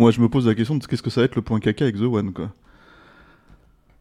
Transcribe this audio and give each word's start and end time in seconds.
Moi, 0.00 0.12
je 0.12 0.20
me 0.20 0.28
pose 0.28 0.46
la 0.46 0.54
question 0.54 0.76
de 0.76 0.86
qu'est-ce 0.86 1.02
que 1.02 1.10
ça 1.10 1.22
va 1.22 1.24
être 1.24 1.34
le 1.34 1.42
point 1.42 1.58
caca 1.58 1.84
avec 1.84 1.96
The 1.96 2.02
One, 2.02 2.32
quoi. 2.32 2.50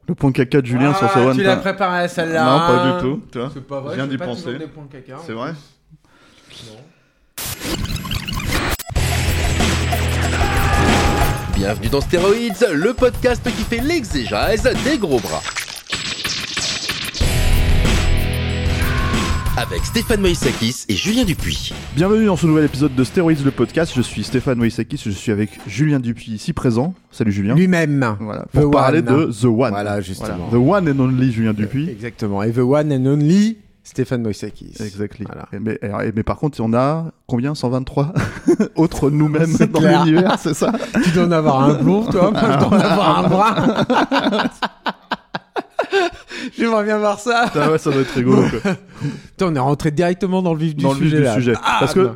Le 0.07 0.13
point 0.13 0.31
caca 0.31 0.61
de 0.61 0.65
Julien 0.67 0.93
sur 0.93 1.07
The 1.07 1.13
Ah, 1.15 1.25
One. 1.25 1.37
Tu 1.37 1.41
l'as 1.43 1.55
préparé 1.57 2.07
celle-là 2.07 2.43
Non, 2.45 2.59
pas 2.59 2.85
du 2.85 3.01
tout. 3.01 3.21
tu 3.31 3.39
vois. 3.39 3.49
C'est 3.51 3.65
pas 3.65 3.81
vrai. 3.81 3.95
Je 3.95 4.01
viens 4.01 4.07
d'y 4.07 4.17
penser. 4.19 4.43
toujours 4.43 4.59
des 4.59 4.67
points 4.67 4.87
caca, 4.91 5.17
en 5.17 5.23
C'est 5.25 5.33
vrai 5.33 5.53
Bienvenue 11.55 11.89
dans 11.89 12.01
Stéroïdes, 12.01 12.67
le 12.73 12.93
podcast 12.93 13.43
qui 13.43 13.63
fait 13.63 13.79
l'exégèse 13.79 14.63
des 14.83 14.97
gros 14.97 15.19
bras. 15.19 15.41
Avec 19.57 19.83
Stéphane 19.85 20.21
Moïsakis 20.21 20.85
et 20.87 20.93
Julien 20.93 21.23
Dupuis. 21.25 21.73
Bienvenue 21.95 22.27
dans 22.27 22.35
ce 22.37 22.45
nouvel 22.45 22.65
épisode 22.65 22.93
de 22.93 23.03
Steroids 23.03 23.33
le 23.43 23.49
podcast. 23.51 23.91
Je 23.95 24.01
suis 24.03 24.23
Stéphane 24.23 24.57
Moïsakis, 24.59 25.01
je 25.03 25.09
suis 25.09 25.31
avec 25.31 25.59
Julien 25.65 25.99
Dupuis 25.99 26.31
ici 26.33 26.53
présent. 26.53 26.93
Salut 27.11 27.31
Julien. 27.31 27.55
Lui-même. 27.55 28.15
Voilà, 28.19 28.43
The 28.43 28.59
pour 28.61 28.71
parler 28.71 28.99
One. 28.99 29.05
de 29.05 29.31
The 29.31 29.45
One. 29.45 29.69
Voilà, 29.71 29.99
justement. 30.01 30.49
The 30.51 30.55
One 30.55 30.87
and 30.89 30.99
Only 30.99 31.31
Julien 31.31 31.53
Dupuis. 31.53 31.89
Exactement. 31.89 32.43
Et 32.43 32.51
the 32.51 32.59
one 32.59 32.91
and 32.93 33.05
only 33.07 33.57
Stéphane 33.83 34.21
Moïsakis. 34.21 34.73
Exactly. 34.79 35.25
Voilà. 35.25 35.47
Et 35.51 35.59
Mais, 35.59 35.79
et- 35.81 36.11
mais 36.15 36.23
par 36.23 36.37
contre, 36.37 36.59
on 36.61 36.73
a 36.73 37.05
combien? 37.25 37.55
123 37.55 38.13
autres 38.75 39.09
nous-mêmes 39.09 39.55
dans 39.71 39.79
l'univers, 39.79 40.37
c'est 40.39 40.53
ça? 40.53 40.71
Tu 41.03 41.09
dois 41.11 41.25
en 41.25 41.31
avoir 41.31 41.61
un 41.63 41.73
blond, 41.81 42.03
toi. 42.05 42.29
Moi, 42.31 42.41
je 42.41 42.57
dois 42.59 42.67
en 42.67 42.79
avoir 42.79 43.19
un 43.25 43.27
brun. 43.27 43.85
J'aimerais 46.57 46.83
bien 46.83 46.97
voir 46.97 47.19
ça. 47.19 47.45
Ah 47.55 47.71
ouais, 47.71 47.77
ça 47.77 47.91
doit 47.91 48.01
être 48.01 48.11
rigolo. 48.13 48.43
quoi. 48.61 48.75
Putain, 49.29 49.47
on 49.47 49.55
est 49.55 49.59
rentré 49.59 49.91
directement 49.91 50.41
dans 50.41 50.53
le 50.53 50.59
vif 50.59 50.75
du 50.75 50.83
Dans 50.83 50.93
le 50.93 50.99
vif 50.99 51.05
sujet. 51.09 51.17
du 51.17 51.23
là. 51.23 51.33
sujet. 51.35 51.53
Ah, 51.63 51.77
Parce 51.79 51.93
que 51.93 52.11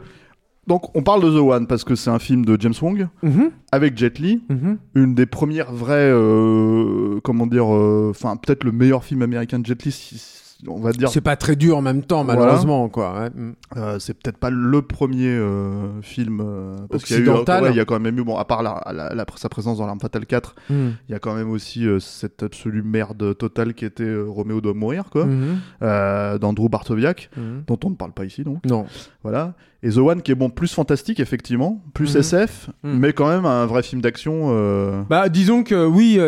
donc 0.68 0.96
on 0.96 1.02
parle 1.02 1.24
de 1.24 1.30
The 1.32 1.42
One 1.42 1.68
parce 1.68 1.84
que 1.84 1.96
c'est 1.96 2.10
un 2.12 2.20
film 2.20 2.46
de 2.46 2.56
James 2.60 2.74
Wong 2.82 3.08
Mhm, 3.24 3.50
avec 3.72 3.98
Jet 3.98 4.20
Li, 4.20 4.44
mhm. 4.50 4.78
une 4.96 5.16
des 5.16 5.26
premières 5.26 5.72
vraies, 5.72 6.12
euh, 6.12 7.20
comment 7.24 7.48
dire, 7.48 7.74
euh, 7.74 8.10
enfin 8.12 8.36
peut-être 8.38 8.64
le 8.64 8.72
meilleur 8.72 9.04
film 9.04 9.22
américain 9.24 9.60
de 9.60 9.66
Jet 9.66 9.84
Li, 9.84 9.92
si- 9.92 10.22
on 10.68 10.80
va 10.80 10.92
dire. 10.92 11.10
C'est 11.10 11.22
pas 11.22 11.36
très 11.36 11.56
dur 11.56 11.78
en 11.78 11.82
même 11.82 12.04
temps, 12.04 12.24
Voilà. 12.24 12.40
malheureusement, 12.42 12.88
quoi. 12.90 13.20
ouais. 13.20 13.30
Mm. 13.30 13.54
Euh, 13.78 14.00
c'est 14.00 14.14
peut-être 14.14 14.38
pas 14.38 14.50
le 14.50 14.82
premier 14.82 15.28
euh, 15.30 16.02
film 16.02 16.42
euh, 16.44 16.78
parce 16.90 17.04
qu'il 17.04 17.16
y 17.16 17.20
a 17.20 17.24
eu, 17.24 17.28
Occidental. 17.30 17.64
ouais, 17.64 17.70
il 17.72 17.76
y 17.78 17.80
a 17.80 17.86
quand 17.86 18.00
même 18.00 18.18
eu 18.18 18.24
bon 18.24 18.38
à 18.38 18.46
part 18.46 18.62
la, 18.64 18.82
la- 18.94 19.14
la- 19.16 19.26
sa 19.36 19.50
présence 19.50 19.78
dans 19.78 19.86
l'arme 19.86 20.00
fatale 20.00 20.26
4 20.26 20.56
Mm. 20.70 20.74
il 21.08 21.12
y 21.12 21.16
a 21.16 21.20
quand 21.20 21.34
même 21.34 21.50
aussi 21.50 21.86
cette 22.00 22.44
absolue 22.44 22.84
merde 22.84 23.36
totale 23.38 23.74
qui 23.74 23.86
était 23.86 24.14
Roméo 24.28 24.62
doit 24.62 24.74
mourir 24.74 25.06
quoi 25.10 25.26
Mhm, 25.26 25.58
euh, 25.82 26.38
d'Andrew 26.38 26.70
Bartowiak 26.70 27.30
mhm. 27.38 27.64
dont 27.68 27.80
on 27.86 27.90
ne 27.92 27.96
parle 27.96 28.12
pas 28.12 28.26
ici 28.26 28.44
donc 28.44 28.66
Non. 28.66 28.86
voilà 29.24 29.54
et 29.84 29.90
The 29.90 29.98
One 29.98 30.22
qui 30.22 30.32
est 30.32 30.36
bon 30.36 30.50
plus 30.50 30.72
fantastique 30.74 31.20
effectivement 31.20 31.82
plus 31.94 32.14
Mhm. 32.16 32.20
SF 32.22 32.70
Mhm. 32.84 33.00
mais 33.00 33.14
quand 33.14 33.28
même 33.30 33.46
un 33.46 33.66
vrai 33.66 33.82
film 33.84 34.02
d'action 34.02 35.04
Bah, 35.10 35.30
disons 35.30 35.64
que 35.64 35.86
oui, 35.86 36.20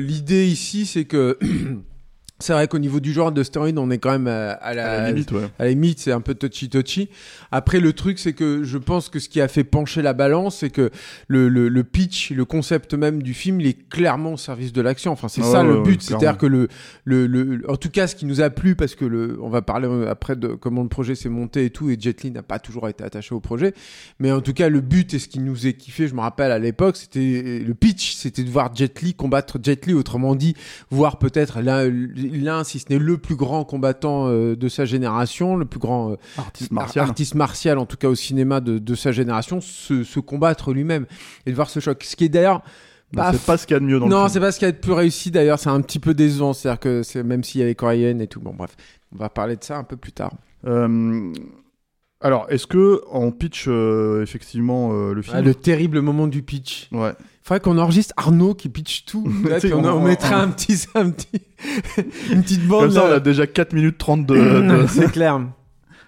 l'idée 0.00 0.46
ici, 0.46 0.86
c'est 0.86 1.04
que 1.04 1.38
c'est 2.40 2.52
vrai 2.52 2.66
qu'au 2.68 2.78
niveau 2.78 3.00
du 3.00 3.12
genre 3.12 3.30
de 3.32 3.42
stéroïdes, 3.42 3.78
on 3.78 3.90
est 3.90 3.98
quand 3.98 4.10
même 4.10 4.26
euh, 4.26 4.54
à 4.60 4.74
la, 4.74 4.90
à 4.90 5.00
la 5.02 5.10
limite 5.12 5.32
ouais 5.32 5.48
à 5.58 5.64
la 5.64 5.70
limite, 5.70 6.00
c'est 6.00 6.12
un 6.12 6.20
peu 6.20 6.34
touchy 6.34 6.68
touchy. 6.68 7.08
Après, 7.52 7.78
le 7.80 7.92
truc, 7.92 8.18
c'est 8.18 8.32
que 8.32 8.64
je 8.64 8.76
pense 8.76 9.08
que 9.08 9.18
ce 9.20 9.28
qui 9.28 9.40
a 9.40 9.46
fait 9.48 9.62
pencher 9.64 10.02
la 10.02 10.12
balance, 10.14 10.56
c'est 10.58 10.70
que 10.70 10.90
le, 11.28 11.48
le, 11.48 11.68
le 11.68 11.84
pitch, 11.84 12.32
le 12.32 12.44
concept 12.44 12.94
même 12.94 13.22
du 13.22 13.34
film, 13.34 13.60
il 13.60 13.68
est 13.68 13.88
clairement 13.88 14.32
au 14.34 14.36
service 14.36 14.72
de 14.72 14.82
l'action. 14.82 15.12
Enfin, 15.12 15.28
c'est 15.28 15.42
Ah 15.42 15.50
ça 15.52 15.62
ouais, 15.64 15.68
le 15.74 15.82
but. 15.82 16.02
C'est-à-dire 16.02 16.36
que 16.36 16.46
le, 16.46 16.68
le, 17.04 17.26
le, 17.26 17.62
en 17.70 17.76
tout 17.76 17.90
cas, 17.90 18.06
ce 18.08 18.16
qui 18.16 18.26
nous 18.26 18.40
a 18.40 18.50
plu, 18.50 18.74
parce 18.74 18.94
que 18.96 19.04
le, 19.04 19.38
on 19.40 19.48
va 19.48 19.62
parler 19.62 19.86
euh, 19.88 20.10
après 20.10 20.34
de 20.34 20.48
comment 20.48 20.82
le 20.82 20.88
projet 20.88 21.14
s'est 21.14 21.28
monté 21.28 21.64
et 21.66 21.70
tout, 21.70 21.88
et 21.88 21.96
Jet 21.98 22.22
Li 22.24 22.30
n'a 22.32 22.42
pas 22.42 22.58
toujours 22.58 22.88
été 22.88 23.04
attaché 23.04 23.34
au 23.34 23.40
projet. 23.40 23.74
Mais 24.18 24.32
en 24.32 24.40
tout 24.40 24.52
cas, 24.52 24.68
le 24.68 24.80
but 24.80 25.14
et 25.14 25.18
ce 25.20 25.28
qui 25.28 25.38
nous 25.38 25.66
est 25.68 25.74
kiffé, 25.74 26.08
je 26.08 26.14
me 26.14 26.20
rappelle 26.20 26.50
à 26.50 26.58
l'époque, 26.58 26.96
c'était 26.96 27.62
le 27.64 27.74
pitch, 27.74 28.14
c'était 28.16 28.42
de 28.42 28.50
voir 28.50 28.74
Jet 28.74 29.00
Li 29.02 29.14
combattre 29.14 29.58
Jet 29.62 29.86
Li, 29.86 29.94
autrement 29.94 30.34
dit, 30.34 30.54
voir 30.90 31.18
peut-être 31.18 31.60
l'un, 31.60 31.88
l'un, 32.30 32.64
si 32.64 32.78
ce 32.78 32.86
n'est 32.90 32.98
le 32.98 33.18
plus 33.18 33.36
grand 33.36 33.64
combattant 33.64 34.26
euh, 34.28 34.56
de 34.56 34.68
sa 34.68 34.84
génération, 34.84 35.56
le 35.56 35.64
plus 35.64 35.80
grand 35.80 36.12
euh, 36.12 36.16
artiste 36.38 36.70
martial 36.72 37.02
ar- 37.04 37.08
artiste 37.10 37.34
martial, 37.34 37.78
en 37.78 37.86
tout 37.86 37.96
cas 37.96 38.08
au 38.08 38.14
cinéma 38.14 38.60
de, 38.60 38.78
de 38.78 38.94
sa 38.94 39.12
génération, 39.12 39.60
se, 39.60 40.04
se 40.04 40.20
combattre 40.20 40.72
lui-même 40.72 41.06
et 41.46 41.50
de 41.50 41.56
voir 41.56 41.70
ce 41.70 41.80
choc. 41.80 42.02
Ce 42.04 42.16
qui 42.16 42.24
est 42.24 42.28
d'ailleurs 42.28 42.62
Bah, 43.12 43.30
c'est 43.32 43.44
pas 43.44 43.56
ce 43.56 43.66
qu'il 43.66 43.74
y 43.74 43.76
a 43.76 43.80
de 43.80 43.84
mieux 43.84 43.98
dans 44.00 44.08
non, 44.08 44.22
le 44.24 44.28
c'est 44.28 44.32
film 44.34 44.42
pas 44.44 44.52
ce 44.52 44.58
qu'il 44.58 44.66
y 44.66 44.68
a 44.68 44.72
de 44.72 44.78
plus 44.78 44.92
réussi 44.92 45.30
d'ailleurs, 45.30 45.58
c'est 45.58 45.70
un 45.70 45.80
petit 45.80 46.00
peu 46.00 46.14
décevant, 46.14 46.52
c'est-à-dire 46.52 46.80
que 46.80 47.02
c'est 47.02 47.22
même 47.22 47.44
s'il 47.44 47.60
y 47.60 47.64
avait 47.64 47.74
Coréenne 47.76 48.20
et 48.20 48.26
tout. 48.26 48.40
Bon 48.40 48.54
bref, 48.54 48.76
on 49.14 49.18
va 49.18 49.28
parler 49.28 49.56
de 49.56 49.62
ça 49.62 49.76
un 49.78 49.84
peu 49.84 49.96
plus 49.96 50.12
tard. 50.12 50.32
Euh, 50.66 51.32
alors 52.24 52.46
est-ce 52.48 52.66
que 52.66 53.00
on 53.12 53.30
pitch 53.30 53.66
euh, 53.68 54.22
effectivement 54.22 54.90
euh, 54.92 55.12
le 55.14 55.22
film 55.22 55.36
Ah, 55.36 55.42
le 55.42 55.54
terrible 55.54 56.00
moment 56.00 56.26
du 56.26 56.42
pitch. 56.42 56.88
ouais 56.90 57.12
Faudrait 57.42 57.60
qu'on 57.60 57.76
enregistre 57.78 58.14
Arnaud 58.16 58.54
qui 58.54 58.70
pitch 58.70 59.04
tout. 59.04 59.28
Là, 59.48 59.58
puis 59.60 59.72
on, 59.74 59.84
on- 59.84 60.02
on- 60.02 60.06
un 60.32 60.48
petit, 60.48 60.86
un 60.94 61.10
petit, 61.10 61.42
une 62.32 62.42
petite 62.42 62.66
bande. 62.66 62.84
comme 62.86 62.90
ça 62.92 63.04
on 63.04 63.08
là. 63.10 63.14
a 63.16 63.20
déjà 63.20 63.46
4 63.46 63.72
minutes 63.74 63.98
30 63.98 64.26
de, 64.26 64.34
de, 64.82 64.86
c'est 64.88 65.12
clair. 65.12 65.40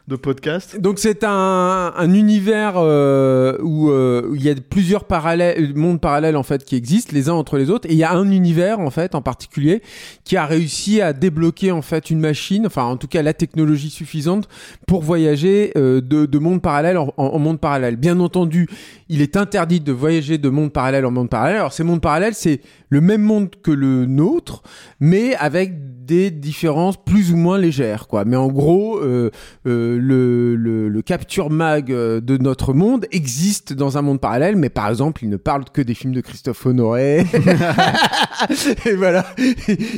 De 0.08 0.14
podcast 0.14 0.80
Donc 0.80 1.00
c'est 1.00 1.24
un, 1.24 1.92
un 1.96 2.14
univers 2.14 2.74
euh, 2.76 3.56
où 3.62 3.90
euh, 3.90 4.30
il 4.36 4.42
y 4.44 4.48
a 4.48 4.54
plusieurs 4.54 5.04
parallèles, 5.04 5.72
mondes 5.74 6.00
parallèles 6.00 6.36
en 6.36 6.44
fait 6.44 6.64
qui 6.64 6.76
existent 6.76 7.10
les 7.12 7.28
uns 7.28 7.32
entre 7.34 7.56
les 7.58 7.70
autres. 7.70 7.88
Et 7.90 7.92
il 7.92 7.98
y 7.98 8.04
a 8.04 8.12
un 8.12 8.30
univers 8.30 8.78
en 8.78 8.90
fait 8.90 9.16
en 9.16 9.22
particulier 9.22 9.82
qui 10.22 10.36
a 10.36 10.46
réussi 10.46 11.00
à 11.00 11.12
débloquer 11.12 11.72
en 11.72 11.82
fait 11.82 12.08
une 12.10 12.20
machine, 12.20 12.66
enfin 12.66 12.84
en 12.84 12.96
tout 12.96 13.08
cas 13.08 13.20
la 13.22 13.34
technologie 13.34 13.90
suffisante 13.90 14.48
pour 14.86 15.02
voyager 15.02 15.72
euh, 15.76 16.00
de, 16.00 16.26
de 16.26 16.38
monde 16.38 16.62
parallèle 16.62 16.98
en, 16.98 17.12
en- 17.16 17.24
en 17.26 17.38
monde 17.40 17.58
parallèle. 17.58 17.96
Bien 17.96 18.20
entendu, 18.20 18.68
il 19.08 19.22
est 19.22 19.36
interdit 19.36 19.80
de 19.80 19.90
voyager 19.92 20.38
de 20.38 20.48
monde 20.48 20.72
parallèle 20.72 21.04
en 21.04 21.10
monde 21.10 21.28
parallèle. 21.30 21.56
Alors 21.56 21.72
ces 21.72 21.82
mondes 21.82 22.00
parallèles, 22.00 22.34
c'est 22.34 22.60
le 22.88 23.00
même 23.00 23.22
monde 23.22 23.50
que 23.62 23.70
le 23.70 24.06
nôtre, 24.06 24.62
mais 25.00 25.34
avec 25.36 25.72
des 26.06 26.30
différences 26.30 26.96
plus 27.04 27.32
ou 27.32 27.36
moins 27.36 27.58
légères, 27.58 28.06
quoi. 28.06 28.24
Mais 28.24 28.36
en 28.36 28.46
gros, 28.46 28.98
euh, 29.00 29.32
euh, 29.66 29.98
le, 30.00 30.54
le, 30.54 30.88
le 30.88 31.02
capture 31.02 31.50
mag 31.50 31.90
euh, 31.90 32.20
de 32.20 32.36
notre 32.36 32.72
monde 32.72 33.06
existe 33.10 33.72
dans 33.72 33.98
un 33.98 34.02
monde 34.02 34.20
parallèle, 34.20 34.54
mais 34.54 34.68
par 34.68 34.88
exemple, 34.88 35.24
il 35.24 35.30
ne 35.30 35.36
parle 35.36 35.64
que 35.72 35.82
des 35.82 35.94
films 35.94 36.12
de 36.14 36.20
Christophe 36.20 36.64
Honoré. 36.64 37.26
Et 38.86 38.92
voilà, 38.94 39.26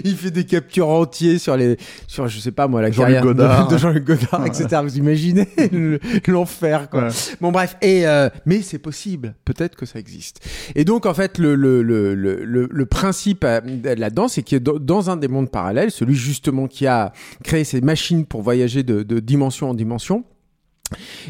il 0.04 0.16
fait 0.16 0.30
des 0.30 0.44
captures 0.44 0.88
entiers 0.88 1.38
sur 1.38 1.56
les, 1.56 1.76
sur 2.06 2.26
je 2.28 2.38
sais 2.38 2.52
pas 2.52 2.68
moi, 2.68 2.80
la 2.82 2.90
Jean-Luc 2.90 3.16
carrière 3.16 3.22
de- 3.22 3.28
Godard. 3.28 3.68
de, 3.68 3.76
Jean-Luc 3.78 4.04
Godard, 4.04 4.46
etc. 4.46 4.80
Vous 4.82 4.96
imaginez 4.96 5.48
le- 5.72 5.98
l'enfer, 6.26 6.88
quoi. 6.88 7.04
Ouais. 7.04 7.08
Bon 7.40 7.52
bref, 7.52 7.76
et 7.82 8.06
euh, 8.06 8.28
mais 8.46 8.62
c'est 8.62 8.78
possible, 8.78 9.34
peut-être 9.44 9.76
que 9.76 9.86
ça 9.86 9.98
existe. 9.98 10.40
Et 10.74 10.84
donc 10.84 11.06
en 11.06 11.14
fait 11.14 11.38
le 11.38 11.54
le 11.54 11.82
le 11.82 12.14
le, 12.14 12.68
le, 12.78 12.86
principe 12.86 13.44
euh, 13.44 13.60
là-dedans, 13.96 14.28
c'est 14.28 14.42
que 14.42 14.56
dans- 14.56 15.10
un 15.10 15.16
des 15.16 15.28
mondes 15.28 15.50
parallèles, 15.50 15.90
celui 15.90 16.14
justement 16.14 16.66
qui 16.66 16.86
a 16.86 17.12
créé 17.44 17.64
ces 17.64 17.80
machines 17.80 18.26
pour 18.26 18.42
voyager 18.42 18.82
de, 18.82 19.20
dimension 19.20 19.70
en 19.70 19.74
dimension. 19.74 20.24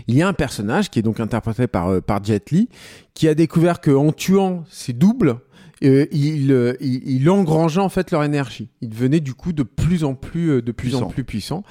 Il 0.07 0.15
y 0.15 0.23
a 0.23 0.29
un 0.29 0.33
personnage 0.33 0.89
qui 0.89 1.01
est 1.01 1.03
donc 1.03 1.19
interprété 1.19 1.67
par 1.67 1.89
euh, 1.89 2.01
par 2.01 2.23
Jet 2.23 2.51
Li, 2.53 2.69
qui 3.15 3.27
a 3.27 3.35
découvert 3.35 3.81
que 3.81 3.91
en 3.91 4.13
tuant 4.13 4.65
ses 4.71 4.93
doubles, 4.93 5.37
euh, 5.85 6.07
il, 6.13 6.51
euh, 6.53 6.75
il 6.81 7.03
il 7.09 7.31
engrangeait 7.31 7.81
en 7.81 7.89
fait 7.89 8.11
leur 8.11 8.25
énergie. 8.25 8.69
Il 8.81 8.89
devenait 8.89 9.21
du 9.21 9.35
coup 9.35 9.53
de 9.53 9.63
plus 9.63 10.05
en 10.05 10.15
plus 10.15 10.51
euh, 10.51 10.63
de 10.63 10.73
plus 10.73 10.95
en 10.95 10.99
Puissant. 10.99 11.09
plus 11.11 11.25
puissant. 11.25 11.63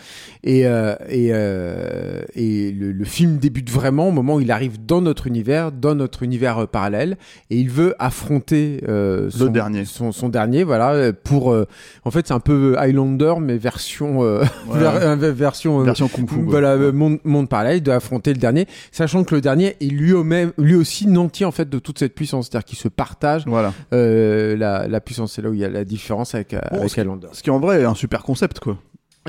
Et 0.43 0.65
euh, 0.67 0.95
et 1.09 1.29
euh, 1.33 2.21
et 2.35 2.71
le, 2.71 2.91
le 2.91 3.05
film 3.05 3.37
débute 3.37 3.69
vraiment 3.69 4.07
au 4.09 4.11
moment 4.11 4.35
où 4.35 4.41
il 4.41 4.51
arrive 4.51 4.85
dans 4.85 5.01
notre 5.01 5.27
univers, 5.27 5.71
dans 5.71 5.95
notre 5.95 6.23
univers 6.23 6.59
euh, 6.59 6.65
parallèle, 6.67 7.17
et 7.49 7.57
il 7.57 7.69
veut 7.69 7.95
affronter 7.99 8.81
euh, 8.87 9.29
son, 9.29 9.47
dernier. 9.47 9.85
son, 9.85 10.11
son 10.11 10.29
dernier, 10.29 10.63
voilà, 10.63 11.11
pour 11.13 11.51
euh, 11.51 11.65
en 12.05 12.11
fait 12.11 12.27
c'est 12.27 12.33
un 12.33 12.39
peu 12.39 12.75
Highlander 12.77 13.35
mais 13.41 13.57
version 13.57 14.23
euh, 14.23 14.43
Ouais. 14.67 14.79
ver- 14.79 15.15
version 15.33 15.79
version 15.79 16.07
kung 16.07 16.29
fu 16.29 16.35
voilà, 16.45 16.77
monde, 16.91 17.19
monde 17.23 17.49
parallèle, 17.49 17.77
il 17.77 17.83
doit 17.83 17.95
affronter 17.95 18.33
le 18.33 18.39
dernier, 18.39 18.67
sachant 18.91 19.23
que 19.23 19.35
le 19.35 19.41
dernier 19.41 19.75
est 19.81 19.85
lui, 19.91 20.13
au 20.13 20.23
même, 20.23 20.51
lui 20.57 20.75
aussi 20.75 21.07
nanti 21.07 21.45
en 21.45 21.51
fait 21.51 21.69
de 21.69 21.79
toute 21.79 21.99
cette 21.99 22.13
puissance, 22.15 22.47
c'est-à-dire 22.49 22.65
qu'il 22.65 22.77
se 22.77 22.87
partage 22.87 23.43
voilà 23.47 23.73
euh, 23.97 24.55
la, 24.57 24.87
la 24.87 25.01
puissance. 25.01 25.33
C'est 25.33 25.41
là 25.41 25.49
où 25.49 25.53
il 25.53 25.59
y 25.59 25.65
a 25.65 25.69
la 25.69 25.83
différence 25.85 26.35
avec, 26.35 26.53
euh, 26.53 26.59
Bon, 26.71 26.77
avec 26.79 26.89
ce- 26.91 26.99
Highlander. 27.01 27.27
ce 27.33 27.41
qui 27.43 27.49
en 27.49 27.59
vrai 27.59 27.81
est 27.81 27.85
un 27.85 27.95
super 27.95 28.23
concept 28.23 28.59
quoi 28.59 28.77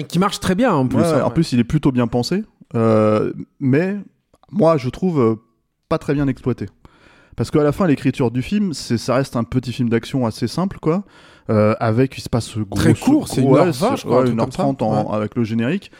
Qui 0.08 0.18
marche 0.18 0.40
très 0.40 0.54
bien 0.54 0.72
en 0.72 0.86
plus. 0.86 0.98
Ouais, 0.98 1.04
hein, 1.06 1.22
en 1.22 1.28
ouais. 1.28 1.34
plus, 1.34 1.52
il 1.52 1.58
est 1.60 1.64
plutôt 1.64 1.92
bien 1.92 2.06
pensé. 2.06 2.44
Euh, 2.74 3.32
mais 3.60 3.96
moi, 4.50 4.76
je 4.76 4.88
trouve 4.90 5.38
pas 5.88 5.98
très 5.98 6.14
bien 6.14 6.28
exploité. 6.28 6.66
Parce 7.36 7.50
qu'à 7.50 7.62
la 7.62 7.72
fin, 7.72 7.86
l'écriture 7.86 8.30
du 8.30 8.42
film, 8.42 8.72
c'est, 8.74 8.98
ça 8.98 9.14
reste 9.14 9.36
un 9.36 9.44
petit 9.44 9.72
film 9.72 9.88
d'action 9.88 10.26
assez 10.26 10.48
simple, 10.48 10.78
quoi. 10.80 11.04
euh, 11.50 11.74
avec, 11.80 12.18
il 12.18 12.20
se 12.20 12.28
passe 12.28 12.58
gros, 12.58 12.78
Très 12.78 12.92
court, 12.94 13.26
c'est 13.28 13.40
une 13.42 13.54
heure 13.54 13.72
vingt, 13.72 13.96
je 13.96 14.04
crois, 14.04 14.16
un 14.16 14.18
ouais, 14.18 14.24
truc 14.24 14.32
une 14.34 14.40
heure 14.40 14.46
comme 14.46 14.52
ça. 14.52 14.62
trente 14.64 14.82
en- 14.82 15.08
Ouais. 15.10 15.16
avec 15.16 15.34
le 15.34 15.44
générique. 15.44 15.90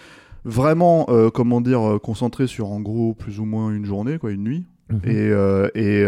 Vraiment, 0.44 1.06
euh, 1.08 1.30
comment 1.30 1.60
dire, 1.60 1.98
concentré 2.02 2.46
sur 2.46 2.70
en 2.70 2.80
gros 2.80 3.14
plus 3.14 3.40
ou 3.40 3.44
moins 3.44 3.70
une 3.70 3.84
journée, 3.84 4.18
quoi, 4.18 4.30
une 4.30 4.44
nuit. 4.44 4.66
Mhm. 4.90 5.00
Et, 5.04 5.16
euh, 5.30 5.68
et 5.74 6.02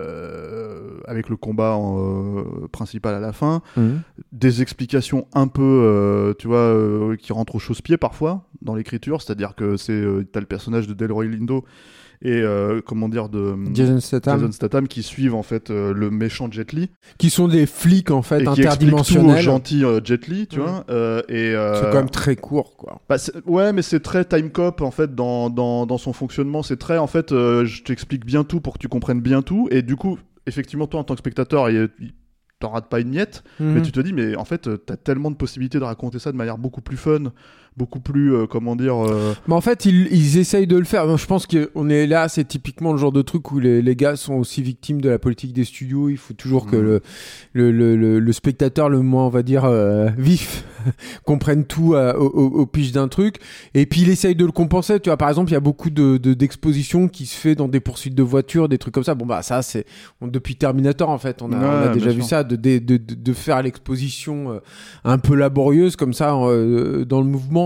euh, 0.00 0.98
avec 1.06 1.28
le 1.28 1.36
combat 1.36 1.72
en, 1.76 1.98
euh, 1.98 2.42
principal 2.70 3.14
à 3.14 3.20
la 3.20 3.32
fin, 3.32 3.62
Mhm. 3.76 4.00
des 4.32 4.62
explications 4.62 5.26
un 5.34 5.48
peu, 5.48 6.34
tu 6.38 6.48
vois, 6.48 7.16
qui 7.18 7.32
rentrent 7.32 7.54
au 7.56 7.58
chausse-pied 7.58 7.96
parfois 7.96 8.44
dans 8.62 8.74
l'écriture, 8.74 9.22
c'est-à-dire 9.22 9.54
que 9.54 9.76
c'est, 9.76 10.02
t'as 10.32 10.40
le 10.40 10.46
personnage 10.46 10.86
de 10.86 10.94
Delroy 10.94 11.26
Lindo 11.26 11.64
et 12.22 12.32
euh, 12.40 12.80
comment 12.84 13.10
dire 13.10 13.28
de 13.28 13.54
Jason 13.74 14.00
Statham, 14.00 14.38
Jason 14.40 14.50
Statham 14.52 14.88
qui 14.88 15.02
suivent 15.02 15.34
en 15.34 15.42
fait 15.42 15.70
euh, 15.70 15.92
le 15.92 16.10
méchant 16.10 16.50
Jet 16.50 16.72
Li 16.72 16.88
qui 17.18 17.28
sont 17.28 17.46
des 17.46 17.66
flics 17.66 18.10
en 18.10 18.22
fait 18.22 18.36
et 18.36 18.38
qui 18.38 18.44
tout 18.44 18.50
au 18.50 18.54
interdimensionnels. 18.62 19.42
gentil 19.42 19.84
euh, 19.84 20.00
Jet 20.02 20.26
Li, 20.26 20.46
tu 20.46 20.58
Mhm. 20.58 20.64
vois, 20.64 20.84
et 21.28 21.52
C'est 21.52 21.90
quand 21.90 21.98
même 21.98 22.08
très 22.10 22.34
court, 22.34 22.74
quoi. 22.78 23.02
bah, 23.10 23.16
ouais, 23.44 23.74
mais 23.74 23.82
c'est 23.82 24.00
très 24.00 24.24
time 24.24 24.48
cop 24.50 24.80
en 24.80 24.90
fait 24.90 25.14
dans, 25.14 25.50
dans, 25.50 25.84
dans 25.84 25.98
son 25.98 26.14
fonctionnement. 26.14 26.62
C'est 26.62 26.78
très 26.78 26.96
en 26.96 27.06
fait, 27.06 27.28
je 27.32 27.82
t'explique 27.96 28.26
bien 28.26 28.44
tout 28.44 28.60
pour 28.60 28.74
que 28.74 28.78
tu 28.78 28.88
comprennes 28.88 29.22
bien 29.22 29.40
tout. 29.40 29.68
Et 29.70 29.80
du 29.80 29.96
coup, 29.96 30.18
effectivement, 30.46 30.86
toi 30.86 31.00
en 31.00 31.04
tant 31.04 31.14
que 31.14 31.20
spectateur, 31.20 31.70
il- 31.70 31.88
t'en 32.58 32.70
rates 32.70 32.88
pas 32.90 33.00
une 33.00 33.08
miette. 33.08 33.42
Mais 33.58 33.76
Mhm. 33.76 33.82
tu 33.82 33.92
te 33.92 34.00
dis, 34.00 34.12
mais 34.12 34.36
en 34.36 34.44
fait, 34.44 34.66
euh, 34.66 34.76
t'as 34.76 34.96
tellement 34.96 35.30
de 35.30 35.36
possibilités 35.36 35.78
de 35.78 35.84
raconter 35.84 36.18
ça 36.18 36.30
de 36.32 36.36
manière 36.36 36.58
beaucoup 36.58 36.80
plus 36.82 36.96
fun, 36.98 37.32
beaucoup 37.76 38.00
plus, 38.00 38.34
euh, 38.34 38.46
comment 38.46 38.74
dire. 38.76 38.96
euh, 38.96 39.34
Mais 39.48 39.54
en 39.54 39.60
fait, 39.60 39.84
ils, 39.84 40.08
ils 40.10 40.38
essayent 40.38 40.66
de 40.66 40.76
le 40.78 40.84
faire. 40.84 41.16
Je 41.16 41.26
pense 41.26 41.46
qu'on 41.46 41.88
est 41.88 42.06
là, 42.06 42.28
c'est 42.28 42.44
typiquement 42.46 42.92
le 42.92 42.98
genre 42.98 43.12
de 43.12 43.22
truc 43.22 43.52
où 43.52 43.58
les, 43.58 43.82
les 43.82 43.96
gars 43.96 44.16
sont 44.16 44.34
aussi 44.34 44.62
victimes 44.62 45.00
de 45.00 45.08
la 45.10 45.18
politique 45.18 45.52
des 45.52 45.64
studios. 45.64 46.08
Il 46.08 46.16
faut 46.16 46.34
toujours 46.34 46.66
que 46.66 46.76
Mhm. 46.76 46.82
le, 46.82 47.00
le, 47.52 47.72
le, 47.72 47.96
le- 47.96 48.18
le 48.20 48.32
spectateur, 48.32 48.88
le 48.88 49.00
moins, 49.00 49.26
on 49.26 49.30
va 49.30 49.42
dire, 49.42 49.64
euh, 49.66 50.08
vif, 50.16 50.64
comprenne 51.24 51.64
tout 51.64 51.94
euh, 51.94 52.14
au, 52.14 52.26
au, 52.26 52.60
au 52.60 52.66
pitch 52.66 52.92
d'un 52.92 53.08
truc. 53.08 53.36
Et 53.74 53.86
puis, 53.86 54.02
il 54.02 54.08
essaye 54.08 54.34
de 54.34 54.44
le 54.46 54.52
compenser. 54.52 54.98
Tu 55.00 55.10
vois, 55.10 55.16
par 55.16 55.28
exemple, 55.28 55.50
il 55.50 55.54
y 55.54 55.56
a 55.56 55.60
beaucoup 55.60 55.90
de, 55.90 56.16
de- 56.16 56.34
d'expositions 56.34 57.08
qui 57.08 57.26
se 57.26 57.36
fait 57.36 57.54
dans 57.54 57.68
des 57.68 57.80
poursuites 57.80 58.14
de 58.14 58.22
voitures, 58.22 58.68
des 58.68 58.78
trucs 58.78 58.94
comme 58.94 59.04
ça. 59.04 59.14
Bon, 59.14 59.26
bah, 59.26 59.42
ça, 59.42 59.60
c'est 59.62 59.84
on- 60.20 60.28
depuis 60.28 60.56
Terminator, 60.56 61.10
en 61.10 61.18
fait. 61.18 61.42
On 61.42 61.52
a, 61.52 61.58
Ouais, 61.60 61.64
on 61.86 61.90
a 61.90 61.94
déjà 61.94 62.10
vu 62.10 62.20
sûr. 62.20 62.28
ça, 62.28 62.44
de, 62.44 62.56
de, 62.56 62.78
de, 62.78 62.96
de 62.96 63.32
faire 63.32 63.62
l'exposition 63.62 64.60
un 65.04 65.18
peu 65.18 65.34
laborieuse 65.34 65.96
comme 65.96 66.12
ça 66.14 66.30
dans 66.30 67.20
le 67.20 67.26
mouvement. 67.26 67.65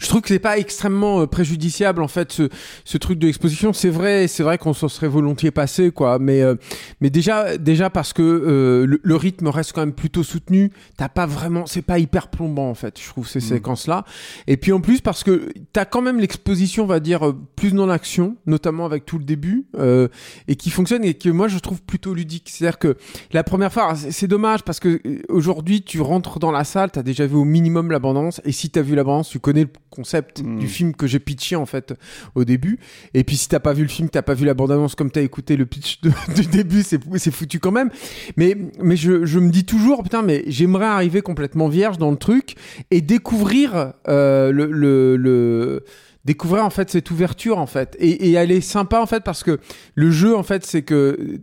Je 0.00 0.08
trouve 0.08 0.22
que 0.22 0.28
c'est 0.28 0.38
pas 0.40 0.58
extrêmement 0.58 1.20
euh, 1.20 1.26
préjudiciable 1.26 2.02
en 2.02 2.08
fait 2.08 2.32
ce, 2.32 2.48
ce 2.84 2.98
truc 2.98 3.18
de 3.18 3.26
l'exposition. 3.26 3.72
C'est 3.72 3.90
vrai, 3.90 4.26
c'est 4.26 4.42
vrai 4.42 4.58
qu'on 4.58 4.72
s'en 4.72 4.88
serait 4.88 5.08
volontiers 5.08 5.50
passé 5.52 5.90
quoi, 5.92 6.18
mais 6.18 6.42
euh, 6.42 6.56
mais 7.00 7.10
déjà 7.10 7.56
déjà 7.58 7.90
parce 7.90 8.12
que 8.12 8.22
euh, 8.22 8.86
le, 8.86 9.00
le 9.02 9.16
rythme 9.16 9.46
reste 9.48 9.72
quand 9.72 9.82
même 9.82 9.92
plutôt 9.92 10.22
soutenu. 10.22 10.72
T'as 10.96 11.08
pas 11.08 11.26
vraiment, 11.26 11.66
c'est 11.66 11.82
pas 11.82 11.98
hyper 11.98 12.28
plombant 12.28 12.68
en 12.70 12.74
fait. 12.74 12.98
Je 13.00 13.06
trouve 13.08 13.28
ces 13.28 13.38
Mm. 13.38 13.42
séquences 13.42 13.86
là. 13.86 14.04
Et 14.46 14.56
puis 14.56 14.72
en 14.72 14.80
plus 14.80 15.00
parce 15.00 15.22
que 15.22 15.48
t'as 15.72 15.84
quand 15.84 16.02
même 16.02 16.18
l'exposition, 16.18 16.84
on 16.84 16.86
va 16.86 17.00
dire 17.00 17.28
euh, 17.28 17.36
plus 17.56 17.72
dans 17.72 17.86
l'action, 17.86 18.36
notamment 18.46 18.86
avec 18.86 19.04
tout 19.06 19.18
le 19.18 19.24
début, 19.24 19.66
euh, 19.78 20.08
et 20.48 20.56
qui 20.56 20.70
fonctionne 20.70 21.04
et 21.04 21.14
que 21.14 21.28
moi 21.28 21.48
je 21.48 21.58
trouve 21.58 21.82
plutôt 21.82 22.14
ludique. 22.14 22.48
C'est-à-dire 22.50 22.78
que 22.78 22.96
la 23.32 23.44
première 23.44 23.72
fois, 23.72 23.94
c'est 23.94 24.28
dommage 24.28 24.62
parce 24.62 24.80
que 24.80 25.00
euh, 25.06 25.20
aujourd'hui 25.28 25.82
tu 25.82 26.00
rentres 26.00 26.38
dans 26.38 26.50
la 26.52 26.64
salle, 26.64 26.90
t'as 26.90 27.02
déjà 27.02 27.26
vu 27.26 27.36
au 27.36 27.44
minimum 27.44 27.90
l'abondance, 27.90 28.40
et 28.44 28.52
si 28.52 28.70
t'as 28.70 28.82
vu 28.82 28.94
l'abondance, 28.94 29.28
tu 29.28 29.38
connais 29.40 29.62
le 29.64 29.70
concept 29.90 30.42
Mm. 30.42 30.58
du 30.58 30.68
film 30.68 30.94
que 30.94 31.06
j'ai 31.06 31.18
pitché 31.18 31.56
en 31.56 31.66
fait 31.66 31.94
au 32.34 32.44
début. 32.44 32.78
Et 33.14 33.24
puis 33.24 33.36
si 33.36 33.48
t'as 33.48 33.60
pas 33.60 33.72
vu 33.72 33.82
le 33.82 33.88
film, 33.88 34.08
t'as 34.08 34.22
pas 34.22 34.34
vu 34.34 34.44
la 34.46 34.54
bande-annonce 34.54 34.94
comme 34.94 35.10
t'as 35.10 35.22
écouté 35.22 35.56
le 35.56 35.66
pitch 35.66 36.00
de- 36.00 36.12
du 36.34 36.46
début, 36.46 36.82
c'est 36.82 37.00
c'est 37.16 37.30
foutu 37.30 37.58
quand 37.58 37.72
même. 37.72 37.90
Mais 38.36 38.56
mais 38.80 38.96
je, 38.96 39.26
je 39.26 39.38
me 39.38 39.50
dis 39.50 39.64
toujours 39.64 40.02
putain 40.02 40.22
mais 40.22 40.44
j'aimerais 40.46 40.86
arriver 40.86 41.20
complètement 41.22 41.68
vierge 41.68 41.98
dans 41.98 42.10
le 42.10 42.16
truc 42.16 42.54
et 42.90 43.00
découvrir 43.00 43.92
euh, 44.08 44.52
le, 44.52 44.66
le, 44.70 45.16
le 45.16 45.84
découvrir 46.24 46.64
en 46.64 46.70
fait 46.70 46.90
cette 46.90 47.10
ouverture 47.10 47.58
en 47.58 47.66
fait 47.66 47.96
et, 47.98 48.28
et 48.28 48.32
elle 48.32 48.50
est 48.50 48.60
sympa 48.60 49.00
en 49.00 49.06
fait 49.06 49.24
parce 49.24 49.42
que 49.42 49.58
le 49.94 50.10
jeu 50.10 50.36
en 50.36 50.42
fait 50.42 50.66
c'est 50.66 50.82
que 50.82 51.40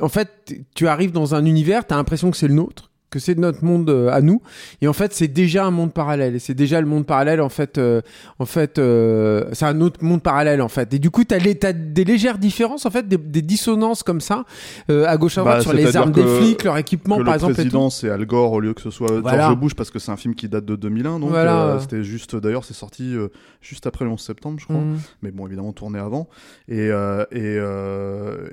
en 0.00 0.08
fait 0.08 0.30
tu 0.74 0.88
arrives 0.88 1.12
dans 1.12 1.34
un 1.34 1.44
univers 1.44 1.86
t'as 1.86 1.96
l'impression 1.96 2.30
que 2.30 2.36
c'est 2.36 2.48
le 2.48 2.54
nôtre 2.54 2.90
que 3.10 3.18
c'est 3.18 3.38
notre 3.38 3.64
monde 3.64 3.88
euh, 3.90 4.10
à 4.10 4.20
nous. 4.20 4.42
Et 4.82 4.88
en 4.88 4.92
fait 4.92 5.12
c'est 5.14 5.28
déjà 5.28 5.64
un 5.64 5.70
monde 5.70 5.92
parallèle. 5.92 6.34
Et 6.34 6.38
c'est 6.38 6.54
déjà 6.54 6.80
le 6.80 6.86
monde 6.86 7.06
parallèle 7.06 7.40
en 7.40 7.48
fait 7.48 7.78
euh, 7.78 8.00
en 8.38 8.44
fait 8.44 8.78
euh, 8.78 9.44
c'est 9.52 9.64
un 9.64 9.80
autre 9.80 10.04
monde 10.04 10.22
parallèle 10.22 10.60
en 10.62 10.68
fait. 10.68 10.92
Et 10.94 10.98
du 10.98 11.10
coup 11.10 11.24
t'as 11.24 11.38
les 11.38 11.54
t'as 11.54 11.72
des 11.72 12.04
légères 12.04 12.38
différences 12.38 12.84
en 12.86 12.90
fait 12.90 13.08
des, 13.08 13.16
des 13.16 13.42
dissonances 13.42 14.02
comme 14.02 14.20
ça 14.20 14.44
à 14.88 15.16
gauche 15.16 15.38
à 15.38 15.40
droite 15.42 15.56
Bah, 15.58 15.62
sur 15.62 15.72
les 15.72 15.96
armes 15.96 16.12
des 16.12 16.24
flics 16.24 16.64
leur 16.64 16.76
équipement 16.76 17.16
que 17.18 17.22
par 17.22 17.32
le 17.34 17.36
exemple 17.38 17.54
président 17.54 17.90
c'est 17.90 18.10
Al 18.10 18.24
Gore 18.26 18.52
au 18.52 18.60
lieu 18.60 18.74
que 18.74 18.80
ce 18.82 18.90
soit 18.90 19.20
Voilà. 19.20 19.44
George 19.46 19.56
Bush 19.58 19.74
parce 19.74 19.90
que 19.90 19.98
c'est 19.98 20.10
un 20.12 20.16
film 20.16 20.34
qui 20.34 20.48
date 20.48 20.64
de 20.64 20.76
2001 20.76 21.18
donc 21.20 21.30
Voilà. 21.30 21.78
c'était 21.80 22.02
juste 22.02 22.36
d'ailleurs 22.36 22.64
c'est 22.64 22.74
sorti 22.74 23.14
juste 23.60 23.86
après 23.86 24.04
le 24.04 24.10
11 24.10 24.20
septembre 24.20 24.58
je 24.60 24.64
crois. 24.64 24.76
Mhm. 24.78 24.98
mais 25.22 25.30
bon 25.30 25.46
évidemment 25.46 25.72
tourné 25.72 25.98
avant. 25.98 26.28
Et 26.68 26.88
et, 27.32 27.58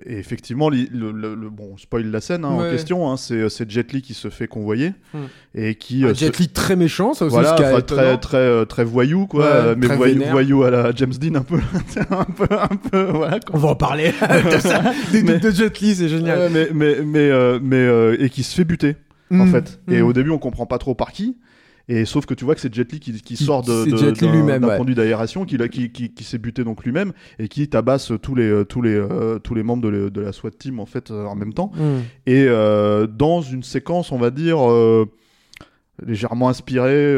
et 0.05 0.17
effectivement 0.17 0.69
le, 0.69 0.85
le- 0.91 1.35
le- 1.35 1.49
bon 1.49 1.71
on 1.73 1.77
spoil 1.77 2.05
la 2.09 2.21
scène 2.21 2.45
hein, 2.45 2.49
en 2.49 2.69
question 2.69 3.11
hein, 3.11 3.17
c'est 3.17 3.49
c'est 3.49 3.69
Jet 3.69 3.91
Li 3.93 4.01
qui 4.01 4.13
se 4.13 4.29
fait 4.29 4.44
convoyer 4.47 4.93
Mhm. 5.13 5.21
et 5.55 5.75
qui 5.75 6.03
Un 6.03 6.07
euh, 6.09 6.13
Jet 6.13 6.35
se- 6.35 6.41
Li 6.41 6.47
très 6.49 6.75
méchant 6.75 7.13
ça 7.13 7.25
aussi 7.25 7.33
voilà 7.33 7.55
ce 7.57 7.61
très 7.81 8.17
très 8.17 8.37
euh, 8.37 8.65
très 8.65 8.83
voyou 8.83 9.27
quoi 9.27 9.43
Ouais, 9.43 9.51
euh, 9.51 9.75
mais 9.77 9.87
voyou, 10.31 10.63
à 10.63 10.71
la 10.71 10.91
James 10.95 11.13
Dean 11.19 11.35
un 11.35 11.41
peu 11.43 11.55
un 12.11 12.23
peu 12.25 12.47
un 12.51 12.75
peu 12.89 13.03
voilà 13.11 13.39
quoi. 13.39 13.55
on 13.55 13.57
va 13.59 13.69
en 13.69 13.75
parler 13.75 14.11
de 14.51 14.59
ça 14.59 14.81
des 15.11 15.23
Mais- 15.23 15.39
de 15.39 15.51
Jet 15.51 15.79
Li 15.79 15.95
c'est 15.95 16.09
génial 16.09 16.37
Ouais, 16.39 16.49
mais 16.51 16.67
mais 16.73 16.95
mais 17.05 17.29
euh, 17.29 17.59
mais 17.61 17.77
euh, 17.77 18.15
et 18.19 18.29
qui 18.29 18.43
se 18.43 18.55
fait 18.55 18.65
buter 18.65 18.95
en 19.31 19.45
Mhm. 19.45 19.51
fait. 19.51 19.79
Et 19.89 20.01
Mhm. 20.01 20.07
au 20.07 20.13
début, 20.13 20.29
on 20.29 20.37
comprend 20.37 20.67
pas 20.67 20.77
trop 20.77 20.93
par 20.93 21.11
qui. 21.11 21.35
Et 21.87 22.05
sauf 22.05 22.25
que 22.25 22.33
tu 22.33 22.45
vois 22.45 22.55
que 22.55 22.61
c'est 22.61 22.73
Jet 22.73 22.91
Li 22.91 22.99
qui, 22.99 23.37
sort 23.37 23.61
de, 23.61 23.85
d'un 24.59 24.67
ouais. 24.67 24.77
conduit 24.77 24.95
d'aération, 24.95 25.45
qui, 25.45 25.55
qui, 25.69 25.91
qui, 25.91 26.13
qui 26.13 26.23
s'est 26.23 26.39
buté 26.39 26.63
donc 26.63 26.83
lui-même 26.83 27.13
et 27.37 27.47
qui 27.47 27.67
tabasse 27.69 28.11
tous 28.23 28.33
les 28.33 28.63
tous 28.67 28.81
les 28.81 28.95
euh, 28.95 29.37
tous 29.37 29.53
les 29.53 29.61
membres 29.61 29.83
de, 29.83 29.89
le- 29.89 30.09
de 30.09 30.21
la 30.21 30.31
SWAT 30.31 30.51
team 30.57 30.79
en 30.79 30.87
fait 30.87 31.11
euh, 31.11 31.25
en 31.25 31.35
même 31.35 31.53
temps. 31.53 31.71
Mhm. 31.75 32.01
Et 32.25 32.45
euh, 32.47 33.05
dans 33.05 33.41
une 33.41 33.61
séquence, 33.61 34.11
on 34.11 34.17
va 34.17 34.31
dire 34.31 34.57
légèrement 36.05 36.49
inspirée 36.49 37.15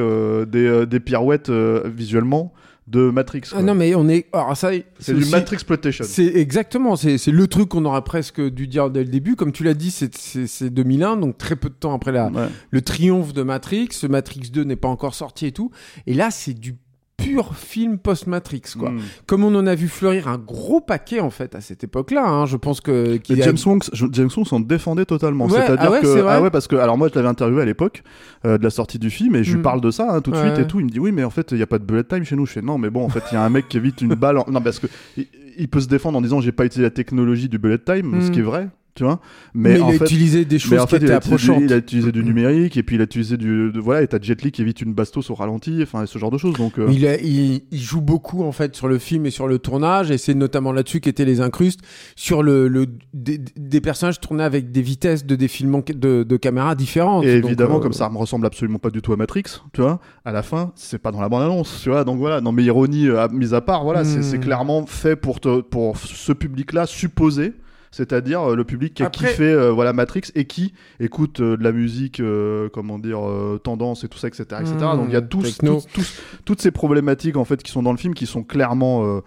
des, 0.48 0.86
des 0.86 1.00
pirouettes 1.00 1.50
visuellement 1.50 2.54
de 2.88 3.10
Matrix. 3.10 3.42
Ah 3.54 3.62
non 3.62 3.76
mais 3.76 3.96
on 3.96 4.08
est 4.08 4.28
alors 4.34 4.56
ça 4.56 4.72
c'est 5.00 5.14
du 5.14 5.26
Matrix 5.26 5.56
exploitation. 5.56 6.06
C'est 6.08 6.26
exactement, 6.36 6.96
c'est 6.96 7.18
le 7.28 7.48
truc 7.48 7.70
qu'on 7.70 7.84
aurait 7.86 8.04
presque 8.04 8.42
dû 8.42 8.68
dire 8.68 8.90
dès 8.90 9.04
le 9.04 9.10
début. 9.10 9.36
Comme 9.36 9.52
tu 9.52 9.64
l'as 9.64 9.74
dit, 9.74 9.92
c'est- 9.92 10.16
c'est 10.18 10.48
c'est 10.48 10.70
2001, 10.70 11.18
donc 11.18 11.38
très 11.38 11.56
peu 11.58 11.70
de 11.70 11.74
temps 11.76 11.94
après 11.94 12.12
la, 12.14 12.28
Ouais. 12.30 12.48
le 12.72 12.82
triomphe 12.82 13.34
de 13.34 13.44
Matrix. 13.44 13.90
Matrix 14.10 14.50
2 14.54 14.64
n'est 14.64 14.76
pas 14.78 14.88
encore 14.88 15.16
sorti 15.16 15.48
et 15.48 15.52
tout. 15.52 15.70
Et 16.06 16.14
là, 16.14 16.32
c'est 16.32 16.54
du 16.54 16.76
pur 17.18 17.56
film 17.56 17.98
post-Matrix, 17.98 18.62
quoi. 18.78 18.92
Mm. 18.92 19.00
Comme 19.26 19.44
on 19.44 19.54
en 19.56 19.66
a 19.66 19.74
vu 19.76 19.88
fleurir 19.88 20.28
un 20.28 20.38
gros 20.38 20.80
paquet, 20.82 21.20
en 21.20 21.30
fait, 21.32 21.56
à 21.56 21.62
cette 21.62 21.84
époque-là. 21.84 22.24
hein. 22.28 22.46
Je 22.46 22.58
pense 22.58 22.80
que... 22.80 23.18
A- 23.18 23.36
James 23.36 23.58
Wong, 23.66 23.82
je- 23.92 24.06
James 24.12 24.30
Wong 24.38 24.46
s'en 24.46 24.60
défendait 24.60 25.06
totalement. 25.06 25.46
Ouais, 25.48 25.54
C'est-à-dire 25.54 25.78
ah 25.80 25.92
ouais, 25.92 26.02
que 26.02 26.08
c'est 26.08 26.22
vrai 26.22 26.36
ah 26.38 26.42
ouais 26.42 26.52
parce 26.52 26.68
que 26.68 26.76
alors 26.76 26.98
moi 26.98 27.10
je 27.10 27.16
l'avais 27.16 27.28
interviewé 27.28 27.62
à 27.64 27.66
l'époque 27.66 28.04
euh, 28.46 28.58
de 28.58 28.64
la 28.64 28.70
sortie 28.70 29.00
du 29.00 29.10
film 29.10 29.36
et 29.36 29.44
je 29.44 29.52
lui 29.52 29.60
Mm. 29.60 29.64
parle 29.64 29.82
de 29.82 29.90
ça 29.92 30.08
hein, 30.14 30.22
tout 30.22 30.32
de 30.32 30.38
Ouais. 30.38 30.46
suite 30.54 30.60
et 30.60 30.68
tout. 30.68 30.80
Il 30.80 30.86
me 30.86 30.90
dit 30.92 31.00
oui 31.00 31.12
mais 31.12 31.24
en 31.24 31.30
fait 31.32 31.52
il 31.52 31.58
y 31.58 31.64
a 31.64 31.68
pas 31.68 31.80
de 31.80 31.84
bullet 31.84 32.04
time 32.04 32.24
chez 32.24 32.36
nous. 32.36 32.46
Je 32.46 32.52
fais 32.54 32.62
non 32.62 32.78
mais 32.78 32.90
bon 32.90 33.04
en 33.04 33.10
fait 33.10 33.24
il 33.32 33.36
y 33.36 33.38
a 33.38 33.44
un 33.44 33.50
mec 33.50 33.68
qui 33.68 33.78
évite 33.78 34.02
une 34.02 34.14
balle. 34.16 34.38
en- 34.38 34.46
Non 34.50 34.62
parce 34.62 34.80
que 34.80 34.88
il, 35.18 35.28
il 35.58 35.68
peut 35.68 35.80
se 35.82 35.88
défendre 35.88 36.18
en 36.18 36.22
disant 36.22 36.40
j'ai 36.40 36.52
pas 36.52 36.66
utilisé 36.66 36.84
la 36.84 36.92
technologie 36.92 37.50
du 37.50 37.58
bullet 37.58 37.80
time, 37.80 38.18
Mm. 38.18 38.22
ce 38.22 38.32
qui 38.32 38.40
est 38.40 38.44
vrai, 38.44 38.68
tu 38.98 39.04
vois. 39.06 39.20
mais, 39.54 39.70
Mais, 39.74 39.76
il 39.78 39.82
en 39.84 39.90
a 39.90 39.92
fait 39.94 40.04
utilisé 40.06 40.44
des 40.46 40.60
choses 40.60 40.72
mais 40.74 40.80
en 40.80 40.86
qui 40.86 40.92
fait, 40.92 40.98
il 40.98 41.04
étaient 41.06 41.14
a, 41.14 41.18
utilisé, 41.18 41.36
approchantes. 41.46 41.64
il 41.66 41.74
a 41.74 41.78
utilisé 41.78 42.12
du 42.12 42.24
numérique 42.24 42.76
et 42.78 42.84
puis 42.84 42.96
il 42.96 43.02
a 43.02 43.06
utilisé 43.06 43.38
du 43.38 43.72
de- 43.72 43.80
voilà 43.80 44.02
et 44.02 44.08
t'as 44.08 44.20
Jet 44.22 44.42
Li 44.44 44.52
qui 44.52 44.62
évite 44.62 44.82
une 44.82 44.94
bastos 44.94 45.30
au 45.30 45.36
ralenti, 45.36 45.80
enfin 45.84 46.06
ce 46.06 46.18
genre 46.20 46.32
de 46.32 46.38
choses 46.38 46.56
donc. 46.56 46.78
euh, 46.80 46.88
Il, 46.92 47.06
a- 47.08 47.20
il, 47.22 47.62
il 47.72 47.80
joue 47.80 48.02
beaucoup 48.02 48.44
en 48.44 48.52
fait 48.52 48.76
sur 48.76 48.88
le 48.88 48.98
film 48.98 49.26
et 49.26 49.30
sur 49.30 49.48
le 49.48 49.60
tournage 49.60 50.12
et 50.12 50.18
c'est 50.18 50.34
notamment 50.34 50.72
là-dessus 50.72 51.00
qu'étaient 51.00 51.26
les 51.26 51.40
incrustes 51.42 51.80
sur 52.16 52.44
le, 52.44 52.68
le 52.68 52.88
des, 53.14 53.40
des 53.56 53.82
personnages 53.82 54.20
tournés 54.20 54.44
avec 54.44 54.72
des 54.72 54.82
vitesses 54.82 55.26
de 55.26 55.36
défilement 55.36 55.82
de, 55.88 56.24
de 56.24 56.38
caméra 56.38 56.76
différentes. 56.76 57.24
Et 57.26 57.40
Donc, 57.42 57.50
évidemment, 57.52 57.78
euh, 57.78 57.80
comme 57.80 57.94
ça 57.94 58.10
me 58.10 58.18
ressemble 58.18 58.46
absolument 58.48 58.80
pas 58.80 58.90
du 58.90 59.02
tout 59.02 59.14
à 59.14 59.16
Matrix, 59.16 59.44
tu 59.74 59.82
vois, 59.82 60.00
à 60.26 60.32
la 60.32 60.42
fin, 60.44 60.72
c'est 60.76 60.98
pas 60.98 61.12
dans 61.12 61.22
la 61.22 61.30
bande-annonce, 61.30 61.82
tu 61.84 61.90
vois, 61.90 62.04
donc 62.04 62.18
voilà, 62.18 62.42
non 62.42 62.52
mais 62.52 62.64
ironie 62.64 63.08
euh, 63.08 63.22
à- 63.22 63.28
mise 63.28 63.54
à 63.54 63.62
part, 63.62 63.84
voilà, 63.84 64.04
c'est- 64.04 64.22
c'est 64.24 64.40
clairement 64.40 64.86
fait 64.86 65.16
pour, 65.16 65.40
te, 65.40 65.62
pour 65.62 65.98
ce 65.98 66.32
public-là 66.34 66.86
supposé, 66.86 67.54
c'est-à-dire 67.98 68.52
euh, 68.52 68.56
le 68.56 68.64
public 68.64 68.94
qui 68.94 69.04
a 69.04 69.08
Après- 69.08 69.30
kiffé 69.30 69.44
euh, 69.44 69.72
voilà, 69.72 69.92
Matrix 69.92 70.22
et 70.36 70.46
qui 70.46 70.74
écoute 71.00 71.40
euh, 71.42 71.58
de 71.58 71.64
la 71.64 71.72
musique, 71.72 72.20
euh, 72.20 72.70
comment 72.72 73.00
dire, 73.00 73.20
tendance 73.64 74.04
et 74.04 74.08
tout 74.08 74.18
ça, 74.20 74.28
etc. 74.28 74.44
etc. 74.62 74.76
Hmm, 74.76 74.80
donc 74.98 75.06
il 75.10 75.14
y 75.14 75.18
a 75.18 75.22
tous, 75.22 75.58
tous- 75.58 75.88
tous- 75.94 76.14
toutes 76.46 76.62
ces 76.62 76.72
problématiques 76.72 77.36
en 77.38 77.46
fait 77.46 77.62
qui 77.64 77.72
sont 77.72 77.84
dans 77.84 77.92
le 77.92 77.98
film 77.98 78.14
qui 78.14 78.26
sont 78.28 78.44
clairement, 78.44 79.22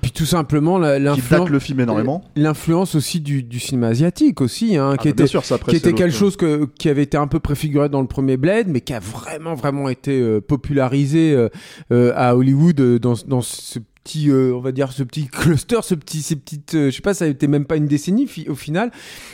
puis 0.00 0.10
tout 0.12 0.24
simplement 0.24 0.78
l'influence 0.78 1.50
le 1.50 1.58
film 1.58 1.80
énormément. 1.80 2.24
l'influence 2.36 2.94
aussi 2.94 3.20
du, 3.20 3.42
du 3.42 3.58
cinéma 3.60 3.88
asiatique 3.88 4.40
aussi 4.40 4.76
hein, 4.76 4.92
Ah, 4.94 4.96
qui 4.96 5.08
bah, 5.08 5.10
était 5.10 5.22
bien 5.24 5.26
sûr, 5.26 5.44
ça, 5.44 5.56
après, 5.56 5.72
qui 5.72 5.76
était 5.76 5.92
quelque 5.92 6.14
chose 6.16 6.36
que, 6.36 6.66
qui 6.78 6.88
avait 6.88 7.02
été 7.02 7.16
un 7.18 7.26
peu 7.26 7.40
préfiguré 7.40 7.88
dans 7.90 8.00
le 8.00 8.06
premier 8.06 8.36
Blade, 8.38 8.68
mais 8.68 8.80
qui 8.80 8.94
a 8.94 9.00
vraiment, 9.00 9.54
vraiment 9.54 9.88
été 9.90 10.20
euh, 10.20 10.40
popularisé 10.40 11.34
euh, 11.92 12.12
à 12.16 12.36
Hollywood 12.36 12.80
dans, 13.00 13.14
dans 13.26 13.42
ce 13.42 13.78
petit, 14.04 14.30
euh, 14.30 14.52
on 14.54 14.60
va 14.60 14.72
dire, 14.72 14.92
ce 14.92 15.02
petit 15.02 15.26
cluster, 15.32 15.78
ce 15.82 15.94
petit, 15.94 16.22
ces 16.22 16.36
petites, 16.36 16.74
euh, 16.74 16.90
je 16.90 16.96
sais 16.96 17.02
pas, 17.02 17.14
ça 17.14 17.24
a 17.24 17.28
été 17.28 17.46
même 17.46 17.64
pas 17.64 17.76
une 17.76 17.86
décennie 17.86 18.26
fi- 18.26 18.48
au 18.48 18.54
final, 18.54 18.90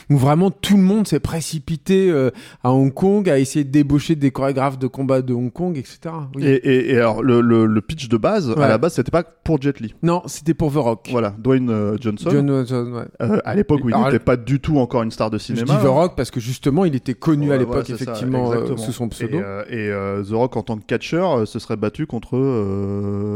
où 0.09 0.17
vraiment 0.17 0.51
tout 0.51 0.77
le 0.77 0.83
monde 0.83 1.07
s'est 1.07 1.19
précipité 1.19 2.09
euh, 2.11 2.29
à 2.63 2.71
Hong 2.71 2.93
Kong, 2.93 3.29
à 3.29 3.39
essayer 3.39 3.63
de 3.65 3.71
débaucher 3.71 4.15
des 4.15 4.31
chorégraphes 4.31 4.77
de 4.79 4.87
combat 4.87 5.21
de 5.21 5.33
Hong 5.33 5.51
Kong, 5.51 5.77
etc. 5.77 5.99
Oui. 6.35 6.45
Et, 6.45 6.53
et, 6.55 6.91
et 6.91 6.97
alors, 6.97 7.23
le, 7.23 7.41
le, 7.41 7.65
le 7.65 7.81
pitch 7.81 8.07
de 8.09 8.17
base, 8.17 8.49
Ouais. 8.49 8.63
à 8.63 8.67
la 8.67 8.77
base, 8.77 8.93
c'était 8.93 9.11
pas 9.11 9.23
pour 9.23 9.61
Jet 9.61 9.79
Li. 9.79 9.93
Non, 10.03 10.21
c'était 10.25 10.53
pour 10.53 10.71
The 10.71 10.75
Rock. 10.77 11.07
Voilà, 11.11 11.33
Dwayne 11.37 11.97
Johnson, 11.99 12.29
John 12.31 12.49
Watson, 12.51 12.91
ouais. 12.93 13.25
euh, 13.27 13.39
à 13.45 13.55
l'époque 13.55 13.81
où 13.83 13.89
il 13.89 13.95
n'était 13.97 14.19
pas 14.19 14.37
du 14.37 14.59
tout 14.59 14.77
encore 14.79 15.03
une 15.03 15.11
star 15.11 15.29
de 15.29 15.37
Je 15.37 15.43
cinéma. 15.43 15.65
dis 15.75 15.83
The 15.83 15.87
Rock 15.87 16.13
parce 16.15 16.31
que 16.31 16.39
justement, 16.39 16.85
il 16.85 16.95
était 16.95 17.13
connu 17.13 17.51
à 17.51 17.57
l'époque, 17.57 17.87
ça, 17.87 17.93
effectivement, 17.93 18.51
sous 18.77 18.91
son 18.91 19.09
pseudo. 19.09 19.39
Et, 19.69 19.85
et, 19.87 20.23
The 20.27 20.31
Rock 20.33 20.57
en 20.57 20.63
tant 20.63 20.77
que 20.77 20.85
catcheur 20.85 21.47
se 21.47 21.59
serait 21.59 21.77
battu 21.77 22.05
contre 22.05 22.37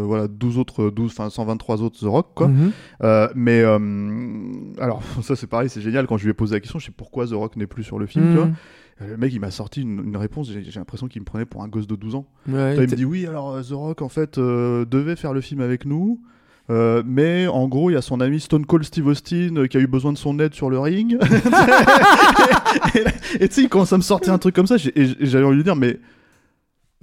voilà 0.05 0.27
12 0.27 0.57
autres 0.57 0.89
12 0.89 1.11
enfin 1.11 1.22
123 1.29 1.81
autres 1.81 1.99
The 1.99 2.09
Rock 2.09 2.27
quoi. 2.35 2.47
Mhm. 2.47 2.71
Euh, 3.03 3.27
mais 3.35 3.61
euh, 3.61 3.77
alors 4.79 5.01
ça 5.21 5.35
c'est 5.35 5.47
pareil, 5.47 5.69
c'est 5.69 5.81
génial 5.81 6.07
quand 6.07 6.17
je 6.17 6.23
lui 6.23 6.31
ai 6.31 6.33
posé 6.33 6.55
la 6.55 6.59
question, 6.59 6.79
je 6.79 6.85
sais 6.85 6.91
pourquoi 6.95 7.27
The 7.27 7.31
Rock 7.33 7.55
n'est 7.55 7.67
plus 7.67 7.83
sur 7.83 7.99
le 7.99 8.05
film, 8.05 8.25
tu 8.31 8.35
vois. 8.37 8.45
Mhm. 8.47 8.53
Euh, 9.01 9.07
Le 9.11 9.17
mec 9.17 9.33
il 9.33 9.39
m'a 9.39 9.51
sorti 9.51 9.81
une, 9.81 10.03
une 10.05 10.17
réponse, 10.17 10.49
j'ai 10.51 10.79
l'impression 10.79 11.07
qu'il 11.07 11.21
me 11.21 11.25
prenait 11.25 11.45
pour 11.45 11.63
un 11.63 11.67
gosse 11.67 11.87
de 11.87 11.95
12 11.95 12.15
ans. 12.15 12.25
Ouais, 12.47 12.75
il 12.75 12.81
me 12.81 12.85
dit 12.87 13.05
oui, 13.05 13.25
alors 13.25 13.59
The 13.61 13.71
Rock 13.73 14.01
en 14.01 14.09
fait 14.09 14.37
euh, 14.37 14.85
devait 14.85 15.15
faire 15.15 15.33
le 15.33 15.41
film 15.41 15.61
avec 15.61 15.85
nous. 15.85 16.19
euh, 16.69 17.03
mais 17.05 17.47
en 17.47 17.67
gros, 17.67 17.89
il 17.89 17.93
y 17.93 17.97
a 17.97 18.01
son 18.01 18.21
ami 18.21 18.39
Stone 18.39 18.65
Cold 18.65 18.85
Steve 18.85 19.07
Austin 19.07 19.55
euh, 19.57 19.67
qui 19.67 19.77
a 19.77 19.81
eu 19.81 19.87
besoin 19.87 20.13
de 20.13 20.17
son 20.17 20.39
aide 20.39 20.53
sur 20.53 20.69
le 20.69 20.79
ring. 20.79 21.17
et 23.39 23.47
tu 23.49 23.55
sais, 23.55 23.61
il 23.63 23.69
commence 23.69 23.93
à 23.93 23.97
me 23.97 24.01
sortir 24.03 24.33
un 24.33 24.37
truc 24.37 24.55
comme 24.55 24.67
ça. 24.67 24.75
Et 24.75 24.79
j- 25.05 25.17
et 25.19 25.25
j'avais 25.25 25.43
envie 25.45 25.55
de 25.55 25.57
lui 25.57 25.63
dire, 25.63 25.75
mais 25.75 25.99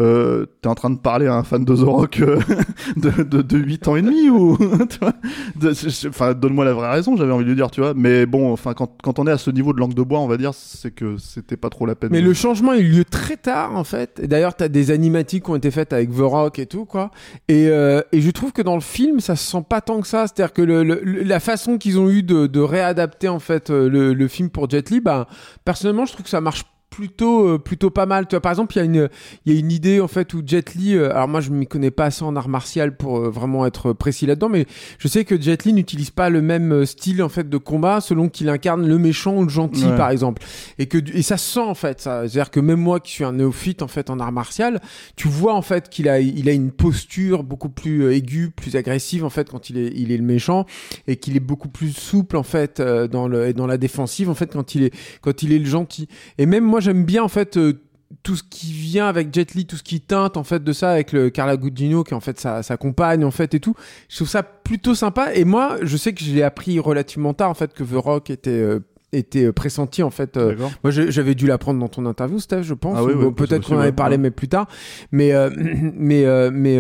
euh, 0.01 0.47
t'es 0.63 0.69
en 0.69 0.75
train 0.75 0.91
de 0.91 0.99
parler 0.99 1.27
à 1.27 1.35
un 1.35 1.43
fan 1.45 1.65
de 1.65 1.75
The 1.77 1.81
Rock 1.81 2.21
euh, 2.21 2.39
de, 2.97 3.23
de, 3.23 3.43
de 3.43 3.59
8 3.59 3.89
ans 3.89 3.97
et 3.97 4.03
demi 4.03 4.29
ou 4.31 4.57
Enfin, 6.09 6.35
donne-moi 6.35 6.65
la 6.65 6.73
vraie 6.73 6.91
raison, 6.91 7.17
j'avais 7.17 7.33
envie 7.33 7.45
de 7.45 7.51
lui 7.51 7.57
dire, 7.57 7.71
tu 7.71 7.81
vois. 7.81 7.95
Mais 7.95 8.27
bon, 8.27 8.53
enfin, 8.53 8.75
quand, 8.75 8.91
quand 9.03 9.19
on 9.19 9.27
est 9.27 9.31
à 9.31 9.39
ce 9.39 9.51
niveau 9.51 9.73
de 9.73 9.79
langue 9.81 9.95
de 9.95 10.03
bois, 10.03 10.21
on 10.21 10.27
va 10.27 10.37
dire, 10.37 10.53
c'est 10.55 10.91
que 10.91 11.17
c'était 11.19 11.57
pas 11.57 11.71
trop 11.71 11.87
la 11.87 11.95
peine. 11.95 12.11
Mais 12.13 12.21
de- 12.21 12.27
le 12.27 12.35
changement 12.35 12.73
a 12.73 12.79
eu 12.79 12.85
lieu 12.89 13.05
très 13.05 13.37
tard 13.37 13.77
en 13.77 13.85
fait. 13.85 14.21
Et 14.23 14.29
d'ailleurs, 14.29 14.55
t'as 14.55 14.69
des 14.69 14.91
animatiques 14.91 15.45
qui 15.45 15.51
ont 15.51 15.57
été 15.57 15.71
faites 15.71 15.93
avec 15.93 16.11
The 16.11 16.21
Rock 16.21 16.59
et 16.59 16.67
tout 16.67 16.85
quoi. 16.85 17.11
Et, 17.49 17.69
euh, 17.69 18.01
et 18.13 18.21
je 18.21 18.31
trouve 18.31 18.53
que 18.53 18.63
dans 18.63 18.75
le 18.75 18.81
film, 18.81 19.21
ça 19.21 19.37
se 19.37 19.51
sent 19.51 19.65
pas 19.69 19.81
tant 19.81 20.01
que 20.01 20.07
ça. 20.07 20.27
C'est-à-dire 20.27 20.53
que 20.53 20.63
le, 20.63 20.83
le- 20.83 21.01
le- 21.03 21.23
la 21.23 21.41
façon 21.41 21.79
qu'ils 21.79 21.99
ont 21.99 22.09
eu 22.11 22.23
de, 22.23 22.47
de 22.47 22.61
réadapter 22.61 23.29
en 23.29 23.39
fait 23.39 23.71
euh, 23.71 23.89
le, 23.89 24.15
le 24.15 24.29
film 24.29 24.51
pour 24.51 24.69
Jet 24.71 24.91
Li, 24.91 25.01
bah, 25.01 25.27
personnellement, 25.65 26.07
je 26.07 26.13
trouve 26.13 26.25
que 26.25 26.31
ça 26.31 26.41
marche 26.41 26.65
plutôt 26.91 27.47
euh, 27.49 27.59
plutôt 27.59 27.91
pas 27.91 28.05
mal. 28.07 28.27
Tu 28.27 28.35
vois 28.35 28.41
par 28.41 28.53
exemple 28.53 28.75
il 28.75 28.79
y 28.79 28.83
a 28.83 28.85
une 28.85 29.09
il 29.47 29.53
y 29.53 29.57
a 29.57 29.59
une 29.59 29.71
idée 29.71 30.01
en 30.01 30.09
fait 30.09 30.35
où 30.35 30.43
Jet 30.45 30.75
Li 30.75 30.95
euh, 30.97 31.11
alors 31.15 31.29
moi 31.29 31.41
je 31.41 31.51
m'y 31.51 31.67
connais 31.67 31.91
pas 31.93 32.07
assez 32.07 32.25
en 32.25 32.35
art 32.37 32.49
martial 32.49 32.97
pour 32.97 33.19
euh, 33.19 33.31
vraiment 33.31 33.65
être 33.65 33.93
précis 33.93 34.27
là-dedans 34.27 34.49
mais 34.49 34.67
je 34.99 35.09
sais 35.09 35.25
que 35.25 35.41
Jet 35.41 35.65
Li 35.65 35.73
n'utilise 35.73 36.11
pas 36.11 36.29
le 36.31 36.43
même 36.43 36.85
style 36.85 37.23
en 37.23 37.29
fait 37.29 37.49
de 37.49 37.57
combat 37.57 38.01
selon 38.01 38.29
qu'il 38.29 38.49
incarne 38.49 38.87
le 38.87 38.99
méchant 38.99 39.37
ou 39.37 39.45
le 39.45 39.49
gentil 39.49 39.85
Ouais. 39.87 39.97
par 39.97 40.11
exemple. 40.11 40.43
Et 40.79 40.87
que 40.87 40.99
et 41.15 41.23
ça 41.23 41.37
se 41.37 41.53
sent 41.55 41.61
en 41.61 41.75
fait 41.75 42.01
ça. 42.01 42.21
C'est 42.23 42.27
à 42.27 42.43
dire 42.45 42.51
que 42.51 42.61
même 42.61 42.81
moi 42.81 42.99
qui 43.01 43.13
suis 43.13 43.25
un 43.25 43.33
néophyte 43.33 43.83
en 43.83 43.89
fait 43.89 44.11
en 44.11 44.19
art 44.19 44.33
martial 44.33 44.81
tu 45.17 45.29
vois 45.29 45.55
en 45.55 45.63
fait 45.63 45.89
qu'il 45.89 46.09
a 46.09 46.19
il 46.21 46.49
a 46.49 46.53
une 46.53 46.73
posture 46.73 47.45
beaucoup 47.45 47.69
plus 47.69 48.13
aiguë 48.13 48.51
plus 48.51 48.75
agressive 48.77 49.25
en 49.25 49.31
fait 49.31 49.49
quand 49.49 49.71
il 49.71 49.79
est 49.79 49.93
il 49.95 50.11
est 50.13 50.17
le 50.17 50.25
méchant 50.25 50.67
et 51.07 51.17
qu'il 51.17 51.37
est 51.37 51.41
beaucoup 51.41 51.69
plus 51.69 51.93
souple 51.93 52.37
en 52.37 52.43
fait 52.43 52.81
dans 52.83 53.29
le 53.29 53.55
dans 53.55 53.67
la 53.69 53.79
défensive 53.79 54.29
en 54.29 54.35
fait 54.35 54.53
quand 54.53 54.75
il 54.75 54.83
est 54.85 54.95
quand 55.23 55.43
il 55.45 55.53
est 55.53 55.59
le 55.59 55.67
gentil. 55.67 56.09
Et 56.37 56.47
même 56.47 56.65
moi 56.65 56.80
j'aime 56.81 57.05
bien 57.05 57.23
en 57.23 57.29
fait 57.29 57.57
euh, 57.57 57.75
tout 58.23 58.35
ce 58.37 58.43
qui 58.43 58.73
vient 58.73 59.07
avec 59.07 59.33
Jet 59.33 59.55
Li, 59.55 59.67
tout 59.67 59.77
ce 59.77 59.83
qui 59.83 60.01
teinte 60.01 60.37
en 60.37 60.45
fait 60.45 60.63
de 60.65 60.73
ça 60.73 60.91
avec 60.91 61.13
le 61.13 61.31
Carla 61.31 61.57
Gugino 61.57 62.03
qui 62.05 62.13
est 62.13 62.17
en 62.17 62.21
fait 62.21 62.41
sa, 62.41 62.63
sa 62.63 62.77
compagne 62.77 63.25
en 63.25 63.31
fait 63.31 63.55
et 63.55 63.61
tout. 63.61 63.75
Je 64.09 64.17
trouve 64.17 64.29
ça 64.29 64.43
plutôt 64.43 64.95
sympa 64.95 65.33
et 65.35 65.45
moi 65.45 65.77
je 65.83 65.97
sais 65.97 66.13
que 66.13 66.25
je 66.25 66.33
l'ai 66.33 66.43
appris 66.43 66.79
relativement 66.81 67.35
tard 67.35 67.51
en 67.51 67.55
fait 67.55 67.73
que 67.73 67.85
The 67.85 67.95
Rock 67.95 68.31
était 68.31 68.51
euh, 68.51 68.81
était 69.13 69.47
euh, 69.47 69.53
pressenti 69.53 70.03
en 70.03 70.11
fait 70.11 70.37
euh, 70.37 70.55
moi, 70.85 70.91
j'avais 70.93 71.35
dû 71.35 71.47
l'apprendre 71.47 71.81
dans 71.81 71.89
ton 71.89 72.07
interview, 72.07 72.39
Steph, 72.39 72.63
je 72.63 72.75
pense. 72.75 72.97
Ah 72.97 73.05
oui, 73.05 73.13
ou 73.13 73.19
oui, 73.19 73.25
bon, 73.25 73.33
peut-être 73.33 73.67
qu'on 73.67 73.77
en 73.77 73.81
avait 73.81 73.91
parlé, 73.93 74.15
Ouais. 74.17 74.23
mais 74.23 74.31
plus 74.31 74.47
tard. 74.49 74.69
Mais, 75.11 75.33
euh, 75.33 75.51
mais, 75.97 76.25
euh, 76.27 76.51
mais, 76.53 76.79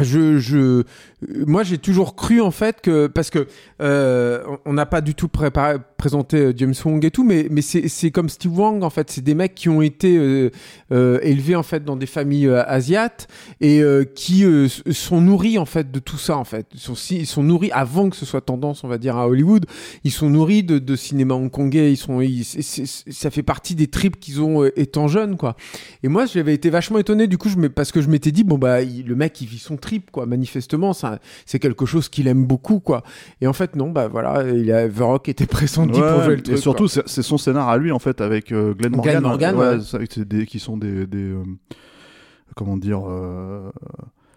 je, 0.00 0.38
je, 0.38 0.84
moi, 1.46 1.62
j'ai 1.62 1.78
toujours 1.78 2.16
cru 2.16 2.40
en 2.40 2.50
fait 2.50 2.80
que 2.80 3.06
parce 3.06 3.30
que 3.30 3.46
euh, 3.82 4.42
on- 4.64 4.72
n'a 4.72 4.86
pas 4.86 5.00
du 5.00 5.14
tout 5.14 5.28
présenté 5.28 6.36
euh, 6.38 6.52
James 6.56 6.74
Wong 6.84 7.04
et 7.04 7.10
tout, 7.10 7.24
mais 7.24 7.46
mais 7.50 7.62
c'est 7.62 8.10
comme 8.10 8.28
Steve 8.28 8.58
Wang 8.58 8.82
en 8.82 8.90
fait, 8.90 9.10
c'est 9.10 9.22
des 9.22 9.34
mecs 9.34 9.54
qui 9.54 9.68
ont 9.68 9.82
été 9.82 10.16
euh, 10.16 10.50
euh, 10.92 11.18
élevés 11.22 11.54
en 11.56 11.62
fait 11.62 11.84
dans 11.84 11.96
des 11.96 12.06
familles 12.06 12.48
euh, 12.48 12.62
asiates 12.66 13.28
et 13.60 13.80
euh, 13.80 14.04
qui 14.04 14.44
euh, 14.44 14.68
sont 14.90 15.20
nourris 15.20 15.58
en 15.58 15.64
fait 15.66 15.90
de 15.92 15.98
tout 16.00 16.18
ça 16.18 16.36
en 16.36 16.44
fait, 16.44 16.66
ils 17.10 17.26
sont 17.26 17.42
nourris 17.42 17.70
avant 17.72 18.10
que 18.10 18.16
ce 18.16 18.26
soit 18.26 18.40
tendance, 18.40 18.82
on 18.84 18.88
va 18.88 18.98
dire 18.98 19.16
à 19.16 19.28
Hollywood, 19.28 19.66
ils 20.02 20.10
sont 20.12 20.28
nourris 20.28 20.62
de, 20.64 20.96
cinéma 20.96 21.34
hongkongais, 21.34 21.92
ils 21.92 21.96
sont 21.96 22.20
ça 23.10 23.30
fait 23.30 23.42
partie 23.42 23.74
des 23.74 23.86
tripes 23.86 24.18
qu'ils 24.18 24.40
ont 24.42 24.64
euh, 24.64 24.72
étant 24.78 25.08
jeunes 25.08 25.36
quoi. 25.36 25.56
Et 26.02 26.08
moi, 26.08 26.26
j'avais 26.26 26.54
été 26.54 26.70
vachement 26.70 26.98
étonné 26.98 27.26
du 27.26 27.38
coup, 27.38 27.48
parce 27.74 27.92
que 27.92 28.00
je 28.00 28.08
m'étais 28.08 28.32
dit 28.32 28.44
bon 28.44 28.58
bah 28.58 28.82
le 28.82 29.14
mec 29.14 29.40
il 29.40 29.46
vit 29.48 29.58
son 29.58 29.76
trip 29.76 30.10
quoi, 30.10 30.26
manifestement. 30.26 30.92
Ça 30.92 31.13
c'est 31.46 31.58
quelque 31.58 31.86
chose 31.86 32.08
qu'il 32.08 32.28
aime 32.28 32.44
beaucoup 32.44 32.80
quoi. 32.80 33.02
Et 33.40 33.46
en 33.46 33.52
fait 33.52 33.76
non 33.76 33.90
bah 33.90 34.08
voilà, 34.08 34.42
il 34.50 34.70
a 34.72 34.88
The 34.88 34.98
Rock 35.00 35.28
était 35.28 35.46
pressenti 35.46 36.00
pour 36.00 36.08
Ouais, 36.18 36.24
jouer 36.24 36.36
le 36.36 36.42
truc. 36.42 36.56
et 36.56 36.60
surtout, 36.60 36.88
c'est 36.88 37.22
son 37.22 37.38
scénar 37.38 37.68
à 37.68 37.76
lui 37.78 37.92
en 37.92 37.98
fait 37.98 38.20
avec 38.20 38.52
euh, 38.52 38.74
Glenn 38.74 38.92
Morgan. 38.96 39.12
Glenn 39.12 39.22
Morgan, 39.22 39.56
Ouais, 39.56 39.98
ouais. 39.98 40.24
des, 40.24 40.46
qui 40.46 40.58
sont 40.58 40.76
des, 40.76 41.06
des 41.06 41.18
euh, 41.18 41.42
comment 42.54 42.76
dire. 42.76 43.02
euh, 43.08 43.70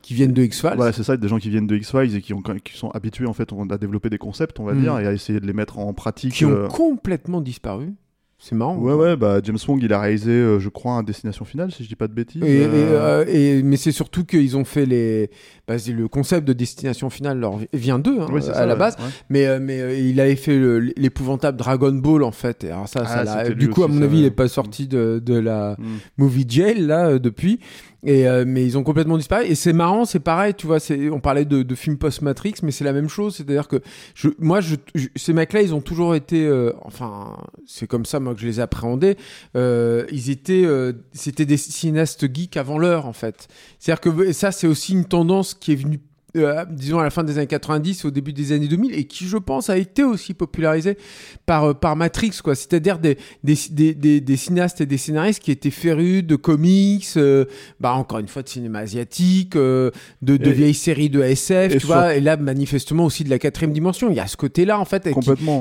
qui 0.02 0.14
viennent 0.14 0.32
de 0.32 0.42
X 0.42 0.62
Files. 0.62 0.72
Voilà, 0.78 0.94
c'est 0.94 1.04
ça, 1.04 1.18
des 1.18 1.28
gens 1.28 1.38
qui 1.38 1.50
viennent 1.50 1.68
de 1.68 1.76
X 1.76 1.92
Files 1.92 2.16
et 2.16 2.22
qui, 2.22 2.34
ont, 2.34 2.42
qui 2.42 2.78
sont 2.78 2.90
habitués 2.92 3.26
en 3.28 3.34
fait 3.34 3.50
à 3.70 3.78
développer 3.78 4.10
des 4.10 4.18
concepts, 4.18 4.58
on 4.60 4.64
va 4.64 4.74
Mm. 4.74 4.80
dire, 4.82 5.00
et 5.00 5.06
à 5.08 5.12
essayer 5.12 5.42
de 5.42 5.46
les 5.46 5.52
mettre 5.52 5.80
en 5.80 5.94
pratique. 5.94 6.32
qui 6.34 6.46
ont 6.46 6.52
euh, 6.52 6.68
complètement 6.68 7.42
disparu. 7.42 7.94
C'est 8.40 8.54
marrant. 8.54 8.78
Ouais, 8.78 8.94
ouais, 8.94 9.16
bah 9.18 9.40
James 9.44 9.58
Wong, 9.68 9.82
il 9.82 9.92
a 9.92 10.00
réalisé, 10.00 10.30
euh, 10.30 10.60
je 10.60 10.70
crois, 10.70 10.94
un 10.94 11.02
Destination 11.02 11.44
Finale, 11.44 11.72
si 11.72 11.84
je 11.84 11.90
dis 11.90 11.96
pas 11.96 12.08
de 12.08 12.14
bêtises. 12.14 12.44
Et, 12.44 12.62
Euh, 12.66 12.68
euh, 12.72 13.26
et- 13.28 13.64
mais 13.64 13.78
c'est 13.78 13.92
surtout 13.92 14.26
qu'ils 14.26 14.56
ont 14.56 14.64
fait 14.64 14.86
les. 14.86 15.32
Bah, 15.68 15.74
le 15.88 16.08
concept 16.08 16.48
de 16.48 16.54
destination 16.54 17.10
finale 17.10 17.40
leur 17.40 17.58
vient 17.74 17.98
d'eux 17.98 18.20
hein, 18.22 18.28
à 18.38 18.42
ça, 18.42 18.66
la 18.68 18.74
ouais, 18.74 18.80
base. 18.80 18.96
ouais. 19.00 19.06
Mais, 19.30 19.60
mais 19.60 20.08
il 20.08 20.20
avait 20.22 20.36
fait 20.36 20.58
le- 20.58 20.80
l'épouvantable 20.96 21.58
Dragon 21.58 21.92
Ball 21.92 22.24
en 22.24 22.32
fait. 22.32 22.64
Et 22.64 22.70
alors 22.70 22.88
ça, 22.88 23.04
Ah, 23.08 23.26
ça 23.26 23.50
du 23.50 23.70
coup, 23.72 23.84
à 23.84 23.88
mon 23.88 24.02
avis, 24.04 24.20
il 24.20 24.24
n'est 24.24 24.32
pas 24.32 24.48
sorti 24.48 24.88
de, 24.88 25.20
de 25.26 25.34
la 25.34 25.76
Mm. 25.80 25.84
movie 26.20 26.46
jail 26.48 26.80
là 26.82 27.18
depuis. 27.18 27.60
Et 28.04 28.28
euh, 28.28 28.46
mais 28.48 28.64
ils 28.64 28.78
ont 28.78 28.84
complètement 28.84 29.18
disparu. 29.18 29.46
Et 29.46 29.56
c'est 29.56 29.74
marrant, 29.74 30.06
c'est 30.06 30.20
pareil, 30.20 30.54
tu 30.54 30.68
vois. 30.68 30.78
On 31.12 31.20
parlait 31.20 31.46
de, 31.46 31.64
de 31.64 31.76
films 31.76 31.98
post 31.98 32.22
Matrix, 32.22 32.56
mais 32.62 32.72
c'est 32.72 32.84
la 32.84 32.94
même 32.94 33.10
chose. 33.10 33.36
C'est-à-dire 33.36 33.68
que 33.68 33.82
je, 34.14 34.30
moi, 34.40 34.62
je, 34.62 34.76
ces 35.16 35.34
mecs-là, 35.34 35.62
ils 35.62 35.74
ont 35.74 35.82
toujours 35.82 36.14
été, 36.14 36.46
euh, 36.46 36.72
enfin, 36.84 37.38
c'est 37.66 37.88
comme 37.88 38.06
ça 38.06 38.20
moi 38.20 38.36
que 38.36 38.40
je 38.40 38.46
les 38.46 38.60
appréhendais. 38.60 39.18
Euh, 39.56 40.06
ils 40.12 40.30
étaient, 40.30 40.64
euh, 40.66 40.94
c'était 41.12 41.46
des 41.46 41.58
cinéastes 41.58 42.34
geeks 42.34 42.58
avant 42.58 42.78
l'heure 42.78 43.08
en 43.08 43.14
fait. 43.14 43.48
C'est-à-dire 43.80 44.02
que 44.02 44.32
ça, 44.32 44.52
c'est 44.52 44.68
aussi 44.68 44.94
une 44.94 45.06
tendance 45.06 45.54
qui 45.54 45.72
est 45.72 45.76
venue. 45.76 46.00
Euh, 46.36 46.66
disons 46.70 47.00
à 47.00 47.04
la 47.04 47.10
fin 47.10 47.24
des 47.24 47.38
années 47.38 47.48
90 47.48 48.06
au 48.06 48.12
début 48.12 48.34
des 48.34 48.52
années 48.52 48.68
2000 48.68 48.94
et 48.94 49.06
qui 49.06 49.26
je 49.28 49.38
pense 49.38 49.70
a 49.70 49.78
été 49.78 50.04
aussi 50.04 50.34
popularisée 50.34 50.98
par 51.46 51.64
euh, 51.64 51.74
par 51.74 51.96
Matrix 51.96 52.32
quoi. 52.44 52.54
C'est-à-dire 52.54 53.00
des 53.00 53.18
des, 53.44 53.56
des, 53.72 53.94
des 53.96 54.20
des 54.22 54.36
cinéastes 54.36 54.82
et 54.82 54.86
des 54.86 54.98
scénaristes 54.98 55.42
qui 55.42 55.52
étaient 55.52 55.72
férus 55.72 56.24
de 56.24 56.36
comics 56.36 57.08
euh, 57.16 57.46
bah 57.80 57.94
encore 57.94 58.20
une 58.20 58.28
fois 58.28 58.44
de 58.44 58.50
cinéma 58.50 58.80
asiatique 58.80 59.56
de, 59.56 59.92
de 60.22 60.36
Et- 60.50 60.52
vieilles 60.52 60.74
séries 60.74 61.10
de 61.10 61.22
SF 61.22 61.76
et 61.76 61.78
tu 61.80 61.88
vois. 61.88 62.16
et 62.16 62.20
là 62.22 62.36
manifestement 62.38 63.06
aussi 63.06 63.24
de 63.24 63.30
la 63.30 63.40
quatrième 63.40 63.72
dimension. 63.74 64.10
Il 64.10 64.16
y 64.16 64.20
a 64.20 64.28
ce 64.28 64.38
côté 64.38 64.66
là 64.66 64.80
en 64.80 64.86
fait 64.86 65.08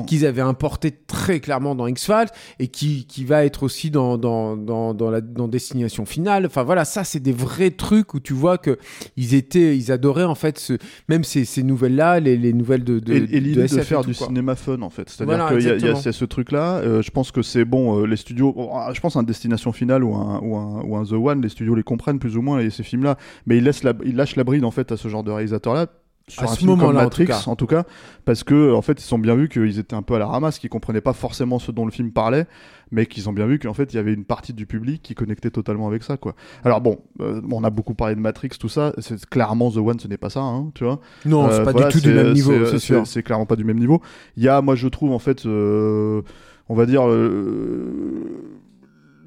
qu'ils 0.05 0.25
avaient 0.25 0.41
importé 0.41 0.91
très 0.91 1.39
clairement 1.39 1.75
dans 1.75 1.87
X-Files 1.87 2.27
et 2.59 2.67
qui, 2.67 3.05
qui 3.05 3.23
va 3.23 3.45
être 3.45 3.63
aussi 3.63 3.89
dans, 3.89 4.17
dans, 4.17 4.57
dans, 4.57 4.93
dans, 4.93 5.09
la, 5.09 5.21
dans 5.21 5.47
Destination 5.47 6.05
Finale. 6.05 6.45
Enfin 6.45 6.63
voilà, 6.63 6.83
ça 6.85 7.03
c'est 7.03 7.19
des 7.19 7.31
vrais 7.31 7.71
trucs 7.71 8.13
où 8.13 8.19
tu 8.19 8.33
vois 8.33 8.57
que 8.57 8.77
ils 9.15 9.33
étaient, 9.33 9.77
ils 9.77 9.91
adoraient 9.91 10.23
en 10.25 10.35
fait 10.35 10.56
ce, 10.59 10.73
même 11.09 11.23
ces, 11.23 11.45
ces 11.45 11.63
nouvelles-là, 11.63 12.19
les, 12.19 12.37
les 12.37 12.53
nouvelles 12.53 12.83
de, 12.83 12.99
de 12.99 13.13
et, 13.13 13.17
et 13.17 13.41
de 13.41 13.61
de, 13.61 13.67
faire 13.67 14.01
tout, 14.01 14.09
du 14.09 14.15
quoi. 14.15 14.27
cinéma 14.27 14.55
fun 14.55 14.81
en 14.81 14.89
fait. 14.89 15.09
C'est-à-dire 15.09 15.37
Voilà, 15.37 15.55
qu'il 15.57 15.67
y 15.67 15.69
a, 15.89 15.91
y 16.09 16.13
ce 16.13 16.25
truc-là. 16.25 16.77
euh, 16.77 17.01
je 17.01 17.11
pense 17.11 17.31
que 17.31 17.41
c'est 17.41 17.65
bon, 17.65 18.01
euh, 18.01 18.05
les 18.07 18.15
studios. 18.17 18.53
bon, 18.53 18.69
ah, 18.73 18.91
je 18.93 18.99
pense 18.99 19.15
un 19.15 19.23
Destination 19.23 19.71
Finale 19.71 20.03
ou 20.03 20.15
un, 20.15 20.39
ou, 20.41 20.55
un, 20.55 20.81
ou 20.83 20.95
un 20.97 21.03
The 21.05 21.13
One, 21.13 21.41
les 21.41 21.49
studios 21.49 21.75
les 21.75 21.83
comprennent 21.83 22.19
plus 22.19 22.37
ou 22.37 22.41
moins 22.41 22.59
et 22.59 22.69
ces 22.69 22.83
films-là. 22.83 23.17
Mais 23.45 23.57
ils, 23.57 23.63
laissent 23.63 23.83
la, 23.83 23.93
ils 24.03 24.15
lâchent 24.15 24.35
la 24.35 24.43
bride 24.43 24.63
en 24.65 24.71
fait 24.71 24.91
à 24.91 24.97
ce 24.97 25.07
genre 25.07 25.23
de 25.23 25.31
réalisateur-là. 25.31 25.87
Sur 26.29 26.41
À 26.43 26.45
un 26.45 26.47
ce 26.49 26.57
film 26.59 26.71
comme 26.77 26.89
en 26.89 26.93
Matrix, 26.93 27.27
tout 27.27 27.49
en 27.49 27.55
tout 27.55 27.67
cas, 27.67 27.85
parce 28.25 28.43
que 28.43 28.73
en 28.73 28.81
fait, 28.81 29.01
ils 29.01 29.15
ont 29.15 29.17
bien 29.17 29.33
vu 29.35 29.47
qu'ils 29.47 29.79
étaient 29.79 29.95
un 29.95 30.01
peu 30.01 30.13
à 30.15 30.19
la 30.19 30.27
ramasse, 30.27 30.59
qu'ils 30.59 30.69
comprenaient 30.69 30.99
pas 30.99 31.13
forcément 31.13 31.57
ce 31.57 31.71
dont 31.71 31.85
le 31.85 31.91
film 31.91 32.11
parlait, 32.11 32.47
mais 32.91 33.05
qu'ils 33.05 33.29
ont 33.29 33.33
bien 33.33 33.45
vu 33.45 33.59
qu'en 33.59 33.73
fait, 33.73 33.93
il 33.93 33.95
y 33.95 33.99
avait 33.99 34.11
une 34.13 34.25
partie 34.25 34.51
du 34.51 34.65
public 34.65 35.01
qui 35.01 35.15
connectait 35.15 35.51
totalement 35.51 35.87
avec 35.87 36.03
ça, 36.03 36.17
quoi. 36.17 36.35
Alors 36.65 36.81
bon, 36.81 36.99
euh, 37.21 37.39
on 37.49 37.63
a 37.63 37.69
beaucoup 37.69 37.93
parlé 37.93 38.13
de 38.15 38.19
Matrix, 38.19 38.49
tout 38.59 38.67
ça. 38.67 38.91
C'est 38.99 39.25
clairement 39.25 39.71
The 39.71 39.77
One, 39.77 39.99
ce 40.01 40.09
n'est 40.09 40.17
pas 40.17 40.29
ça, 40.29 40.41
hein, 40.41 40.69
tu 40.75 40.83
vois. 40.83 40.99
Non, 41.25 41.47
c'est 41.49 41.61
Euh, 41.61 41.63
pas 41.63 41.71
voilà, 41.71 41.87
du 41.87 41.93
tout 41.93 41.99
du 42.01 42.09
c'est- 42.09 42.13
même 42.23 42.33
niveau, 42.33 42.51
c'est- 42.65 42.71
c'est 42.71 42.79
sûr. 42.79 43.07
C'est 43.07 43.23
clairement 43.23 43.45
pas 43.45 43.55
du 43.55 43.63
même 43.63 43.79
niveau. 43.79 44.01
Il 44.35 44.43
y 44.43 44.49
a, 44.49 44.61
moi, 44.61 44.75
je 44.75 44.89
trouve, 44.89 45.13
en 45.13 45.19
fait, 45.19 45.45
euh, 45.45 46.23
on 46.67 46.75
va 46.75 46.85
dire, 46.85 47.07
euh, 47.07 48.33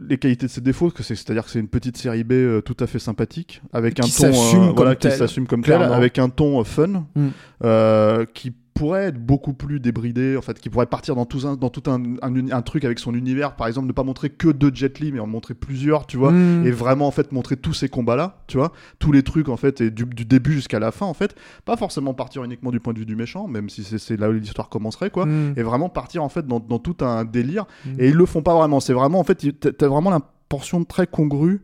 les 0.09 0.19
qualités 0.19 0.47
de 0.47 0.51
ses 0.51 0.61
défauts, 0.61 0.91
que 0.91 1.03
c'est, 1.03 1.15
c'est-à-dire 1.15 1.45
que 1.45 1.51
c'est 1.51 1.59
une 1.61 1.69
petite 1.69 1.97
série 1.97 2.25
B 2.25 2.33
euh, 2.33 2.61
tout 2.61 2.77
à 2.81 2.87
fait 2.87 2.99
sympathique, 2.99 3.63
avec 3.73 4.01
un 4.01 4.05
Qui 4.05 4.13
ton, 4.13 4.33
s'assume 4.33 4.67
comme 4.69 4.77
voilà, 4.77 4.97
qui 4.97 5.11
s'assume 5.11 5.47
comme 5.47 5.63
tel, 5.63 5.83
avec 5.83 6.19
un 6.19 6.29
ton 6.29 6.61
euh, 6.61 6.65
fun, 6.65 7.05
Mm. 7.15 7.29
euh, 7.65 8.25
qui 8.33 8.53
pourrait 8.81 9.05
être 9.05 9.19
beaucoup 9.25 9.53
plus 9.53 9.79
débridé, 9.81 10.37
en 10.37 10.43
fait, 10.43 10.59
qui 10.59 10.71
pourrait 10.71 10.87
partir 10.87 11.15
dans 11.15 11.27
tout 11.27 11.47
un, 11.47 11.55
dans 11.57 11.69
tout 11.71 11.91
un, 11.91 12.03
un, 12.23 12.35
uni- 12.35 12.51
un 12.53 12.63
truc 12.63 12.85
avec 12.85 12.99
son 12.99 13.15
univers, 13.15 13.55
par 13.57 13.67
exemple, 13.67 13.87
ne 13.87 13.93
pas 13.93 14.03
montrer 14.05 14.31
que 14.31 14.49
deux 14.49 14.71
Jet 14.75 14.99
Li, 15.01 15.13
mais 15.13 15.21
en 15.21 15.27
montrer 15.27 15.55
plusieurs, 15.55 16.07
tu 16.07 16.17
vois, 16.17 16.33
Mm. 16.33 16.67
et 16.67 16.71
vraiment 16.71 17.07
en 17.07 17.11
fait 17.11 17.33
montrer 17.33 17.57
tous 17.57 17.75
ces 17.75 17.89
combats 17.89 18.17
là 18.17 18.43
tu 18.47 18.57
vois 18.57 18.73
tous 18.99 19.13
les 19.13 19.23
trucs 19.23 19.49
en 19.49 19.57
fait 19.57 19.81
et 19.81 19.91
du, 19.91 20.05
du 20.05 20.25
début 20.25 20.53
jusqu'à 20.53 20.79
la 20.79 20.91
fin 20.93 21.07
en 21.07 21.15
fait 21.15 21.35
pas 21.65 21.77
forcément 21.77 22.15
partir 22.15 22.43
uniquement 22.45 22.71
du 22.71 22.81
point 22.81 22.93
de 22.93 22.99
vue 22.99 23.07
du 23.07 23.17
méchant 23.17 23.47
même 23.49 23.69
si 23.69 23.85
c'est, 23.85 24.17
là 24.17 24.29
où 24.31 24.33
l'histoire 24.33 24.69
commencerait 24.69 25.11
quoi 25.11 25.27
Mm. 25.27 25.55
et 25.57 25.63
vraiment 25.63 25.89
partir 25.89 26.23
en 26.25 26.29
fait 26.29 26.47
dans, 26.47 26.61
dans 26.61 26.79
tout 26.79 26.97
un 27.05 27.25
délire 27.25 27.67
Mm. 27.85 27.91
et 28.01 28.09
ils 28.09 28.15
le 28.15 28.27
font 28.27 28.43
pas 28.43 28.55
vraiment 28.55 28.81
c'est 28.81 28.93
vraiment 28.93 29.21
en 29.21 29.25
fait 29.25 29.45
t'as 29.61 29.89
vraiment 29.89 30.11
la 30.11 30.21
portion 30.49 30.85
très 30.85 31.07
congrue 31.07 31.63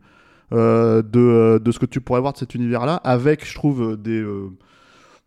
euh, 0.53 1.01
de, 1.01 1.59
de 1.63 1.71
ce 1.71 1.79
que 1.79 1.85
tu 1.85 1.99
pourrais 2.01 2.21
voir 2.21 2.33
de 2.33 2.37
cet 2.37 2.53
univers 2.55 2.85
là 2.85 2.95
avec 3.03 3.45
je 3.45 3.53
trouve 3.55 3.81
euh, 3.91 3.97
des 3.97 4.19
euh, 4.21 4.49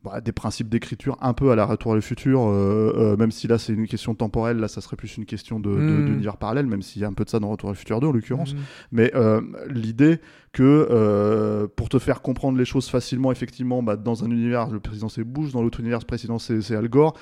bah, 0.04 0.20
des 0.20 0.32
principes 0.32 0.68
d'écriture 0.68 1.16
un 1.20 1.32
peu 1.34 1.50
à 1.50 1.56
la 1.56 1.64
Retour 1.66 1.92
à 1.92 1.94
le 1.94 2.00
futur, 2.00 2.42
euh, 2.48 2.92
euh, 2.96 3.16
même 3.16 3.30
si 3.30 3.46
là 3.48 3.58
c'est 3.58 3.72
une 3.74 3.86
question 3.86 4.14
temporelle, 4.14 4.56
là 4.58 4.68
ça 4.68 4.80
serait 4.80 4.96
plus 4.96 5.16
une 5.16 5.26
question 5.26 5.60
de, 5.60 5.70
de- 5.70 5.76
Mm. 5.76 6.06
d'univers 6.06 6.36
parallèle, 6.36 6.66
même 6.66 6.82
s'il 6.82 7.02
y 7.02 7.04
a 7.04 7.08
un 7.08 7.12
peu 7.12 7.24
de 7.24 7.30
ça 7.30 7.38
dans 7.38 7.48
Retour 7.50 7.68
à 7.68 7.72
le 7.72 7.76
futur 7.78 8.00
2 8.00 8.06
en 8.06 8.12
l'occurrence. 8.12 8.54
Mm. 8.54 8.58
Mais 8.92 9.12
euh, 9.14 9.40
l'idée 9.68 10.18
que 10.52 11.68
pour 11.76 11.88
te 11.88 11.98
faire 12.00 12.22
comprendre 12.22 12.58
les 12.58 12.64
choses 12.64 12.88
facilement, 12.88 13.30
effectivement, 13.30 13.82
bah, 13.84 13.96
dans 13.96 14.24
un 14.24 14.30
univers, 14.30 14.68
le 14.68 14.80
président 14.80 15.08
c'est 15.08 15.22
Bush, 15.22 15.52
dans 15.52 15.62
l'autre 15.62 15.78
univers, 15.80 16.00
le 16.00 16.04
président 16.06 16.38
c'est, 16.40 16.60
c'est 16.60 16.74
Al 16.74 16.88
Gore. 16.88 17.16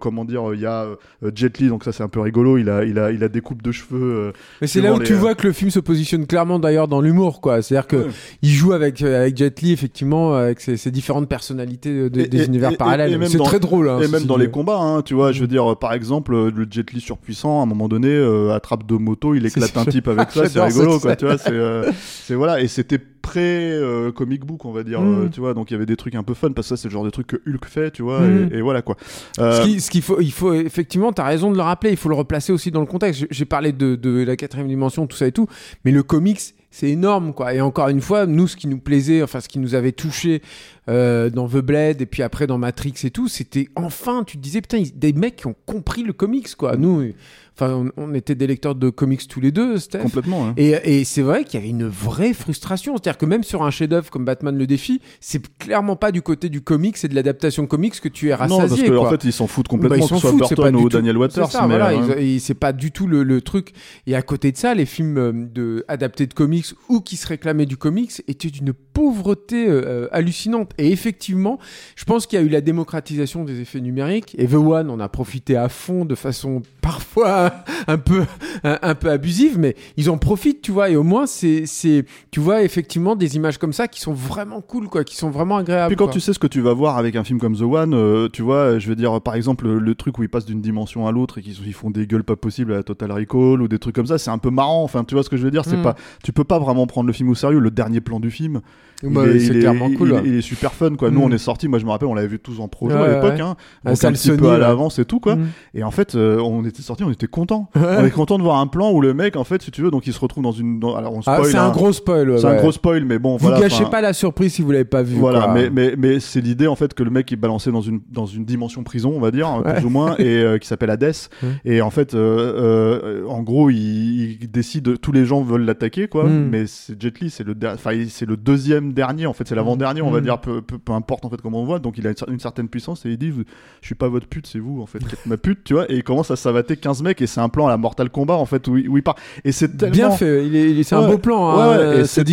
Comment 0.00 0.24
dire, 0.24 0.52
il 0.54 0.60
y 0.60 0.66
a 0.66 0.86
Jet 1.34 1.58
Li, 1.58 1.68
donc 1.68 1.84
ça 1.84 1.92
c'est 1.92 2.02
un 2.02 2.08
peu 2.08 2.20
rigolo. 2.20 2.58
Il 2.58 2.68
a, 2.68 2.84
il 2.84 2.98
a, 2.98 3.12
il 3.12 3.22
a 3.22 3.28
des 3.28 3.40
coupes 3.40 3.62
de 3.62 3.70
cheveux. 3.72 4.32
Mais 4.60 4.66
c'est 4.66 4.80
là 4.80 4.94
où 4.94 4.98
les, 4.98 5.06
tu 5.06 5.14
vois 5.14 5.34
que 5.34 5.46
le 5.46 5.52
film 5.52 5.70
se 5.70 5.78
positionne 5.80 6.26
clairement 6.26 6.58
d'ailleurs 6.58 6.88
dans 6.88 7.00
l'humour, 7.00 7.40
quoi. 7.40 7.62
C'est-à-dire 7.62 7.86
que 7.86 8.08
il 8.42 8.50
joue 8.50 8.72
avec 8.72 9.00
avec 9.02 9.36
Jet 9.36 9.60
Li 9.62 9.72
effectivement 9.72 10.34
avec 10.34 10.60
ses, 10.60 10.76
ses 10.76 10.90
différentes 10.90 11.28
personnalités 11.28 11.89
de- 11.90 12.08
de- 12.08 12.20
Et- 12.20 12.26
des 12.28 12.42
et- 12.42 12.46
univers 12.46 12.72
et- 12.72 12.76
parallèles. 12.76 13.18
c'est 13.28 13.38
dans- 13.38 13.44
très 13.44 13.60
drôle. 13.60 13.88
hein, 13.88 13.98
et 14.00 14.08
même 14.08 14.24
dans 14.24 14.36
dit. 14.36 14.44
les 14.44 14.50
combats, 14.50 14.78
hein, 14.78 15.02
tu 15.02 15.14
vois, 15.14 15.32
je 15.32 15.40
veux 15.40 15.46
dire, 15.46 15.72
euh, 15.72 15.74
par 15.74 15.92
exemple, 15.92 16.34
euh, 16.34 16.50
le 16.54 16.66
Jet 16.70 16.92
Li 16.92 17.00
surpuissant, 17.00 17.60
à 17.60 17.62
un 17.64 17.66
moment 17.66 17.88
donné, 17.88 18.08
euh, 18.08 18.54
attrape 18.54 18.86
deux 18.86 18.98
motos, 18.98 19.34
il 19.34 19.44
éclate 19.46 19.76
un 19.76 19.84
type 19.84 20.08
avec 20.08 20.30
ça, 20.32 20.48
c'est 20.48 20.60
rigolo, 20.60 20.98
quoi, 20.98 21.16
tu 21.16 21.24
vois, 21.26 21.38
c'est, 21.38 21.50
euh, 21.52 21.90
c'est 22.24 22.34
voilà, 22.34 22.60
et 22.60 22.68
c'était 22.68 22.98
pré 23.22 23.72
euh, 23.72 24.12
comic 24.12 24.44
book, 24.44 24.64
on 24.64 24.72
va 24.72 24.82
dire, 24.82 25.00
Mm. 25.00 25.24
euh, 25.24 25.28
tu 25.28 25.40
vois, 25.40 25.54
donc 25.54 25.70
il 25.70 25.74
y 25.74 25.76
avait 25.76 25.86
des 25.86 25.96
trucs 25.96 26.14
un 26.14 26.22
peu 26.22 26.34
fun, 26.34 26.52
parce 26.52 26.68
que 26.68 26.76
ça, 26.76 26.80
c'est 26.82 26.88
le 26.88 26.92
genre 26.92 27.04
de 27.04 27.10
truc 27.10 27.26
que 27.28 27.36
Hulk 27.46 27.64
fait, 27.66 27.90
tu 27.90 28.02
vois, 28.02 28.20
Mm. 28.20 28.50
et, 28.52 28.56
et 28.58 28.60
voilà, 28.62 28.82
quoi. 28.82 28.96
Euh, 29.38 29.60
Ce 29.60 29.66
qui- 29.66 29.80
ce 29.80 29.90
qu'il 29.90 30.02
faut, 30.02 30.20
il 30.20 30.32
faut 30.32 30.52
effectivement, 30.52 31.12
t'as 31.12 31.24
raison 31.24 31.50
de 31.50 31.56
le 31.56 31.62
rappeler, 31.62 31.90
il 31.90 31.96
faut 31.96 32.08
le 32.08 32.14
replacer 32.14 32.52
aussi 32.52 32.70
dans 32.70 32.80
le 32.80 32.86
contexte. 32.86 33.26
J'ai- 33.30 33.44
parlé 33.44 33.72
de, 33.72 33.96
de 33.96 34.22
la 34.22 34.36
quatrième 34.36 34.68
dimension, 34.68 35.06
tout 35.08 35.16
ça 35.16 35.26
et 35.26 35.32
tout, 35.32 35.46
mais 35.84 35.90
le 35.90 36.02
comics, 36.04 36.40
c'est 36.70 36.88
énorme, 36.90 37.32
quoi. 37.34 37.52
Et 37.52 37.60
encore 37.60 37.88
une 37.88 38.00
fois, 38.00 38.26
nous, 38.26 38.46
ce 38.46 38.56
qui 38.56 38.68
nous 38.68 38.78
plaisait, 38.78 39.24
enfin, 39.24 39.40
ce 39.40 39.48
qui 39.48 39.58
nous 39.58 39.74
avait 39.74 39.90
touché 39.92 40.40
euh, 40.88 41.30
dans 41.30 41.48
The 41.48 41.56
Blade 41.58 42.00
et 42.00 42.06
puis 42.06 42.22
après 42.22 42.46
dans 42.46 42.58
Matrix 42.58 42.94
et 43.04 43.10
tout, 43.10 43.26
c'était 43.28 43.68
enfin, 43.76 44.22
tu 44.24 44.36
te 44.36 44.42
disais, 44.42 44.60
putain, 44.60 44.78
ils- 44.78 44.96
des 44.96 45.12
mecs 45.12 45.36
qui 45.36 45.46
ont 45.48 45.54
compris 45.66 46.02
le 46.04 46.12
comics, 46.12 46.54
quoi. 46.56 46.76
Nous, 46.76 47.12
enfin, 47.56 47.90
on, 47.96 48.10
on 48.10 48.14
était 48.14 48.34
des 48.36 48.46
lecteurs 48.46 48.74
de 48.76 48.88
comics 48.90 49.26
tous 49.28 49.40
les 49.40 49.50
deux, 49.52 49.78
Steph. 49.78 49.98
complètement, 50.00 50.46
hein. 50.48 50.54
Et, 50.56 50.70
et 51.00 51.04
c'est 51.04 51.22
vrai 51.22 51.44
qu'il 51.44 51.58
y 51.58 51.62
avait 51.62 51.70
une 51.70 51.86
vraie 51.88 52.32
frustration. 52.32 52.96
C'est-à-dire 53.10 53.18
que 53.18 53.26
même 53.26 53.42
sur 53.42 53.62
un 53.64 53.70
chef-d'œuvre 53.72 54.08
comme 54.10 54.24
Batman 54.24 54.56
le 54.56 54.66
défi, 54.68 55.00
c'est 55.18 55.42
clairement 55.58 55.96
pas 55.96 56.12
du 56.12 56.22
côté 56.22 56.48
du 56.48 56.60
comics 56.60 56.96
et 57.02 57.08
de 57.08 57.14
l'adaptation 57.16 57.66
comics 57.66 58.00
que 58.00 58.08
tu 58.08 58.28
es 58.28 58.34
rassasié. 58.34 58.62
Non, 58.62 58.68
parce 58.68 58.82
qu'en 58.88 59.00
quoi. 59.00 59.10
fait, 59.10 59.24
ils 59.24 59.32
s'en 59.32 59.48
foutent 59.48 59.66
Bah, 59.66 59.70
complètement, 59.70 59.96
ils 59.96 60.08
que 60.08 60.16
soit 60.16 60.30
foutent, 60.30 60.38
Burton 60.38 60.76
ou 60.76 60.82
tout- 60.82 60.88
Daniel 60.90 61.18
Waters. 61.18 61.50
C'est 61.50 61.58
voilà, 61.58 61.90
euh, 61.90 62.38
c'est 62.38 62.54
pas 62.54 62.72
du 62.72 62.92
tout 62.92 63.08
le, 63.08 63.24
le 63.24 63.40
truc. 63.40 63.72
Et 64.06 64.14
à 64.14 64.22
côté 64.22 64.52
de 64.52 64.56
ça, 64.56 64.74
les 64.74 64.86
films 64.86 65.18
euh, 65.18 65.32
de, 65.32 65.84
adaptés 65.88 66.26
de 66.26 66.34
comics 66.34 66.66
ou 66.88 67.00
qui 67.00 67.16
se 67.16 67.26
réclamaient 67.26 67.66
du 67.66 67.76
comics 67.76 68.22
étaient 68.28 68.50
d'une 68.50 68.72
pauvreté 68.72 69.66
euh, 69.68 70.06
hallucinante. 70.12 70.70
Et 70.78 70.92
effectivement, 70.92 71.58
je 71.96 72.04
pense 72.04 72.26
qu'il 72.28 72.38
y 72.38 72.42
a 72.42 72.44
eu 72.44 72.48
la 72.48 72.60
démocratisation 72.60 73.42
des 73.44 73.60
effets 73.60 73.80
numériques. 73.80 74.36
Et 74.38 74.46
The 74.46 74.54
One 74.54 74.88
en 74.88 75.00
a 75.00 75.08
profité 75.08 75.56
à 75.56 75.68
fond 75.68 76.04
de 76.04 76.14
façon 76.14 76.62
parfois 76.80 77.52
un 77.88 77.98
peu, 77.98 78.22
un, 78.62 78.78
un 78.82 78.94
peu 78.94 79.10
abusive, 79.10 79.58
mais 79.58 79.74
ils 79.96 80.10
en 80.10 80.18
profitent, 80.18 80.62
tu 80.62 80.70
vois. 80.70 80.90
Et 80.90 80.96
au 80.96 81.02
moins, 81.02 81.26
c'est, 81.26 81.64
c'est, 81.66 82.04
tu 82.30 82.38
vois, 82.40 82.62
effectivement, 82.62 82.90
des 83.16 83.36
images 83.36 83.58
comme 83.58 83.72
ça 83.72 83.88
qui 83.88 84.00
sont 84.00 84.12
vraiment 84.12 84.60
cool, 84.60 84.88
quoi, 84.88 85.04
qui 85.04 85.16
sont 85.16 85.30
vraiment 85.30 85.56
agréables. 85.56 85.88
Puis 85.88 85.96
quand 85.96 86.04
quoi. 86.04 86.12
tu 86.12 86.20
sais 86.20 86.32
ce 86.32 86.38
que 86.38 86.46
tu 86.46 86.60
vas 86.60 86.72
voir 86.74 86.96
avec 86.98 87.16
un 87.16 87.24
film 87.24 87.38
comme 87.40 87.56
The 87.56 87.62
One, 87.62 87.94
euh, 87.94 88.28
tu 88.32 88.42
vois, 88.42 88.78
je 88.78 88.88
veux 88.88 88.96
dire, 88.96 89.20
par 89.20 89.34
exemple, 89.34 89.68
le, 89.68 89.94
truc 89.94 90.18
où 90.18 90.22
ils 90.22 90.28
passent 90.28 90.44
d'une 90.46 90.60
dimension 90.60 91.06
à 91.06 91.12
l'autre 91.12 91.38
et 91.38 91.42
qu'ils 91.42 91.56
ils 91.66 91.72
font 91.74 91.90
des 91.90 92.06
gueules 92.06 92.24
pas 92.24 92.36
possibles 92.36 92.72
à 92.72 92.76
la 92.76 92.82
Total 92.82 93.10
Recall 93.12 93.60
ou 93.62 93.68
des 93.68 93.78
trucs 93.78 93.94
comme 93.94 94.06
ça, 94.06 94.18
c'est 94.18 94.30
un 94.30 94.38
peu 94.38 94.50
marrant. 94.50 94.82
Enfin, 94.84 95.04
tu 95.04 95.14
vois 95.14 95.22
ce 95.24 95.28
que 95.30 95.36
je 95.36 95.42
veux 95.44 95.50
dire 95.50 95.64
C'est 95.64 95.76
Mm. 95.76 95.82
pas, 95.82 95.94
tu 96.24 96.32
peux 96.32 96.44
pas 96.44 96.58
vraiment 96.58 96.86
prendre 96.86 97.06
le 97.06 97.12
film 97.12 97.28
au 97.30 97.34
sérieux. 97.34 97.58
Le 97.58 97.70
dernier 97.70 98.00
plan 98.00 98.20
du 98.20 98.30
film, 98.30 98.60
il 99.02 99.10
Bah, 99.10 99.26
est- 99.26 99.36
il 99.36 99.56
est- 99.56 99.60
clairement 99.60 99.88
il- 99.88 99.96
cool. 99.96 100.20
il, 100.24 100.34
est 100.36 100.40
super 100.42 100.72
fun, 100.72 100.94
quoi. 100.96 101.10
Nous, 101.10 101.20
Mm. 101.20 101.24
on 101.24 101.30
est 101.32 101.38
sortis. 101.38 101.68
Moi, 101.68 101.78
je 101.78 101.84
me 101.86 101.90
rappelle, 101.90 102.08
on 102.08 102.14
l'avait 102.14 102.28
vu 102.28 102.38
tous 102.38 102.60
en 102.60 102.68
Ouais, 102.80 102.92
à 102.94 103.14
l'époque, 103.14 103.32
ouais. 103.34 103.40
hein. 103.40 103.56
Ah, 103.84 103.90
Donc 103.90 104.04
un 104.04 104.12
petit 104.12 104.30
peu 104.32 104.50
à 104.50 104.58
l'avance 104.58 104.98
et 104.98 105.04
tout, 105.04 105.20
quoi. 105.20 105.36
Mm. 105.36 105.46
Et 105.74 105.82
en 105.84 105.90
fait, 105.90 106.14
euh, 106.14 106.38
on 106.40 106.64
était 106.64 106.82
sortis, 106.82 107.04
on 107.04 107.10
était 107.10 107.26
contents. 107.26 107.68
On 107.74 108.04
est 108.04 108.10
content 108.10 108.38
de 108.38 108.42
voir 108.42 108.58
un 108.58 108.66
plan 108.66 108.90
où 108.92 109.00
le 109.00 109.12
mec, 109.14 109.36
en 109.36 109.44
fait, 109.44 109.62
si 109.62 109.70
tu 109.70 109.82
veux, 109.82 109.90
donc 109.90 110.06
il 110.06 110.12
se 110.12 110.20
retrouve 110.20 110.42
dans 110.44 110.52
une. 110.52 110.80
dans- 110.80 110.94
alors 110.96 111.14
on 111.14 111.20
Ah, 111.26 111.36
spoil. 111.36 111.44
c'est 111.46 111.56
un 111.58 111.66
hein. 111.66 111.70
gros 111.72 111.92
spoil. 111.92 112.30
ouais, 112.30 112.38
C'est 112.38 112.46
un 112.46 112.50
ouais. 112.52 112.56
gros 112.58 112.72
spoil, 112.72 112.89
mais 113.04 113.18
bon, 113.18 113.32
Vous 113.36 113.46
voilà. 113.46 113.60
gâchez 113.60 113.82
enfin, 113.82 113.90
pas 113.90 114.00
la 114.00 114.12
surprise 114.12 114.54
si 114.54 114.62
vous 114.62 114.70
l'avez 114.70 114.84
pas 114.84 115.02
vu. 115.02 115.16
Voilà, 115.16 115.42
quoi. 115.42 115.54
mais, 115.54 115.70
mais, 115.70 115.94
mais 115.96 116.20
c'est 116.20 116.40
l'idée 116.40 116.66
en 116.66 116.76
fait 116.76 116.94
que 116.94 117.02
le 117.02 117.10
mec 117.10 117.30
est 117.32 117.36
balancé 117.36 117.70
dans 117.70 117.80
une, 117.80 118.00
dans 118.10 118.26
une 118.26 118.44
dimension 118.44 118.82
prison, 118.82 119.12
on 119.14 119.20
va 119.20 119.30
dire, 119.30 119.48
Ouais. 119.64 119.74
plus 119.74 119.84
ou 119.84 119.90
moins, 119.90 120.16
et 120.18 120.24
euh, 120.42 120.58
qui 120.58 120.66
s'appelle 120.66 120.90
Hades. 120.90 121.12
Et 121.64 121.80
en 121.82 121.90
fait, 121.90 122.14
euh, 122.14 123.22
euh, 123.22 123.26
en 123.26 123.42
gros, 123.42 123.70
il, 123.70 124.38
il 124.42 124.50
décide, 124.50 125.00
tous 125.00 125.12
les 125.12 125.24
gens 125.24 125.42
veulent 125.42 125.64
l'attaquer, 125.64 126.08
quoi. 126.08 126.24
Mm. 126.24 126.48
Mais 126.50 126.66
c'est 126.66 127.00
Jet 127.00 127.20
Li, 127.20 127.30
c'est 127.30 127.44
le, 127.44 127.54
der- 127.54 127.74
enfin, 127.74 127.90
c'est 128.08 128.26
le 128.26 128.36
deuxième 128.36 128.92
dernier, 128.92 129.26
en 129.26 129.32
fait, 129.32 129.46
c'est 129.48 129.54
l'avant-dernier, 129.54 130.02
on 130.02 130.10
va 130.10 130.20
Mm. 130.20 130.24
dire, 130.24 130.38
peu, 130.40 130.62
peu, 130.62 130.78
peu 130.78 130.92
importe 130.92 131.24
en 131.24 131.30
fait 131.30 131.40
comment 131.40 131.62
on 131.62 131.64
voit. 131.64 131.78
Donc 131.78 131.98
il 131.98 132.06
a 132.06 132.10
une, 132.10 132.16
cer- 132.16 132.30
une 132.32 132.40
certaine 132.40 132.68
puissance 132.68 133.04
et 133.06 133.10
il 133.10 133.18
dit, 133.18 133.32
je 133.80 133.86
suis 133.86 133.94
pas 133.94 134.08
votre 134.08 134.26
pute, 134.26 134.46
c'est 134.46 134.58
vous, 134.58 134.80
en 134.82 134.86
fait, 134.86 135.00
ma 135.26 135.36
pute, 135.36 135.64
tu 135.64 135.74
vois. 135.74 135.90
Et 135.90 135.96
il 135.96 136.02
commence 136.04 136.30
à 136.30 136.36
savater 136.36 136.76
15 136.76 137.02
mecs 137.02 137.20
et 137.22 137.26
c'est 137.26 137.40
un 137.40 137.48
plan 137.48 137.66
à 137.66 137.70
la 137.70 137.76
Mortal 137.76 138.10
Kombat, 138.10 138.34
en 138.36 138.46
fait, 138.46 138.66
où 138.68 138.76
il, 138.76 138.88
où 138.88 138.96
il 138.96 139.02
part. 139.02 139.16
Et 139.44 139.52
c'est 139.52 139.76
tellement. 139.76 139.92
Bien 139.94 140.10
fait, 140.10 140.46
il 140.46 140.54
est, 140.56 140.82
c'est 140.82 140.94
un 140.94 141.08
beau 141.08 141.18
plan. 141.18 141.56
Ouais, 141.56 141.62
Hein. 141.62 141.68
ouais, 141.90 141.96
c'est- 142.04 142.04
c'est 142.06 142.24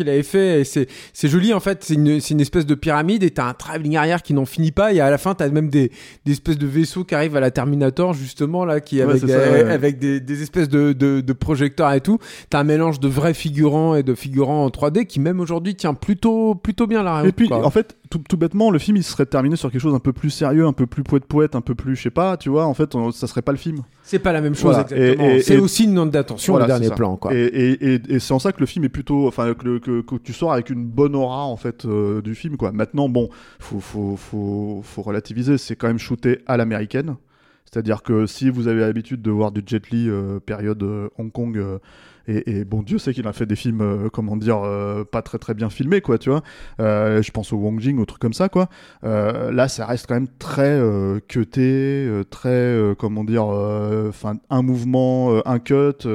Dick 0.00 0.04
Ferrand 0.04 0.04
qui 0.04 0.04
l'avait 0.04 0.22
fait. 0.22 0.60
Et 0.60 0.64
c'est, 0.64 0.86
c'est 1.12 1.28
joli 1.28 1.52
en 1.54 1.60
fait. 1.60 1.84
C'est 1.84 1.94
une, 1.94 2.20
c'est 2.20 2.34
une 2.34 2.40
espèce 2.40 2.66
de 2.66 2.74
pyramide 2.74 3.22
et 3.22 3.30
t'as 3.30 3.46
un 3.46 3.54
travelling 3.54 3.96
arrière 3.96 4.22
qui 4.22 4.34
n'en 4.34 4.44
finit 4.46 4.72
pas. 4.72 4.92
Et 4.92 5.00
à 5.00 5.10
la 5.10 5.18
fin, 5.18 5.34
t'as 5.34 5.48
même 5.48 5.68
des, 5.68 5.90
des 6.24 6.32
espèces 6.32 6.58
de 6.58 6.66
vaisseaux 6.66 7.04
qui 7.04 7.14
arrivent 7.14 7.36
à 7.36 7.40
la 7.40 7.50
Terminator 7.50 8.14
justement 8.14 8.64
là, 8.64 8.80
qui 8.80 9.00
avec, 9.00 9.22
ouais. 9.22 9.62
avec 9.70 9.98
des, 9.98 10.20
des 10.20 10.42
espèces 10.42 10.68
de, 10.68 10.92
de, 10.92 11.20
de 11.20 11.32
projecteurs 11.32 11.92
et 11.92 12.00
tout. 12.00 12.18
T'as 12.48 12.60
un 12.60 12.64
mélange 12.64 13.00
de 13.00 13.08
vrais 13.08 13.34
figurants 13.34 13.94
et 13.94 14.02
de 14.02 14.14
figurants 14.14 14.64
en 14.64 14.68
3D 14.68 15.06
qui 15.06 15.20
même 15.20 15.40
aujourd'hui 15.40 15.74
tient 15.74 15.94
plutôt, 15.94 16.54
plutôt 16.54 16.86
bien 16.86 17.02
la 17.02 17.24
Et 17.24 17.32
puis, 17.32 17.48
quoi. 17.48 17.64
en 17.64 17.70
fait, 17.70 17.96
tout, 18.10 18.20
tout 18.28 18.36
bêtement, 18.36 18.70
le 18.70 18.78
film, 18.78 18.96
il 18.96 19.04
serait 19.04 19.26
terminé 19.26 19.56
sur 19.56 19.70
quelque 19.70 19.80
chose 19.80 19.94
un 19.94 19.98
peu 20.00 20.12
plus 20.12 20.30
sérieux, 20.30 20.66
un 20.66 20.72
peu 20.72 20.86
plus 20.86 21.02
poète-poète, 21.04 21.54
un 21.54 21.60
peu 21.60 21.74
plus, 21.74 21.94
je 21.96 22.02
sais 22.02 22.10
pas, 22.10 22.36
tu 22.36 22.48
vois, 22.48 22.66
en 22.66 22.74
fait, 22.74 22.94
on- 22.94 23.12
ça 23.12 23.26
serait 23.26 23.42
pas 23.42 23.52
le 23.52 23.58
film. 23.58 23.82
c'est 24.02 24.18
pas 24.18 24.32
la 24.32 24.40
même 24.40 24.54
chose 24.56 24.74
Voilà. 24.74 24.80
exactement. 24.90 25.28
C'est 25.42 25.58
aussi 25.58 25.84
une 25.84 25.94
note 25.94 26.10
d'attention 26.10 26.54
Voilà, 26.54 26.66
le 26.66 26.80
dernier 26.80 26.94
plan 26.94 27.16
quoi. 27.16 27.32
Et, 27.32 27.38
et, 27.44 27.94
et, 27.94 28.00
et 28.08 28.18
c'est 28.18 28.32
en 28.34 28.38
ça 28.40 28.50
que 28.52 28.58
le 28.60 28.66
film 28.66 28.84
est 28.84 28.88
plutôt, 28.88 29.28
enfin, 29.28 29.54
que, 29.54 29.64
le- 29.64 29.78
que, 29.78 29.89
que 30.02 30.16
tu 30.16 30.32
sors 30.32 30.52
avec 30.52 30.70
une 30.70 30.84
bonne 30.84 31.14
aura, 31.14 31.44
en 31.44 31.56
fait, 31.56 31.84
euh, 31.84 32.22
du 32.22 32.34
film, 32.34 32.56
quoi. 32.56 32.72
Maintenant, 32.72 33.08
bon, 33.08 33.28
faut, 33.58 33.80
faut, 33.80 34.16
faut, 34.16 34.80
faut 34.82 35.02
relativiser, 35.02 35.58
c'est 35.58 35.76
quand 35.76 35.88
même 35.88 35.98
shooté 35.98 36.40
à 36.46 36.56
l'américaine. 36.56 37.16
C'est-à-dire 37.64 38.02
que 38.02 38.26
si 38.26 38.50
vous 38.50 38.66
avez 38.66 38.80
l'habitude 38.80 39.22
de 39.22 39.30
voir 39.30 39.52
du 39.52 39.62
Jet 39.64 39.90
Li 39.90 40.08
euh, 40.08 40.40
période 40.40 40.82
euh, 40.82 41.08
Hong 41.18 41.30
Kong, 41.30 41.62
et, 42.26 42.58
et 42.58 42.64
bon 42.64 42.82
Dieu 42.82 42.98
sait 42.98 43.14
qu'il 43.14 43.26
a 43.28 43.32
fait 43.32 43.46
des 43.46 43.56
films, 43.56 44.10
comment 44.12 44.36
dire, 44.36 44.60
pas 45.10 45.22
très 45.22 45.38
très 45.38 45.54
bien 45.54 45.70
filmés, 45.70 46.00
quoi, 46.00 46.18
tu 46.18 46.30
vois. 46.30 46.42
Je 46.78 47.30
pense 47.30 47.52
au 47.52 47.56
Wong 47.56 47.80
Jing, 47.80 47.98
au 47.98 48.04
truc 48.04 48.20
comme 48.20 48.32
ça, 48.32 48.48
quoi. 48.48 48.68
Là, 49.02 49.68
ça 49.68 49.86
reste 49.86 50.06
quand 50.06 50.14
même 50.14 50.28
très 50.38 50.80
cuté, 51.28 52.08
très, 52.30 52.94
comment 52.98 53.24
dire, 53.24 53.44
enfin, 53.44 54.34
un 54.50 54.62
mouvement, 54.62 55.40
un 55.46 55.58
cut. 55.58 56.06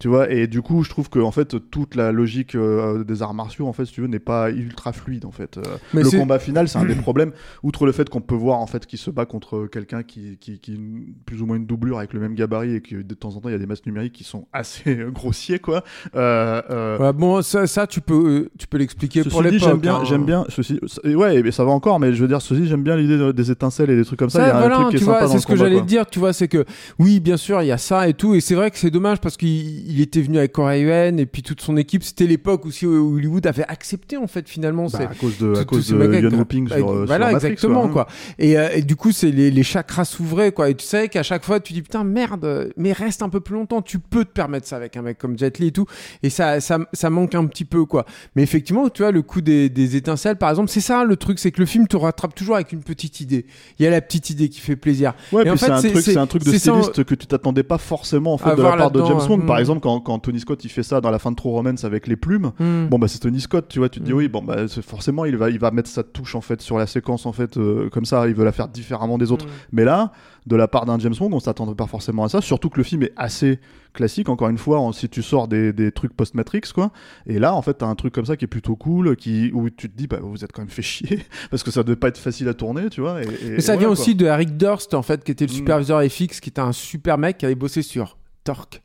Tu 0.00 0.08
vois, 0.08 0.28
et 0.30 0.48
du 0.48 0.60
coup, 0.62 0.82
je 0.82 0.90
trouve 0.90 1.08
que 1.08 1.20
en 1.20 1.30
fait, 1.30 1.70
toute 1.70 1.94
la 1.94 2.10
logique 2.10 2.56
euh, 2.56 3.04
des 3.04 3.22
arts 3.22 3.34
martiaux, 3.34 3.68
en 3.68 3.72
fait, 3.72 3.84
si 3.84 3.92
tu 3.92 4.00
veux, 4.00 4.08
n'est 4.08 4.18
pas 4.18 4.50
ultra 4.50 4.92
fluide, 4.92 5.24
en 5.26 5.30
fait. 5.30 5.58
Euh, 5.58 5.62
Mais 5.94 6.02
le 6.02 6.10
combat 6.10 6.40
final, 6.40 6.68
c'est 6.68 6.78
un 6.78 6.84
des 6.86 6.94
problèmes, 6.96 7.30
outre 7.62 7.86
le 7.86 7.92
fait 7.92 8.08
qu'on 8.08 8.20
peut 8.20 8.34
voir 8.34 8.58
en 8.58 8.66
fait 8.66 8.86
qu'il 8.86 8.98
se 8.98 9.10
bat 9.10 9.26
contre 9.26 9.66
quelqu'un 9.66 10.02
qui, 10.02 10.38
qui, 10.40 10.58
qui 10.58 10.74
une- 10.74 11.12
plus 11.24 11.40
ou 11.42 11.46
moins 11.46 11.56
une 11.56 11.66
doublure 11.66 11.98
avec 11.98 12.12
le 12.14 12.18
même 12.20 12.34
gabarit 12.34 12.74
et 12.76 12.80
que 12.80 12.96
de 13.02 13.14
temps 13.14 13.36
en 13.36 13.40
temps 13.40 13.48
il 13.50 13.52
y 13.52 13.54
a 13.54 13.58
des 13.58 13.66
masses 13.66 13.86
numériques 13.86 14.14
qui 14.14 14.24
sont 14.24 14.48
assez 14.52 14.96
grossiers, 15.12 15.58
quoi. 15.60 15.84
Euh, 16.16 16.98
Ouais, 16.98 17.12
bon, 17.12 17.42
ça, 17.42 17.66
ça 17.66 17.86
tu 17.86 18.00
peux, 18.00 18.48
tu 18.58 18.66
peux 18.66 18.78
l'expliquer 18.78 19.22
pour 19.24 19.42
l'époque. 19.42 19.60
j'aime 19.68 19.78
bien, 19.80 19.96
hein. 19.96 20.04
j'aime 20.04 20.24
bien 20.24 20.44
ceci. 20.48 20.80
ouais, 21.04 21.42
mais 21.42 21.50
ça 21.52 21.64
va 21.64 21.70
encore, 21.72 22.00
mais 22.00 22.12
je 22.14 22.22
veux 22.22 22.28
dire, 22.28 22.40
ceci, 22.42 22.66
j'aime 22.66 22.82
bien 22.82 22.96
l'idée 22.96 23.18
de- 23.18 23.32
des 23.32 23.50
étincelles 23.50 23.90
et 23.90 23.96
des 23.96 24.04
trucs 24.04 24.18
comme 24.18 24.30
ça. 24.30 24.38
Ça, 24.40 24.44
il 24.46 24.48
y 24.48 24.50
a 24.52 24.58
voilà, 24.60 24.78
un 24.78 24.80
truc 24.84 24.90
qui 24.96 25.02
est 25.02 25.06
sympa 25.06 25.28
c'est 25.28 25.38
ce 25.38 25.46
que 25.46 25.56
j'allais 25.56 25.82
dire, 25.82 26.06
tu 26.06 26.18
vois, 26.18 26.32
c'est 26.32 26.48
que 26.48 26.64
oui, 26.98 27.20
bien 27.20 27.36
sûr, 27.36 27.60
il 27.62 27.66
y 27.66 27.72
a 27.72 27.78
ça 27.78 28.08
et 28.08 28.14
tout, 28.14 28.34
et 28.34 28.40
c'est 28.40 28.54
vrai 28.54 28.70
que 28.70 28.78
c'est 28.78 28.90
dommage 28.90 29.20
parce 29.20 29.36
qu'il 29.36 29.89
il 29.90 30.00
était 30.00 30.20
venu 30.22 30.38
avec 30.38 30.52
Corey 30.52 30.80
Yuen 30.82 31.18
et 31.18 31.26
puis 31.26 31.42
toute 31.42 31.60
son 31.60 31.76
équipe, 31.76 32.02
c'était 32.02 32.26
l'époque 32.26 32.66
aussi 32.66 32.86
où 32.86 33.16
Hollywood 33.16 33.46
avait 33.46 33.64
accepté 33.68 34.16
en 34.16 34.26
fait 34.26 34.48
finalement. 34.48 34.86
Bah, 34.92 34.98
à 35.10 35.14
cause 35.14 35.38
de, 35.38 35.52
à 35.52 35.64
tous- 35.64 35.64
cause 35.64 35.88
de 35.88 36.14
Ian 36.20 36.30
Whooping 36.30 36.68
sur, 36.68 36.90
euh, 36.90 37.04
voilà 37.06 37.26
sur 37.26 37.32
Matrix, 37.34 37.52
exactement 37.52 37.82
quoi, 37.88 38.04
quoi, 38.04 38.06
hein. 38.10 38.34
Et, 38.38 38.58
euh, 38.58 38.68
et 38.74 38.82
du 38.82 38.96
coup 38.96 39.12
c'est 39.12 39.30
les, 39.30 39.50
les 39.50 39.62
chakras 39.62 40.04
s'ouvraient 40.04 40.52
quoi 40.52 40.70
et 40.70 40.74
tu 40.74 40.84
sais 40.86 41.08
qu'à 41.08 41.22
chaque 41.22 41.44
fois 41.44 41.60
tu 41.60 41.72
dis 41.72 41.82
putain 41.82 42.04
merde 42.04 42.72
mais 42.76 42.92
reste 42.92 43.22
un 43.22 43.28
peu 43.28 43.40
plus 43.40 43.54
longtemps 43.54 43.82
tu 43.82 43.98
peux 43.98 44.24
te 44.24 44.30
permettre 44.32 44.66
ça 44.66 44.76
avec 44.76 44.96
un 44.96 45.02
mec 45.02 45.18
comme 45.18 45.38
Jet 45.38 45.58
Li 45.58 45.68
et 45.68 45.72
tout. 45.72 45.86
Et 46.22 46.30
ça, 46.30 46.60
ça, 46.60 46.78
ça 46.92 47.10
manque 47.10 47.34
un 47.34 47.46
petit 47.46 47.64
peu, 47.64 47.84
quoi. 47.84 48.04
Mais 48.36 48.42
effectivement, 48.42 48.88
tu 48.88 49.02
vois, 49.02 49.10
le 49.10 49.22
coup 49.22 49.40
des, 49.40 49.68
des 49.68 49.96
étincelles, 49.96 50.36
par 50.36 50.50
exemple, 50.50 50.68
c'est 50.70 50.80
ça 50.80 51.04
le 51.04 51.16
truc, 51.16 51.38
c'est 51.38 51.50
que 51.50 51.60
le 51.60 51.66
film 51.66 51.86
te 51.86 51.96
rattrape 51.96 52.34
toujours 52.34 52.54
avec 52.56 52.72
une 52.72 52.82
petite 52.82 53.20
idée. 53.20 53.46
Il 53.78 53.84
y 53.84 53.86
a 53.86 53.90
la 53.90 54.00
petite 54.00 54.30
idée 54.30 54.48
qui 54.48 54.60
fait 54.60 54.76
plaisir. 54.76 55.14
Ouais, 55.32 55.40
Et 55.40 55.44
puis 55.44 55.50
en 55.52 55.56
c'est 55.56 55.66
fait, 55.66 55.72
un 55.72 55.80
c'est- 55.80 55.90
truc, 55.90 56.02
c'est 56.04 56.12
c'est- 56.12 56.18
un 56.18 56.26
truc 56.26 56.44
de 56.44 56.52
styliste 56.52 57.04
que 57.04 57.14
tu 57.14 57.26
t'attendais 57.26 57.62
pas 57.62 57.78
forcément 57.78 58.34
en 58.34 58.38
fait 58.38 58.50
À 58.50 58.54
de 58.56 58.62
la 58.62 58.76
part 58.76 58.90
de 58.90 59.04
James 59.04 59.18
Bond. 59.26 59.38
ouais. 59.40 59.46
Par 59.46 59.56
Mm. 59.56 59.60
Exemple, 59.80 60.04
quand, 60.04 60.12
quand 60.14 60.18
Tony 60.20 60.40
Scott 60.40 60.64
il 60.64 60.68
fait 60.68 60.82
ça 60.82 61.00
dans 61.00 61.10
la 61.10 61.18
fin 61.18 61.30
de 61.30 61.36
True 61.36 61.50
Romance 61.50 61.84
avec 61.84 62.06
les 62.06 62.16
plumes, 62.16 62.52
Hmm. 62.58 62.86
bon 62.88 62.98
bah 62.98 63.08
c'est 63.08 63.18
Tony 63.20 63.40
Scott, 63.40 63.66
tu 63.68 63.78
vois, 63.78 63.88
tu 63.88 64.00
te 64.00 64.04
dis 64.04 64.12
Mm. 64.12 64.16
oui, 64.16 64.28
bon 64.28 64.42
bah 64.42 64.68
forcément 64.82 65.24
il 65.24 65.36
va 65.36 65.50
il 65.50 65.58
va 65.58 65.70
mettre 65.70 65.88
sa 65.88 66.02
touche 66.02 66.34
en 66.34 66.40
fait 66.40 66.60
sur 66.60 66.78
la 66.78 66.86
séquence 66.86 67.26
en 67.26 67.32
fait 67.32 67.56
euh, 67.56 67.88
comme 67.90 68.04
ça, 68.04 68.26
il 68.28 68.34
veut 68.34 68.44
la 68.44 68.52
faire 68.52 68.68
différemment 68.68 69.18
des 69.18 69.32
autres. 69.32 69.46
Hmm. 69.46 69.50
Mais 69.72 69.84
là, 69.84 70.12
de 70.46 70.56
la 70.56 70.68
part 70.68 70.86
d'un 70.86 70.98
James 70.98 71.14
Bond, 71.18 71.30
on 71.32 71.40
s'attendrait 71.40 71.74
pas 71.74 71.86
forcément 71.86 72.24
à 72.24 72.28
ça, 72.28 72.40
surtout 72.40 72.70
que 72.70 72.78
le 72.78 72.84
film 72.84 73.02
est 73.02 73.12
assez 73.16 73.60
classique, 73.92 74.28
encore 74.28 74.48
une 74.48 74.56
fois, 74.58 74.78
en- 74.78 74.92
si 74.92 75.08
tu 75.08 75.22
sors 75.22 75.48
des, 75.48 75.72
des 75.72 75.90
trucs 75.92 76.14
post-Matrix, 76.16 76.62
quoi. 76.74 76.92
Et 77.26 77.38
là, 77.38 77.54
en 77.54 77.60
fait, 77.62 77.74
t'as 77.74 77.86
un 77.86 77.94
truc 77.96 78.14
comme 78.14 78.24
ça 78.24 78.36
qui 78.36 78.44
est 78.44 78.48
plutôt 78.48 78.76
cool, 78.76 79.16
qui, 79.16 79.50
où 79.52 79.68
tu 79.68 79.90
te 79.90 79.96
dis, 79.96 80.06
bah, 80.06 80.18
vous 80.22 80.42
êtes 80.44 80.52
quand 80.52 80.62
même 80.62 80.68
fait 80.70 80.80
chier, 80.82 81.20
parce 81.50 81.62
que 81.62 81.70
ça 81.70 81.82
devait 81.82 81.96
pas 81.96 82.08
être 82.08 82.16
facile 82.18 82.48
à 82.48 82.54
tourner, 82.54 82.88
tu 82.88 83.00
vois. 83.00 83.20
Et, 83.22 83.26
et- 83.26 83.50
Mais 83.50 83.60
ça 83.60 83.74
et 83.74 83.78
vient 83.78 83.88
voilà, 83.88 84.00
aussi 84.00 84.14
de 84.14 84.26
Eric 84.26 84.56
Durst, 84.56 84.94
en 84.94 85.02
fait, 85.02 85.24
qui 85.24 85.32
était 85.32 85.46
le 85.46 85.52
superviseur 85.52 86.02
FX, 86.02 86.40
qui 86.40 86.48
était 86.50 86.60
un 86.60 86.72
super 86.72 87.18
mec 87.18 87.36
qui 87.38 87.44
avait 87.46 87.54
bossé 87.56 87.82
sur 87.82 88.16
Torque. 88.44 88.80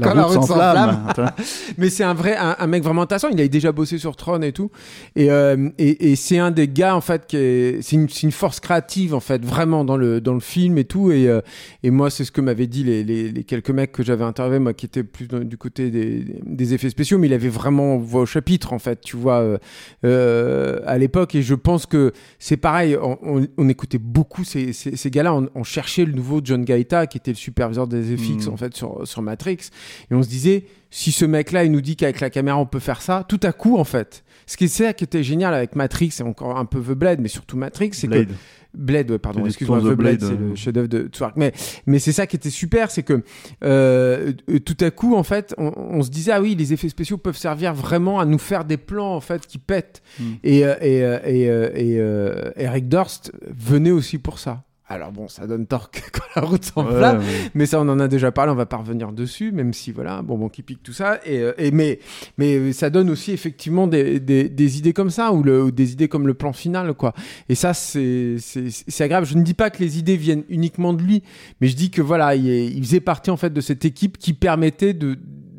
Quand 0.00 0.14
la 0.14 0.24
route 0.24 0.42
s'enflamme. 0.44 1.12
Mais 1.78 1.90
c'est 1.90 2.04
un 2.04 2.14
vrai, 2.14 2.36
un, 2.36 2.56
un 2.58 2.66
mec 2.66 2.82
vraiment 2.82 3.02
intéressant. 3.02 3.28
Il 3.28 3.38
avait 3.40 3.48
déjà 3.48 3.72
bossé 3.72 3.98
sur 3.98 4.14
Tron 4.16 4.42
et 4.42 4.52
tout. 4.52 4.70
Et, 5.16 5.30
euh, 5.30 5.68
et, 5.78 6.10
et 6.12 6.16
c'est 6.16 6.38
un 6.38 6.50
des 6.50 6.68
gars, 6.68 6.94
en 6.94 7.00
fait, 7.00 7.26
qui 7.26 7.36
est, 7.36 7.82
c'est 7.82 7.96
une, 7.96 8.32
force 8.32 8.60
créative, 8.60 9.14
en 9.14 9.20
fait, 9.20 9.44
vraiment 9.44 9.84
dans 9.84 9.96
le, 9.96 10.20
dans 10.20 10.34
le 10.34 10.40
film 10.40 10.76
et 10.78 10.84
tout. 10.84 11.10
Et, 11.10 11.28
euh, 11.28 11.40
et 11.82 11.90
moi, 11.90 12.10
c'est 12.10 12.24
ce 12.24 12.32
que 12.32 12.40
m'avaient 12.40 12.66
dit 12.66 12.84
les, 12.84 13.02
les, 13.04 13.30
les 13.30 13.44
quelques 13.44 13.70
mecs 13.70 13.92
que 13.92 14.02
j'avais 14.02 14.24
interviewés, 14.24 14.58
moi, 14.58 14.74
qui 14.74 14.86
étaient 14.86 15.02
plus 15.04 15.28
dans- 15.28 15.38
du 15.40 15.56
côté 15.56 15.90
des, 15.90 16.24
des 16.44 16.74
effets 16.74 16.90
spéciaux, 16.90 17.18
mais 17.18 17.26
il 17.28 17.32
avait 17.32 17.48
vraiment 17.48 17.96
voix 17.98 18.22
au 18.22 18.26
chapitre, 18.26 18.72
en 18.72 18.78
fait, 18.78 19.00
tu 19.00 19.16
vois, 19.16 19.58
euh, 20.04 20.80
à 20.86 20.98
l'époque. 20.98 21.34
Et 21.34 21.42
je 21.42 21.54
pense 21.54 21.86
que 21.86 22.12
c'est 22.38 22.56
pareil, 22.56 22.96
on, 23.00 23.18
on- 23.22 23.46
on 23.56 23.68
écoutait 23.68 23.98
beaucoup 23.98 24.44
ces, 24.44 24.72
ces, 24.72 24.96
ces 24.96 25.10
gars-là. 25.10 25.34
On, 25.34 25.48
on 25.54 25.64
cherchait 25.64 26.04
le 26.04 26.12
nouveau 26.12 26.40
John 26.44 26.64
Gaeta, 26.64 27.06
qui 27.06 27.18
était 27.18 27.30
le 27.32 27.36
superviseur 27.36 27.86
des 27.86 28.02
FX, 28.16 28.46
Mm. 28.46 28.52
en 28.52 28.56
fait, 28.56 28.74
sur, 28.76 29.06
sur 29.06 29.22
Matrix. 29.38 29.70
Et 30.10 30.14
on 30.14 30.22
se 30.22 30.28
disait, 30.28 30.64
si 30.90 31.12
ce 31.12 31.24
mec-là, 31.24 31.64
il 31.64 31.70
nous 31.70 31.80
dit 31.80 31.96
qu'avec 31.96 32.20
la 32.20 32.30
caméra, 32.30 32.58
on 32.58 32.66
peut 32.66 32.80
faire 32.80 33.02
ça, 33.02 33.24
tout 33.28 33.40
à 33.42 33.52
coup, 33.52 33.76
en 33.76 33.84
fait. 33.84 34.24
Ce 34.46 34.56
qui 34.56 34.64
est 34.64 34.68
ça 34.68 34.92
qui 34.94 35.04
était 35.04 35.22
génial 35.22 35.54
avec 35.54 35.76
Matrix, 35.76 36.14
et 36.18 36.22
encore 36.22 36.56
un 36.56 36.64
peu 36.64 36.80
The 36.80 36.92
Blade, 36.92 37.20
mais 37.20 37.28
surtout 37.28 37.56
Matrix, 37.56 37.90
c'est 37.92 38.08
que 38.08 38.26
Blade. 38.74 39.10
Ouais, 39.10 39.18
pardon, 39.18 39.44
excuse-moi, 39.44 39.80
The 39.80 39.82
Blade, 39.82 39.96
Blade, 39.96 40.20
c'est 40.20 40.32
euh. 40.32 40.48
le 40.50 40.54
chef-d'œuvre 40.54 40.88
de 40.88 41.02
Twark. 41.02 41.36
Mais, 41.36 41.52
mais 41.86 41.98
c'est 41.98 42.12
ça 42.12 42.26
qui 42.26 42.36
était 42.36 42.50
super, 42.50 42.90
c'est 42.90 43.02
que 43.02 43.22
euh, 43.64 44.32
euh, 44.50 44.58
tout 44.58 44.76
à 44.80 44.90
coup, 44.90 45.14
en 45.14 45.22
fait, 45.22 45.54
on, 45.58 45.72
on 45.76 46.02
se 46.02 46.10
disait, 46.10 46.32
ah 46.32 46.40
oui, 46.40 46.54
les 46.54 46.72
effets 46.72 46.88
spéciaux 46.88 47.18
peuvent 47.18 47.36
servir 47.36 47.74
vraiment 47.74 48.20
à 48.20 48.24
nous 48.24 48.38
faire 48.38 48.64
des 48.64 48.76
plans, 48.76 49.14
en 49.14 49.20
fait, 49.20 49.46
qui 49.46 49.58
pètent. 49.58 50.02
Mm. 50.18 50.24
Et, 50.44 50.64
euh, 50.64 50.74
et, 50.80 51.02
euh, 51.02 51.18
et, 51.24 51.50
euh, 51.50 51.70
et, 51.74 51.96
euh, 51.98 52.50
Eric 52.56 52.88
Durst 52.88 53.32
venait 53.46 53.90
aussi 53.90 54.18
pour 54.18 54.38
ça. 54.38 54.64
Alors 54.90 55.12
bon, 55.12 55.28
ça 55.28 55.46
donne 55.46 55.66
torque 55.66 56.02
quand 56.12 56.24
la 56.34 56.42
route 56.48 56.64
s'enflamme. 56.64 57.18
Ouais, 57.18 57.24
ouais. 57.24 57.50
Mais 57.54 57.66
ça, 57.66 57.78
on 57.80 57.88
en 57.88 58.00
a 58.00 58.08
déjà 58.08 58.32
parlé, 58.32 58.50
on 58.52 58.54
va 58.54 58.64
pas 58.64 58.78
revenir 58.78 59.12
dessus, 59.12 59.52
même 59.52 59.74
si 59.74 59.92
voilà, 59.92 60.22
bon, 60.22 60.38
bon, 60.38 60.48
qui 60.48 60.62
pique 60.62 60.82
tout 60.82 60.94
ça. 60.94 61.20
Et, 61.26 61.40
euh, 61.40 61.52
et 61.58 61.70
mais, 61.72 61.98
mais 62.38 62.72
ça 62.72 62.88
donne 62.88 63.10
aussi 63.10 63.32
effectivement 63.32 63.86
des, 63.86 64.18
des, 64.18 64.48
des 64.48 64.78
idées 64.78 64.94
comme 64.94 65.10
ça, 65.10 65.32
ou, 65.32 65.42
le, 65.42 65.62
ou 65.64 65.70
des 65.70 65.92
idées 65.92 66.08
comme 66.08 66.26
le 66.26 66.32
plan 66.34 66.54
final, 66.54 66.94
quoi. 66.94 67.12
Et 67.50 67.54
ça, 67.54 67.74
c'est 67.74 68.36
c'est 68.38 69.04
agréable. 69.04 69.26
Je 69.26 69.36
ne 69.36 69.42
dis 69.42 69.54
pas 69.54 69.68
que 69.68 69.78
les 69.82 69.98
idées 69.98 70.16
viennent 70.16 70.44
uniquement 70.48 70.94
de 70.94 71.02
lui, 71.02 71.22
mais 71.60 71.68
je 71.68 71.76
dis 71.76 71.90
que 71.90 72.00
voilà, 72.00 72.34
il, 72.34 72.48
est- 72.48 72.66
il 72.68 72.82
faisait 72.82 73.00
partie 73.00 73.30
en 73.30 73.36
fait 73.36 73.52
de 73.52 73.60
cette 73.60 73.84
équipe 73.84 74.16
qui 74.16 74.32
permettait 74.32 74.94
de 74.94 75.18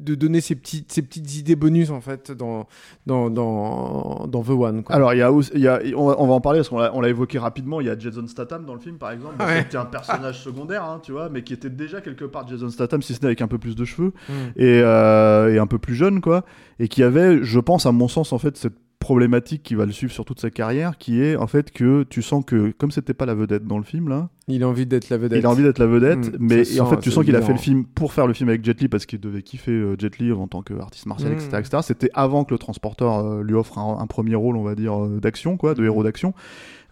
de 0.10 0.16
donner 0.16 0.42
ces 0.42 0.56
petites, 0.56 0.92
ces 0.92 1.02
petites 1.02 1.38
idées 1.38 1.56
bonus 1.56 1.90
en 1.92 2.02
fait 2.02 2.32
dans, 2.32 2.68
dans, 3.06 3.30
dans, 3.30 4.26
dans 4.28 4.44
The 4.44 4.50
One. 4.50 4.84
Quoi. 4.84 4.96
Alors, 4.96 5.14
il 5.14 5.18
y 5.18 5.22
a, 5.22 5.32
y 5.56 5.68
a 5.68 5.80
on, 5.98 6.08
va, 6.08 6.16
on 6.20 6.28
va 6.28 6.34
en 6.34 6.42
parler 6.42 6.60
parce 6.60 6.70
qu'on 6.70 7.02
l'a, 7.02 7.10
évoqué 7.10 7.40
rapidement. 7.40 7.82
Il 7.82 7.88
y 7.88 7.90
a 7.90 7.98
Jason 7.98 8.26
Statham 8.28 8.66
dans 8.66 8.74
le 8.74 8.80
film, 8.80 8.98
par 8.98 9.12
exemple, 9.12 9.36
Ouais. 9.44 9.62
qui 9.62 9.68
était 9.68 9.78
un 9.78 9.86
personnage 9.86 10.42
secondaire, 10.42 10.84
hein, 10.84 11.00
tu 11.04 11.12
vois, 11.12 11.30
mais 11.30 11.44
qui 11.44 11.54
était 11.54 11.70
déjà 11.70 12.02
quelque 12.02 12.26
part 12.26 12.48
Jason 12.48 12.70
Statham, 12.70 13.02
si 13.02 13.14
ce 13.14 13.20
n'est 13.22 13.28
avec 13.28 13.42
un 13.42 13.48
peu 13.48 13.58
plus 13.58 13.76
de 13.76 13.86
cheveux 13.86 14.12
Mm. 14.30 14.34
et, 14.58 14.82
euh, 14.84 15.54
et 15.54 15.60
un 15.60 15.68
peu 15.68 15.78
plus 15.78 15.96
jeune, 15.96 16.22
quoi, 16.22 16.44
et 16.80 16.88
qui 16.88 17.04
avait, 17.04 17.44
je 17.44 17.60
pense, 17.60 17.86
à 17.86 17.92
mon 17.92 18.08
sens, 18.08 18.34
en 18.34 18.38
fait, 18.38 18.58
cette 18.58 18.74
problématique 19.00 19.64
qui 19.64 19.76
va 19.76 19.86
le 19.86 19.92
suivre 19.92 20.12
sur 20.12 20.26
toute 20.26 20.40
sa 20.42 20.50
carrière, 20.50 20.98
qui 20.98 21.22
est 21.22 21.36
en 21.38 21.48
fait 21.48 21.72
que 21.72 22.04
tu 22.04 22.22
sens 22.22 22.44
que 22.46 22.72
comme 22.78 22.92
c'était 22.92 23.14
pas 23.14 23.26
la 23.26 23.34
vedette 23.34 23.66
dans 23.66 23.78
le 23.78 23.84
film 23.84 24.10
là, 24.10 24.30
Il 24.50 24.62
a 24.64 24.68
envie 24.68 24.86
d'être 24.86 25.10
la 25.10 25.18
vedette. 25.18 25.40
il 25.40 25.46
a 25.46 25.50
envie 25.50 25.64
d'être 25.64 25.80
la 25.80 25.88
vedette, 25.88 26.34
Mm, 26.34 26.38
mais 26.40 26.80
en 26.80 26.86
fait 26.86 27.00
tu 27.00 27.10
sens 27.10 27.24
qu'il 27.24 27.36
a 27.36 27.42
fait 27.42 27.54
le 27.54 27.58
film 27.60 27.86
pour 27.86 28.12
faire 28.14 28.28
le 28.28 28.34
film 28.34 28.50
avec 28.50 28.64
Jet 28.64 28.80
Li 28.82 28.88
parce 28.90 29.06
qu'il 29.06 29.20
devait 29.20 29.42
kiffer 29.42 29.72
euh, 29.72 29.96
Jet 29.98 30.18
Li 30.20 30.32
en 30.34 30.48
tant 30.48 30.62
qu'artiste 30.62 31.06
martial, 31.06 31.32
Mm. 31.32 31.36
etc., 31.36 31.48
etc. 31.60 31.78
C'était 31.82 32.10
avant 32.14 32.44
que 32.44 32.54
le 32.54 32.58
transporteur 32.60 33.20
euh, 33.26 33.42
lui 33.44 33.56
offre 33.56 33.78
un, 33.80 34.00
un 34.00 34.08
premier 34.08 34.36
rôle, 34.36 34.58
on 34.58 34.64
va 34.64 34.76
dire, 34.76 35.02
euh, 35.02 35.20
d'action, 35.22 35.56
quoi, 35.58 35.74
de 35.76 35.84
héros 35.86 36.04
d'action, 36.04 36.34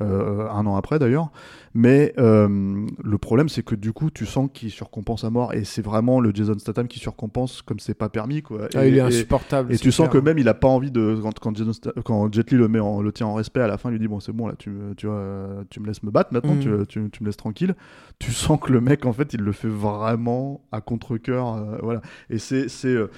euh, 0.01 0.47
un 0.49 0.65
an 0.65 0.75
après 0.75 0.99
d'ailleurs. 0.99 1.29
Mais 1.73 2.13
euh, 2.17 2.85
le 3.03 3.17
problème 3.19 3.49
c'est 3.49 3.61
que 3.63 3.75
du 3.75 3.93
coup 3.93 4.09
tu 4.09 4.25
sens 4.25 4.49
qu'il 4.51 4.71
surcompense 4.71 5.23
à 5.23 5.29
mort 5.29 5.53
et 5.53 5.63
c'est 5.63 5.81
vraiment 5.83 6.19
le 6.19 6.31
Jason 6.33 6.57
Statham 6.57 6.87
qui 6.87 6.97
surcompense 6.99 7.61
comme 7.61 7.79
c'est 7.79 7.93
pas 7.93 8.09
permis, 8.09 8.41
quoi. 8.41 8.67
Ah, 8.73 8.85
Et- 8.85 8.89
il 8.89 8.97
est 8.97 9.01
insupportable. 9.01 9.71
et 9.73 9.77
tu 9.77 9.91
sens 9.91 10.09
que 10.09 10.17
même 10.17 10.37
il 10.39 10.47
a 10.47 10.53
pas 10.55 10.67
envie 10.67 10.89
de 10.91 11.19
quand 11.21 11.37
quand, 11.39 11.55
Jason 11.55 11.71
Sta- 11.71 11.93
quand 12.03 12.33
Jet 12.33 12.49
Li 12.51 12.57
le 12.57 12.67
met 12.67 12.79
en, 12.79 13.01
le 13.01 13.11
tient 13.11 13.27
en 13.27 13.35
respect 13.35 13.61
à 13.61 13.67
la 13.67 13.77
fin 13.77 13.89
il 13.89 13.93
lui 13.93 13.99
dit 13.99 14.07
bon 14.07 14.19
c'est 14.19 14.31
bon 14.31 14.47
là 14.47 14.53
tu 14.57 14.69
me- 14.71 14.93
tu 14.95 15.07
euh, 15.09 15.63
me 15.79 15.85
laisses 15.85 16.03
me 16.03 16.09
battre 16.11 16.33
maintenant 16.33 16.55
Mm. 16.55 16.59
tu, 16.59 16.69
tu, 16.87 17.09
tu 17.11 17.23
me 17.23 17.27
laisses 17.27 17.37
tranquille 17.37 17.75
tu 18.19 18.31
sens 18.31 18.59
que 18.59 18.71
le 18.71 18.81
mec 18.81 19.05
en 19.05 19.13
fait 19.13 19.33
il 19.33 19.41
le 19.41 19.51
fait 19.51 19.67
vraiment 19.67 20.61
à 20.71 20.81
contre 20.81 21.17
cœur 21.17 21.77
voilà 21.83 22.01
et 22.29 22.39
c'est 22.39 22.69
c'est 22.69 22.87
euh, 22.87 23.11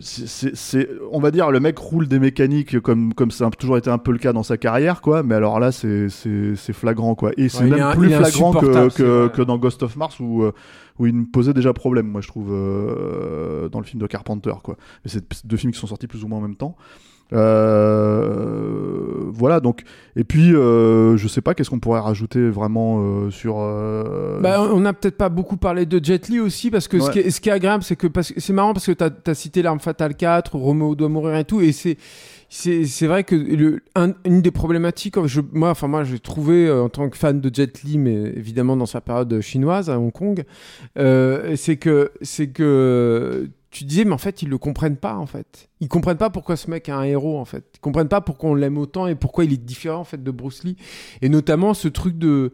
c'est- 0.00 0.88
on 1.12 1.20
va 1.20 1.30
dire 1.30 1.50
le 1.50 1.60
mec 1.60 1.78
roule 1.78 2.08
des 2.08 2.18
mécaniques 2.18 2.80
comme 2.80 3.14
comme 3.14 3.30
ça 3.30 3.46
a 3.46 3.50
toujours 3.50 3.76
été 3.78 3.90
un 3.90 3.98
peu 3.98 4.10
le 4.12 4.18
cas 4.18 4.32
dans 4.32 4.42
sa 4.42 4.56
carrière 4.56 5.00
quoi. 5.00 5.22
Mais 5.22 5.34
alors 5.36 5.60
là 5.60 5.70
c'est 5.72 6.08
c'est 6.08 6.56
c'est 6.56 6.72
flagrant 6.72 7.14
quoi. 7.14 7.30
Et 7.36 7.48
c'est 7.48 7.64
Ouais, 7.64 7.70
même 7.70 7.80
un- 7.80 7.94
plus 7.94 8.10
flagrant 8.10 8.52
que 8.52 8.88
que, 8.94 9.28
que 9.28 9.42
dans 9.42 9.56
Ghost 9.58 9.82
of 9.82 9.96
Mars 9.96 10.18
où 10.20 10.42
euh, 10.42 10.52
où 10.98 11.06
il 11.06 11.14
me 11.14 11.24
posait 11.26 11.54
déjà 11.54 11.72
problème 11.72 12.06
moi 12.08 12.20
je 12.20 12.28
trouve 12.28 12.48
euh, 12.52 13.68
dans 13.68 13.78
le 13.78 13.84
film 13.84 14.00
de 14.00 14.06
Carpenter 14.06 14.54
quoi. 14.62 14.76
Mais 15.04 15.10
c'est 15.10 15.24
deux 15.46 15.56
films 15.56 15.72
qui 15.72 15.78
sont 15.78 15.86
sortis 15.86 16.06
plus 16.06 16.24
ou 16.24 16.28
moins 16.28 16.38
en 16.38 16.42
même 16.42 16.56
temps 16.56 16.76
Euh, 17.32 19.30
voilà 19.32 19.60
donc 19.60 19.82
et 20.16 20.24
puis 20.24 20.54
euh, 20.54 21.16
je 21.16 21.26
sais 21.28 21.40
pas 21.40 21.54
qu'est-ce 21.54 21.70
qu'on 21.70 21.80
pourrait 21.80 22.00
rajouter 22.00 22.48
vraiment 22.48 23.00
euh, 23.00 23.30
sur 23.30 23.56
euh, 23.58 24.40
Bah, 24.40 24.62
on 24.72 24.80
n'a 24.80 24.92
peut-être 24.92 25.16
pas 25.16 25.28
beaucoup 25.28 25.56
parlé 25.56 25.86
de 25.86 26.02
Jet 26.04 26.28
Li 26.28 26.38
aussi, 26.40 26.70
parce 26.70 26.86
que 26.88 27.00
ce, 27.00 27.10
qui 27.10 27.18
est, 27.20 27.30
ce 27.30 27.40
qui 27.40 27.48
est 27.48 27.52
agréable, 27.52 27.82
c'est 27.82 27.96
que 27.96 28.06
c'est 28.20 28.52
marrant 28.52 28.72
parce 28.72 28.86
que 28.86 28.92
tu 28.92 29.04
as, 29.30 29.34
cité 29.34 29.62
L'Arme 29.62 29.80
Fatale 29.80 30.14
4, 30.14 30.54
Roméo 30.56 30.94
doit 30.94 31.08
mourir 31.08 31.36
et 31.36 31.44
tout, 31.44 31.60
et 31.60 31.72
c'est. 31.72 31.96
C'est 32.50 32.84
c'est 32.84 33.08
vrai 33.08 33.24
que 33.24 33.34
le, 33.34 33.80
un- 33.96 34.12
une 34.24 34.40
des 34.40 34.52
problématiques, 34.52 35.16
je, 35.26 35.40
moi, 35.52 35.70
enfin 35.70 35.88
moi, 35.88 36.04
j'ai 36.04 36.20
trouvé 36.20 36.68
euh, 36.68 36.82
en 36.84 36.88
tant 36.88 37.08
que 37.08 37.16
fan 37.16 37.40
de 37.40 37.52
Jet 37.52 37.82
Li, 37.82 37.98
mais 37.98 38.14
évidemment 38.14 38.76
dans 38.76 38.86
sa 38.86 39.00
période 39.00 39.40
chinoise 39.40 39.90
à 39.90 39.98
Hong 39.98 40.12
Kong, 40.12 40.44
euh, 40.96 41.56
c'est 41.56 41.76
que 41.78 42.12
c'est 42.22 42.48
que 42.48 43.48
tu 43.74 43.84
disais, 43.84 44.04
mais 44.04 44.12
en 44.12 44.18
fait, 44.18 44.40
ils 44.42 44.48
le 44.48 44.56
comprennent 44.58 44.96
pas, 44.96 45.16
en 45.16 45.26
fait. 45.26 45.68
Ils 45.80 45.88
comprennent 45.88 46.16
pas 46.16 46.30
pourquoi 46.30 46.56
ce 46.56 46.70
mec 46.70 46.88
est 46.88 46.92
un 46.92 47.02
héros, 47.02 47.38
en 47.38 47.44
fait. 47.44 47.64
Ils 47.76 47.80
comprennent 47.80 48.08
pas 48.08 48.20
pourquoi 48.20 48.50
on 48.50 48.54
l'aime 48.54 48.78
autant 48.78 49.06
et 49.06 49.14
pourquoi 49.14 49.44
il 49.44 49.52
est 49.52 49.64
différent, 49.64 50.00
en 50.00 50.04
fait, 50.04 50.22
de 50.22 50.30
Bruce 50.30 50.64
Lee. 50.64 50.76
Et 51.22 51.28
notamment 51.28 51.74
ce 51.74 51.88
truc 51.88 52.16
de, 52.16 52.52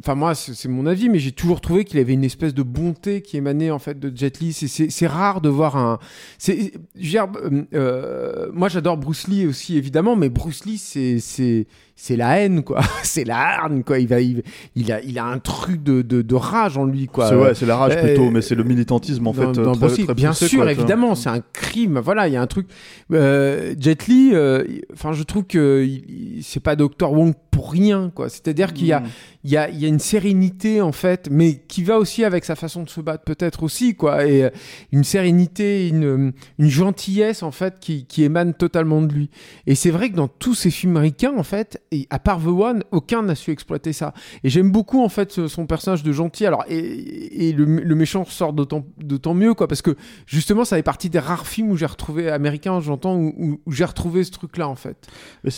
Enfin, 0.00 0.16
moi, 0.16 0.34
c'est 0.34 0.68
mon 0.68 0.84
avis, 0.84 1.08
mais 1.08 1.20
j'ai 1.20 1.30
toujours 1.30 1.60
trouvé 1.60 1.84
qu'il 1.84 2.00
avait 2.00 2.12
une 2.12 2.24
espèce 2.24 2.54
de 2.54 2.64
bonté 2.64 3.22
qui 3.22 3.36
émanait 3.36 3.70
en 3.70 3.78
fait 3.78 4.00
de 4.00 4.14
Jet 4.14 4.40
Li. 4.40 4.52
C'est- 4.52 5.06
rare 5.06 5.40
de 5.40 5.48
voir 5.48 5.76
un. 5.76 6.00
c'est- 6.38 6.72
euh, 6.98 7.62
euh, 7.72 8.50
moi, 8.52 8.68
j'adore 8.68 8.96
Bruce 8.96 9.28
Lee 9.28 9.46
aussi, 9.46 9.76
évidemment, 9.76 10.16
mais 10.16 10.28
Bruce 10.28 10.64
Lee, 10.64 10.76
c'est 10.76 11.66
c'est 12.02 12.16
la 12.16 12.38
haine, 12.40 12.62
quoi. 12.62 12.80
c'est 13.02 13.24
la 13.24 13.58
haine, 13.66 13.84
quoi. 13.84 13.98
Il 13.98 14.08
va, 14.08 14.20
il, 14.22 14.42
il 14.74 14.90
a, 14.90 15.02
il 15.02 15.18
a 15.18 15.26
un 15.26 15.38
truc 15.38 15.82
de, 15.82 16.00
de, 16.00 16.22
de 16.22 16.34
rage 16.34 16.78
en 16.78 16.86
lui, 16.86 17.06
quoi. 17.08 17.28
c'est 17.28 17.34
ouais, 17.34 17.54
c'est 17.54 17.66
la 17.66 17.76
rage 17.76 17.92
euh, 17.94 18.02
plutôt 18.02 18.30
mais 18.30 18.40
c'est 18.40 18.54
le 18.54 18.64
militantisme 18.64 19.26
en 19.26 19.32
dans- 19.34 19.52
fait 19.54 19.60
dans 19.62 19.72
très, 19.74 19.88
Lee. 19.96 20.04
très 20.04 20.14
bien 20.14 20.30
poussé, 20.30 20.48
sûr, 20.48 20.62
quoi, 20.62 20.72
évidemment, 20.72 21.14
c'est 21.14 21.28
un 21.28 21.42
crime. 21.52 21.98
Voilà, 22.02 22.26
il 22.26 22.32
y 22.32 22.36
a 22.36 22.40
un 22.42 22.46
truc. 22.46 22.68
Euh, 23.12 23.74
Jet 23.78 24.06
Li, 24.06 24.30
euh, 24.32 24.64
enfin, 24.94 25.12
je 25.12 25.22
trouve 25.24 25.44
que 25.44 25.84
il- 25.84 26.36
il- 26.38 26.42
c'est 26.42 26.60
pas 26.60 26.74
Dr 26.76 27.12
Wong 27.12 27.34
pour 27.50 27.72
rien, 27.72 28.10
quoi. 28.14 28.28
C'est-à-dire 28.30 28.72
qu'il 28.72 28.86
y 28.86 28.92
a, 28.92 29.00
Mm. 29.00 29.06
il 29.44 29.50
y 29.50 29.56
a, 29.58 29.68
il 29.68 29.78
y 29.80 29.84
a 29.84 29.88
une 29.88 29.98
sérénité 29.98 30.80
en 30.80 30.92
fait, 30.92 31.28
mais 31.30 31.56
qui 31.68 31.82
va 31.82 31.98
aussi 31.98 32.24
avec 32.24 32.44
sa 32.44 32.54
façon 32.56 32.82
de 32.84 32.88
se 32.88 33.00
battre 33.00 33.24
peut-être 33.24 33.62
aussi, 33.62 33.94
quoi. 33.94 34.24
Et 34.26 34.44
euh, 34.44 34.50
une 34.92 35.04
sérénité, 35.04 35.88
une, 35.88 36.32
une 36.58 36.68
gentillesse 36.68 37.42
en 37.42 37.50
fait 37.50 37.74
qui, 37.80 38.06
qui 38.06 38.22
émane 38.24 38.54
totalement 38.54 39.02
de 39.02 39.12
lui. 39.12 39.30
Et 39.66 39.74
c'est 39.74 39.90
vrai 39.90 40.08
que 40.10 40.16
dans 40.16 40.28
tous 40.28 40.54
ces 40.54 40.70
films 40.70 40.96
américains, 40.96 41.34
en 41.36 41.42
fait, 41.42 41.82
et 41.92 42.06
à 42.10 42.20
part 42.20 42.38
The 42.40 42.46
One, 42.46 42.84
aucun 42.92 43.22
n'a 43.22 43.34
su 43.34 43.50
exploiter 43.50 43.92
ça. 43.92 44.14
Et 44.44 44.48
j'aime 44.48 44.70
beaucoup 44.70 45.02
en 45.02 45.08
fait 45.08 45.48
son 45.48 45.66
personnage 45.66 46.04
de 46.04 46.12
gentil. 46.12 46.46
Alors 46.46 46.64
et, 46.68 47.52
le, 47.52 47.94
méchant 47.96 48.24
sort 48.24 48.52
d'autant 48.52 49.34
mieux, 49.34 49.54
quoi, 49.54 49.66
parce 49.66 49.82
que 49.82 49.96
justement, 50.24 50.64
ça 50.64 50.76
fait 50.76 50.84
partie 50.84 51.10
des 51.10 51.18
rares 51.18 51.48
films 51.48 51.72
où 51.72 51.76
j'ai 51.76 51.86
retrouvé 51.86 52.30
américain, 52.30 52.78
j'entends, 52.80 53.16
où, 53.16 53.60
j'ai 53.66 53.84
retrouvé 53.84 54.22
ce 54.22 54.30
truc-là 54.30 54.68
en 54.68 54.76
fait. 54.76 55.08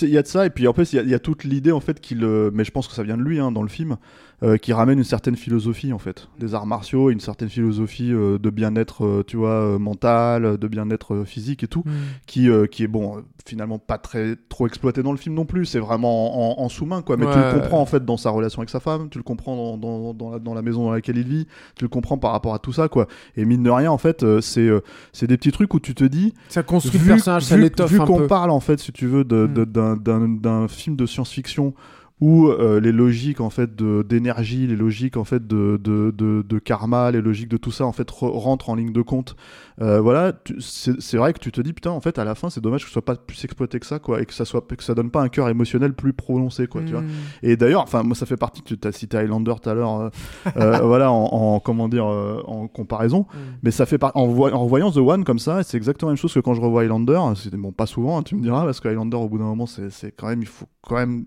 Il 0.00 0.08
y 0.08 0.16
a 0.16 0.22
de 0.22 0.26
ça 0.26 0.46
et 0.46 0.50
puis 0.50 0.66
en 0.66 0.72
plus 0.72 0.92
il 0.94 1.06
y 1.06 1.10
y, 1.10 1.14
a 1.14 1.18
toute 1.18 1.44
l'idée 1.44 1.72
en 1.72 1.80
fait 1.80 2.00
qu'il 2.00 2.24
mais 2.52 2.64
je 2.64 2.70
pense 2.70 2.88
que 2.88 2.94
ça 2.94 3.02
vient 3.02 3.18
de 3.18 3.22
lui 3.22 3.38
hein, 3.38 3.52
dans 3.52 3.62
le 3.62 3.68
film 3.68 3.98
euh, 4.42 4.56
qui 4.56 4.72
ramène 4.72 4.98
une 4.98 5.04
certaine 5.04 5.36
philosophie 5.36 5.92
en 5.92 5.98
fait, 5.98 6.28
des 6.38 6.54
arts 6.54 6.66
martiaux, 6.66 7.10
une 7.10 7.20
certaine 7.20 7.48
philosophie 7.48 8.12
euh, 8.12 8.38
de 8.38 8.50
bien-être, 8.50 9.04
euh, 9.04 9.24
tu 9.26 9.36
vois, 9.36 9.50
euh, 9.50 9.78
mental, 9.78 10.58
de 10.58 10.68
bien-être 10.68 11.24
physique 11.24 11.62
et 11.62 11.68
tout, 11.68 11.82
Mm. 11.86 11.90
qui, 12.26 12.48
euh, 12.50 12.66
qui 12.66 12.82
est 12.82 12.88
bon, 12.88 13.22
finalement 13.46 13.78
pas 13.78 13.98
très 13.98 14.36
trop 14.48 14.66
exploité 14.66 15.02
dans 15.02 15.12
le 15.12 15.18
film 15.18 15.34
non 15.34 15.44
plus. 15.44 15.64
C'est 15.66 15.78
vraiment 15.78 16.58
en, 16.60 16.64
en 16.64 16.68
sous-main 16.68 17.02
quoi, 17.02 17.16
mais 17.16 17.26
tu 17.26 17.38
le 17.38 17.60
comprends 17.60 17.80
en 17.80 17.86
fait 17.86 18.04
dans 18.04 18.16
sa 18.16 18.30
relation 18.30 18.60
avec 18.60 18.70
sa 18.70 18.80
femme, 18.80 19.08
tu 19.10 19.18
le 19.18 19.24
comprends 19.24 19.56
dans, 19.56 19.76
dans, 19.78 20.14
dans, 20.14 20.30
la, 20.32 20.38
dans 20.38 20.54
la 20.54 20.62
maison 20.62 20.84
dans 20.84 20.92
laquelle 20.92 21.16
il 21.18 21.26
vit, 21.28 21.46
tu 21.76 21.84
le 21.84 21.88
comprends 21.88 22.18
par 22.18 22.32
rapport 22.32 22.54
à 22.54 22.58
tout 22.58 22.72
ça 22.72 22.88
quoi. 22.88 23.06
Et 23.36 23.44
mine 23.44 23.62
de 23.62 23.70
rien 23.70 23.90
en 23.90 23.98
fait, 23.98 24.22
euh, 24.22 24.40
c'est 24.40 24.60
euh, 24.66 24.80
c'est 25.12 25.26
des 25.26 25.36
petits 25.36 25.52
trucs 25.52 25.72
où 25.74 25.80
tu 25.80 25.94
te 25.94 26.04
dis 26.04 26.34
Ça 26.48 26.62
construit 26.62 26.98
vu, 27.00 27.08
le 27.08 27.14
personnage, 27.14 27.44
ça 27.44 27.56
vu- 27.56 27.62
l'étoffe 27.62 27.90
vu 27.92 27.98
qu'on 27.98 28.26
parle 28.26 28.50
en 28.50 28.60
fait, 28.60 28.78
si 28.80 28.92
tu 28.92 29.06
veux, 29.06 29.22
Mm. 29.22 29.24
de- 29.52 29.64
d'un- 29.64 29.96
d'un 29.96 30.28
d'un 30.28 30.68
film 30.68 30.96
de 30.96 31.06
science-fiction 31.06 31.74
où 32.22 32.46
euh, 32.46 32.78
les 32.78 32.92
logiques 32.92 33.40
en 33.40 33.50
fait 33.50 33.74
d'énergie, 33.74 34.68
les 34.68 34.76
logiques 34.76 35.16
en 35.16 35.24
fait 35.24 35.44
de, 35.44 35.76
de, 35.82 36.14
de, 36.16 36.44
de 36.48 36.58
karma, 36.60 37.10
les 37.10 37.20
logiques 37.20 37.48
de 37.48 37.56
tout 37.56 37.72
ça 37.72 37.84
en 37.84 37.90
fait 37.90 38.08
re- 38.08 38.30
rentrent 38.38 38.70
en 38.70 38.76
ligne 38.76 38.92
de 38.92 39.02
compte. 39.02 39.34
Euh, 39.80 40.00
voilà, 40.00 40.32
c'est 40.60 41.16
vrai 41.16 41.32
que 41.32 41.40
tu 41.40 41.50
te 41.50 41.60
dis 41.60 41.72
putain 41.72 41.90
en 41.90 42.00
fait 42.00 42.20
à 42.20 42.24
la 42.24 42.36
fin 42.36 42.48
c'est 42.48 42.60
dommage 42.60 42.82
que 42.82 42.86
ce 42.86 42.92
soit 42.92 43.04
pas 43.04 43.16
plus 43.16 43.42
exploité 43.44 43.80
que 43.80 43.86
ça 43.86 43.98
quoi 43.98 44.22
et 44.22 44.26
que 44.26 44.34
ça 44.34 44.44
soit 44.44 44.64
que 44.68 44.84
ça 44.84 44.94
donne 44.94 45.10
pas 45.10 45.20
un 45.20 45.28
cœur 45.28 45.48
émotionnel 45.48 45.94
plus 45.94 46.12
prononcé 46.12 46.68
quoi, 46.68 46.82
tu 46.82 46.92
vois. 46.92 47.00
Mm. 47.00 47.08
Et 47.42 47.56
d'ailleurs, 47.56 47.82
enfin, 47.82 48.04
moi, 48.04 48.14
ça 48.14 48.24
fait 48.24 48.36
partie. 48.36 48.62
Tu 48.62 48.76
as 48.86 48.92
cité 48.92 49.16
Highlander 49.16 49.54
tout 49.60 49.68
à 49.68 49.74
l'heure, 49.74 50.10
euh, 50.56 50.78
voilà, 50.86 51.10
en, 51.10 51.24
en- 51.24 51.58
comment 51.60 51.88
dire, 51.88 52.06
en 52.06 52.68
comparaison. 52.68 53.22
Mm. 53.34 53.38
Mais 53.64 53.70
ça 53.72 53.84
fait 53.84 53.98
par... 53.98 54.12
en, 54.16 54.22
en 54.28 54.62
revoyant 54.62 54.92
The 54.92 54.98
One 54.98 55.24
comme 55.24 55.40
ça, 55.40 55.64
c'est 55.64 55.76
exactement 55.76 56.10
la 56.10 56.12
même 56.12 56.18
chose 56.20 56.32
que 56.34 56.38
quand 56.40 56.54
je 56.54 56.60
revois 56.60 56.82
Highlander. 56.82 57.18
C'est 57.34 57.52
bon, 57.56 57.72
pas 57.72 57.86
souvent, 57.86 58.18
hein, 58.18 58.22
tu 58.22 58.36
me 58.36 58.42
diras, 58.42 58.64
parce 58.64 58.78
que 58.78 58.86
Highlander, 58.88 59.16
au 59.16 59.28
bout 59.28 59.38
d'un 59.38 59.44
moment, 59.44 59.66
c'est 59.66 60.12
quand 60.16 60.28
même, 60.28 60.42
il 60.42 60.46
faut 60.48 60.66
quand 60.82 60.94
même 60.96 61.24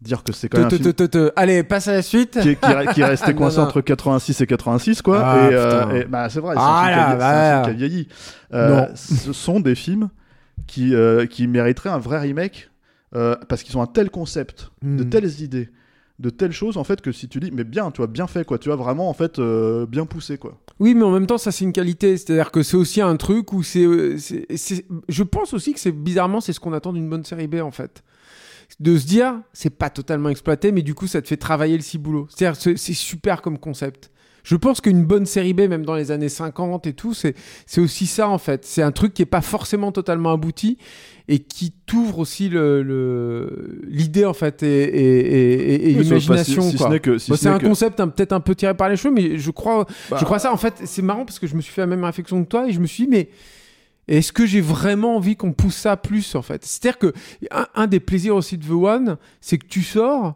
dire 0.00 0.22
que 0.24 0.32
c'est 0.32 0.48
quand 0.48 0.58
même 0.58 0.66
un 0.66 0.70
Te- 0.70 0.76
film 0.76 0.92
te- 0.92 1.02
te- 1.04 1.08
te- 1.28 1.32
Allez, 1.36 1.62
passe 1.62 1.88
à 1.88 1.92
la 1.92 2.02
suite. 2.02 2.38
qui 2.40 2.50
est, 2.50 2.56
qui 2.60 2.70
est- 2.70 2.92
qui 2.94 3.00
est 3.00 3.04
resté 3.04 3.34
coincé 3.34 3.56
non. 3.58 3.64
entre 3.64 3.80
86 3.80 4.40
et 4.40 4.46
86 4.46 5.02
quoi 5.02 5.20
Ah, 5.24 5.48
et, 5.50 5.54
euh, 5.54 6.02
et, 6.02 6.04
bah 6.04 6.28
c'est 6.28 6.40
vrai 6.40 6.54
c'est 6.54 6.60
Ah 6.62 6.82
un, 6.82 6.86
film 6.86 6.94
qui 6.96 7.00
a- 7.00 7.16
là, 7.16 7.18
c'est 7.18 7.50
un 7.50 7.64
film 7.64 7.64
qui 7.64 7.70
a 7.84 7.88
vieilli 7.88 8.08
Euh, 8.54 8.86
ce 8.94 9.32
sont 9.32 9.60
des 9.60 9.74
films 9.74 10.08
qui 10.66 10.94
euh, 10.94 11.26
qui 11.26 11.46
mériteraient 11.46 11.90
un 11.90 11.98
vrai 11.98 12.18
remake 12.20 12.70
parce 13.12 13.62
qu'ils 13.62 13.76
ont 13.78 13.82
un 13.82 13.86
tel 13.86 14.10
concept 14.10 14.70
de 14.82 15.04
Mm. 15.04 15.08
telles 15.10 15.40
idées 15.40 15.68
de 16.20 16.30
telles 16.30 16.52
choses 16.52 16.76
en 16.76 16.82
fait 16.84 17.00
que 17.00 17.12
si 17.12 17.28
tu 17.28 17.38
dis 17.40 17.50
mais 17.52 17.62
bien 17.64 17.90
tu 17.92 17.98
vois 17.98 18.06
bien 18.08 18.26
fait 18.26 18.44
quoi 18.44 18.58
tu 18.58 18.68
vois 18.68 18.76
vraiment 18.76 19.08
en 19.08 19.14
fait 19.14 19.40
bien 19.88 20.04
poussé 20.06 20.36
quoi 20.38 20.58
Oui, 20.80 20.94
mais 20.94 21.02
en 21.04 21.10
même 21.10 21.26
temps, 21.26 21.38
ça 21.38 21.50
c'est 21.52 21.64
une 21.64 21.72
qualité. 21.72 22.16
C'est-à-dire 22.16 22.50
que 22.52 22.62
c'est 22.62 22.76
aussi 22.76 23.00
un 23.00 23.16
truc 23.16 23.52
où 23.52 23.62
c'est- 23.64 23.84
je 25.08 25.22
pense 25.24 25.52
aussi 25.54 25.72
que 25.74 25.80
c'est 25.80 25.90
bizarrement 25.92 26.40
c'est 26.40 26.52
ce 26.52 26.60
qu'on 26.60 26.72
attend 26.72 26.92
d'une 26.92 27.08
bonne 27.08 27.24
série 27.24 27.46
B 27.48 27.56
en 27.62 27.70
fait. 27.72 28.02
De 28.80 28.96
se 28.96 29.06
dire, 29.06 29.40
c'est 29.52 29.70
pas 29.76 29.90
totalement 29.90 30.28
exploité, 30.28 30.70
mais 30.72 30.82
du 30.82 30.94
coup, 30.94 31.06
ça 31.08 31.20
te 31.22 31.26
fait 31.28 31.36
travailler 31.36 31.76
le 31.76 31.82
ciboulot. 31.82 32.28
C'est-à-dire, 32.30 32.60
c'est 32.60 32.76
c'est 32.76 32.92
super 32.94 33.42
comme 33.42 33.58
concept. 33.58 34.10
Je 34.44 34.54
pense 34.56 34.80
qu'une 34.80 35.04
bonne 35.04 35.26
série 35.26 35.52
B, 35.52 35.62
même 35.62 35.84
dans 35.84 35.94
les 35.96 36.10
années 36.10 36.28
50 36.28 36.86
et 36.86 36.92
tout, 36.92 37.12
c'est 37.12 37.34
c'est 37.66 37.80
aussi 37.80 38.06
ça 38.06 38.28
en 38.28 38.38
fait. 38.38 38.64
C'est 38.64 38.82
un 38.82 38.92
truc 38.92 39.12
qui 39.14 39.22
est 39.22 39.26
pas 39.26 39.40
forcément 39.42 39.90
totalement 39.90 40.30
abouti 40.32 40.78
et 41.26 41.40
qui 41.40 41.72
t'ouvre 41.86 42.20
aussi 42.20 42.48
le- 42.48 42.82
le- 42.82 43.80
l'idée 43.88 44.24
en 44.24 44.32
fait 44.32 44.62
et, 44.62 44.66
et- 44.84 45.18
et- 45.18 45.74
et- 45.74 45.90
et 45.90 45.96
Oui, 45.98 46.04
l'imagination. 46.04 46.62
si, 46.62 46.70
si 46.70 46.76
quoi. 46.76 46.86
ce 46.86 46.92
n'est 46.92 47.00
que 47.00 47.18
si 47.18 47.30
ce 47.32 47.36
c'est 47.36 47.48
n'est 47.48 47.56
un 47.56 47.58
que- 47.58 47.66
concept 47.66 48.00
hein, 48.00 48.08
peut-être 48.08 48.32
un 48.32 48.40
peu 48.40 48.54
tiré 48.54 48.74
par 48.74 48.88
les 48.88 48.96
cheveux, 48.96 49.12
mais 49.12 49.38
je 49.38 49.50
crois, 49.50 49.86
Bah, 50.10 50.16
je 50.20 50.24
crois 50.24 50.38
ça. 50.38 50.52
En 50.52 50.56
fait, 50.56 50.74
c'est 50.84 51.02
marrant 51.02 51.24
parce 51.26 51.38
que 51.38 51.46
je 51.46 51.54
me 51.56 51.60
suis 51.60 51.72
fait 51.72 51.82
la 51.82 51.86
même 51.88 52.04
réflexion 52.04 52.42
que 52.44 52.48
toi 52.48 52.68
et 52.68 52.72
je 52.72 52.80
me 52.80 52.86
suis 52.86 53.04
dit, 53.04 53.10
mais 53.10 53.28
est-ce 54.08 54.32
que 54.32 54.46
j'ai 54.46 54.60
vraiment 54.60 55.16
envie 55.16 55.36
qu'on 55.36 55.52
pousse 55.52 55.76
ça 55.76 55.96
plus 55.96 56.34
en 56.34 56.42
fait? 56.42 56.64
C'est-à-dire 56.64 56.98
que 56.98 57.12
un, 57.50 57.66
un 57.74 57.86
des 57.86 58.00
plaisirs 58.00 58.34
aussi 58.34 58.56
de 58.58 58.66
The 58.66 58.70
One, 58.70 59.16
c'est 59.40 59.58
que 59.58 59.66
tu 59.66 59.82
sors. 59.82 60.34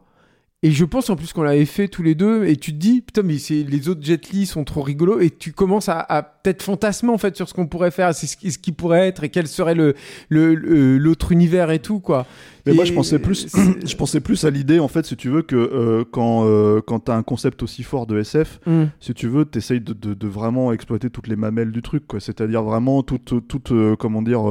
Et 0.65 0.71
je 0.71 0.85
pense 0.85 1.11
en 1.11 1.17
plus 1.17 1.33
qu'on 1.33 1.43
l'avait 1.43 1.65
fait 1.65 1.89
tous 1.89 2.05
les 2.05 2.15
deux, 2.15 2.45
et 2.45 2.55
tu 2.57 2.73
te 2.73 2.77
dis, 2.79 3.01
putain, 3.01 3.23
mais 3.23 3.35
les 3.51 3.89
autres 3.89 4.03
Jet 4.05 4.31
Li 4.31 4.47
sont 4.47 4.63
trop 4.63 4.81
rigolos, 4.83 5.19
et 5.19 5.29
tu 5.31 5.51
commences 5.53 5.89
à, 5.89 5.99
à 5.99 6.23
peut-être 6.23 6.63
fantasmer 6.63 7.11
en 7.11 7.19
fait 7.19 7.35
sur 7.35 7.49
ce 7.49 7.55
qu'on 7.55 7.67
pourrait 7.67 7.91
faire, 7.91 8.15
c'est 8.15 8.29
ce 8.29 8.37
qui, 8.37 8.53
ce 8.53 8.59
qui 8.59 8.71
pourrait 8.71 9.09
être, 9.09 9.25
et 9.25 9.29
quel 9.29 9.49
serait 9.49 9.75
le, 9.75 9.95
le- 10.29 10.55
le- 10.55 10.99
l'autre 10.99 11.33
univers 11.33 11.73
et 11.73 11.81
tout, 11.81 11.99
quoi. 11.99 12.27
Mais 12.65 12.75
moi, 12.75 12.85
je 12.85 12.93
pensais 12.93 13.19
plus, 13.19 13.49
je 13.85 13.97
pensais 13.97 14.21
plus 14.21 14.45
à 14.45 14.51
l'idée, 14.51 14.79
en 14.79 14.87
fait, 14.87 15.05
si 15.05 15.17
tu 15.17 15.31
veux, 15.31 15.43
que 15.43 15.57
euh, 15.57 16.05
quand, 16.09 16.45
euh, 16.47 16.81
quand 16.81 17.01
t'as 17.01 17.17
un 17.17 17.25
concept 17.25 17.65
aussi 17.65 17.83
fort 17.83 18.07
de 18.07 18.21
SF, 18.21 18.61
Hmm. 18.65 18.85
si 19.01 19.15
tu 19.15 19.27
veux, 19.27 19.45
t'essayes 19.45 19.81
de, 19.81 19.93
de, 19.95 20.15
de 20.15 20.29
vraiment 20.29 20.73
exploiter 20.73 21.11
toutes 21.11 21.27
les 21.27 21.35
mamelles 21.35 21.73
du 21.73 21.83
truc, 21.83 22.07
quoi. 22.07 22.21
C'est-à-dire 22.21 22.63
vraiment 22.63 23.03
toute, 23.03 23.49
toute 23.49 23.73
euh, 23.73 23.97
comment 23.97 24.23
dire, 24.23 24.47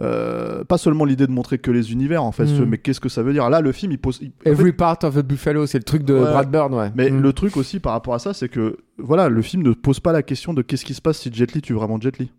euh, 0.00 0.64
pas 0.64 0.78
seulement 0.78 1.04
l'idée 1.04 1.26
de 1.26 1.32
montrer 1.32 1.58
que 1.58 1.70
les 1.70 1.92
univers, 1.92 2.22
en 2.24 2.32
fait, 2.32 2.44
Mm. 2.46 2.64
mais 2.64 2.78
qu'est-ce 2.78 3.00
que 3.00 3.08
ça 3.08 3.22
veut 3.22 3.32
dire? 3.32 3.48
Là, 3.50 3.60
le 3.60 3.72
film, 3.72 3.92
il 3.92 3.98
pose. 3.98 4.18
il- 4.22 4.28
en 4.28 4.30
fait, 4.44 4.50
Every 4.50 4.72
part 4.72 4.98
of 5.02 5.16
a 5.16 5.22
buffalo, 5.22 5.66
c'est 5.66 5.78
le 5.78 5.84
truc 5.84 6.04
de 6.04 6.14
Ouais. 6.14 6.20
Brad 6.20 6.50
Bird, 6.50 6.72
ouais. 6.72 6.90
mais 6.94 7.10
Hmm. 7.10 7.20
le 7.20 7.32
truc 7.32 7.56
aussi 7.56 7.80
par 7.80 7.92
rapport 7.92 8.14
à 8.14 8.18
ça, 8.18 8.32
c'est 8.32 8.48
que 8.48 8.78
voilà, 8.98 9.28
le 9.28 9.42
film 9.42 9.62
ne 9.62 9.72
pose 9.72 10.00
pas 10.00 10.12
la 10.12 10.22
question 10.22 10.54
de 10.54 10.62
qu'est-ce 10.62 10.84
qui 10.84 10.94
se 10.94 11.02
passe 11.02 11.18
si 11.18 11.30
Jet 11.32 11.52
Li 11.52 11.60
tue 11.62 11.74
vraiment 11.74 12.00
Jet 12.00 12.18
Li. 12.18 12.30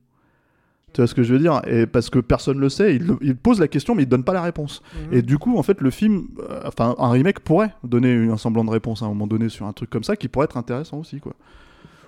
Tu 0.93 0.99
vois 0.99 1.07
ce 1.07 1.15
que 1.15 1.23
je 1.23 1.31
veux 1.33 1.39
dire? 1.39 1.61
Et 1.67 1.85
parce 1.85 2.09
que 2.09 2.19
personne 2.19 2.59
le 2.59 2.67
sait, 2.67 2.95
il, 3.21 3.35
pose 3.37 3.61
la 3.61 3.69
question, 3.69 3.95
mais 3.95 4.03
il 4.03 4.09
donne 4.09 4.25
pas 4.25 4.33
la 4.33 4.41
réponse. 4.41 4.81
Mhm. 5.09 5.17
Et 5.17 5.21
du 5.21 5.37
coup, 5.37 5.57
en 5.57 5.63
fait, 5.63 5.79
le 5.79 5.89
film, 5.89 6.27
euh, 6.49 6.59
enfin, 6.65 6.95
un 6.99 7.09
remake 7.11 7.39
pourrait 7.39 7.73
donner 7.85 8.27
un 8.27 8.35
semblant 8.35 8.65
de 8.65 8.71
réponse 8.71 9.01
à 9.01 9.05
un 9.05 9.09
moment 9.09 9.25
donné 9.27 9.47
sur 9.47 9.65
un 9.67 9.71
truc 9.71 9.89
comme 9.89 10.03
ça, 10.03 10.17
qui 10.17 10.27
pourrait 10.27 10.45
être 10.45 10.57
intéressant 10.57 10.97
aussi, 10.99 11.21
quoi. 11.21 11.33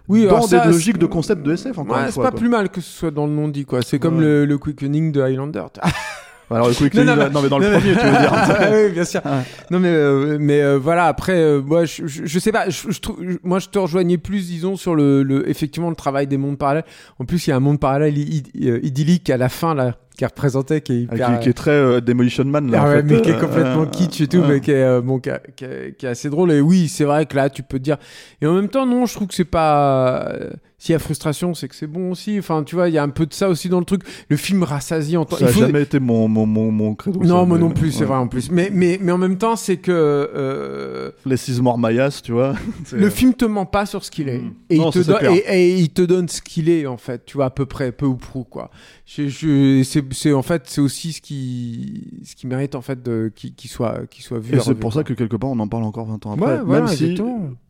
Oui, 0.10 0.26
dans 0.28 0.42
des 0.42 0.48
ça, 0.48 0.66
logiques 0.66 0.96
c'est- 0.96 1.02
de 1.02 1.06
concept 1.06 1.44
de 1.44 1.54
SF, 1.54 1.78
encore 1.78 1.96
Ouais, 1.98 2.04
c'est 2.10 2.16
pas 2.22 2.32
quoi. 2.32 2.40
plus 2.40 2.50
mal 2.50 2.70
que 2.70 2.82
ce 2.82 2.90
soit 2.92 3.12
dans 3.12 3.26
le 3.26 3.32
non-dit, 3.34 3.66
quoi. 3.66 3.82
C'est 3.82 4.00
comme 4.00 4.18
Ouais. 4.18 4.24
le, 4.24 4.46
le 4.46 4.58
quickening 4.58 5.12
de 5.12 5.22
Highlander. 5.22 5.64
Alors, 6.52 6.68
le 6.68 6.74
quick 6.76 6.94
Non, 6.94 7.04
non, 7.06 7.16
non, 7.16 7.42
mais 7.42 7.50
dans 7.50 7.58
le 7.58 7.66
non, 7.68 7.80
premier, 7.80 7.94
tu 7.96 8.06
veux 8.06 8.12
dire. 8.12 8.32
Ah 8.34 8.68
oui, 8.72 8.92
bien 8.92 9.06
sûr. 9.06 9.22
Ouais. 9.26 9.32
Non, 9.72 9.80
mais, 9.80 9.88
euh, 9.88 10.38
mais 10.40 10.62
euh, 10.62 10.78
voilà, 10.78 11.06
après, 11.06 11.34
euh, 11.38 11.62
moi, 11.62 11.86
je, 11.86 12.06
je, 12.06 12.26
je 12.26 12.40
sais 12.40 12.52
pas, 12.52 12.70
je, 12.70 12.92
je 12.92 13.00
moi, 13.44 13.58
je 13.58 13.70
te 13.70 13.80
rejoignais 13.80 14.18
plus, 14.20 14.48
disons, 14.50 14.76
sur 14.76 14.94
le, 14.94 15.24
le, 15.24 15.50
effectivement, 15.50 15.90
le 15.90 15.96
travail 15.96 16.28
des 16.28 16.38
mondes 16.38 16.58
parallèles. 16.60 16.84
En 17.18 17.26
plus, 17.26 17.48
il 17.48 17.50
y 17.50 17.54
a 17.54 17.56
un 17.56 17.60
monde 17.62 17.80
parallèle 17.80 18.14
euh, 18.62 18.80
idyllique 18.84 19.30
à 19.32 19.38
la 19.38 19.50
fin, 19.50 19.74
là, 19.74 19.96
qui 20.18 20.24
est 20.24 20.28
représenté, 20.28 20.82
qui 20.82 20.94
est 20.94 21.08
Ah, 21.10 21.16
hyper. 21.16 21.34
qui, 21.40 21.44
qui 21.44 21.50
est 21.50 21.54
très 21.54 21.72
euh, 21.72 22.02
Demolition 22.02 22.44
Man, 22.46 22.70
là. 22.72 22.80
Ah 22.82 22.84
en 22.84 22.88
ouais, 22.90 22.96
fait, 22.98 23.04
mais 23.04 23.22
qui 23.22 23.30
est 23.30 23.34
euh, 23.36 23.40
complètement 23.40 23.82
euh, 23.84 23.86
kitsch 23.88 24.22
et 24.22 24.28
tout, 24.28 24.44
mais 24.48 24.60
qui 24.62 24.72
est, 24.72 24.84
euh, 24.84 25.02
bon, 25.02 25.20
qui, 25.20 25.30
a- 25.30 25.40
qui 25.56 25.66
est 25.66 26.10
assez 26.10 26.30
drôle. 26.30 26.52
Et 26.52 26.62
oui, 26.62 26.88
c'est 26.88 27.04
vrai 27.06 27.26
que 27.26 27.36
là, 27.36 27.50
tu 27.50 27.64
peux 27.64 27.80
te 27.80 27.84
dire. 27.84 27.98
Et 28.42 28.46
en 28.48 28.54
même 28.54 28.70
temps, 28.70 28.86
non, 28.86 29.06
je 29.06 29.14
trouve 29.16 29.28
que 29.28 29.34
c'est 29.34 29.44
pas. 29.46 30.34
S'il 30.84 30.92
y 30.92 30.96
a 30.98 31.00
frustration, 31.00 31.54
c'est 31.54 31.70
que 31.70 31.76
c'est 31.76 31.88
bon 31.88 32.12
aussi. 32.12 32.38
Enfin, 32.38 32.62
tu 32.62 32.76
vois, 32.76 32.90
il 32.90 32.94
y 32.94 32.98
a 32.98 33.04
un 33.04 33.08
peu 33.10 33.26
de 33.26 33.34
ça 33.34 33.48
aussi 33.48 33.70
dans 33.70 33.80
le 33.80 33.86
truc. 33.86 34.02
Le 34.28 34.36
film 34.36 34.64
rassasie 34.64 35.16
en 35.16 35.24
temps. 35.24 35.38
Ça 35.38 35.46
il 35.46 35.48
a 35.48 35.52
faut- 35.54 35.62
jamais 35.62 35.82
été 35.84 35.98
mon, 36.02 36.28
mon, 36.28 36.46
mon, 36.46 36.72
mon 36.72 36.94
credo. 36.94 37.22
Non, 37.22 37.40
ça, 37.40 37.46
moi 37.46 37.58
mais- 37.58 37.64
non 37.64 37.70
plus, 37.70 37.94
c'est 37.94 38.04
vrai 38.04 38.18
en 38.18 38.28
plus. 38.28 38.52
Mais, 38.52 38.70
mais, 38.70 39.00
mais 39.02 39.14
en 39.14 39.18
même 39.18 39.38
temps, 39.38 39.56
c'est 39.56 39.78
que 39.78 39.94
euh, 39.94 41.12
Les 41.26 41.38
six 41.38 41.62
morts 41.62 41.78
Mayas, 41.78 42.20
tu 42.22 42.34
vois. 42.34 42.56
le 42.92 43.10
film 43.10 43.34
te 43.34 43.46
ment 43.46 43.66
pas 43.66 43.86
sur 43.86 44.04
ce 44.04 44.12
qu'il 44.12 44.28
est. 44.28 44.40
Mm. 44.40 44.54
Et, 44.72 44.78
Non, 44.78 44.90
il 44.90 44.92
te 45.04 45.08
donne- 45.08 45.18
clair. 45.20 45.32
et, 45.32 45.38
et 45.70 45.78
il 45.80 45.90
te 45.90 46.02
donne 46.02 46.28
ce 46.28 46.42
qu'il 46.42 46.68
est, 46.68 46.86
en 46.86 46.98
fait, 46.98 47.24
tu 47.26 47.38
vois, 47.38 47.46
à 47.46 47.50
peu 47.50 47.66
près, 47.66 47.94
peu 47.94 48.06
ou 48.06 48.16
prou, 48.18 48.44
quoi. 48.44 48.70
Je, 49.06 49.30
je, 49.30 49.84
c'est, 50.12 50.34
en 50.34 50.42
fait, 50.44 50.64
c'est 50.66 50.82
aussi 50.82 51.14
ce 51.14 51.22
qui, 51.22 52.10
ce 52.26 52.36
qui 52.36 52.46
mérite, 52.46 52.76
en 52.76 52.82
fait, 52.82 53.02
de, 53.02 53.32
qu'il, 53.34 53.70
soit, 53.70 54.02
soit 54.20 54.40
vu. 54.40 54.58
Et 54.58 54.60
c'est 54.60 54.76
pour 54.76 54.92
ça 54.92 55.06
que 55.06 55.14
quelque 55.14 55.38
part 55.38 55.52
on 55.52 55.60
en 55.60 55.68
parle 55.70 55.84
encore 55.84 56.08
20 56.08 56.26
ans 56.26 56.34
après. 56.34 56.46
Ouais, 56.58 56.60
voilà, 56.66 56.86
Même 56.88 56.94
si. 56.94 57.16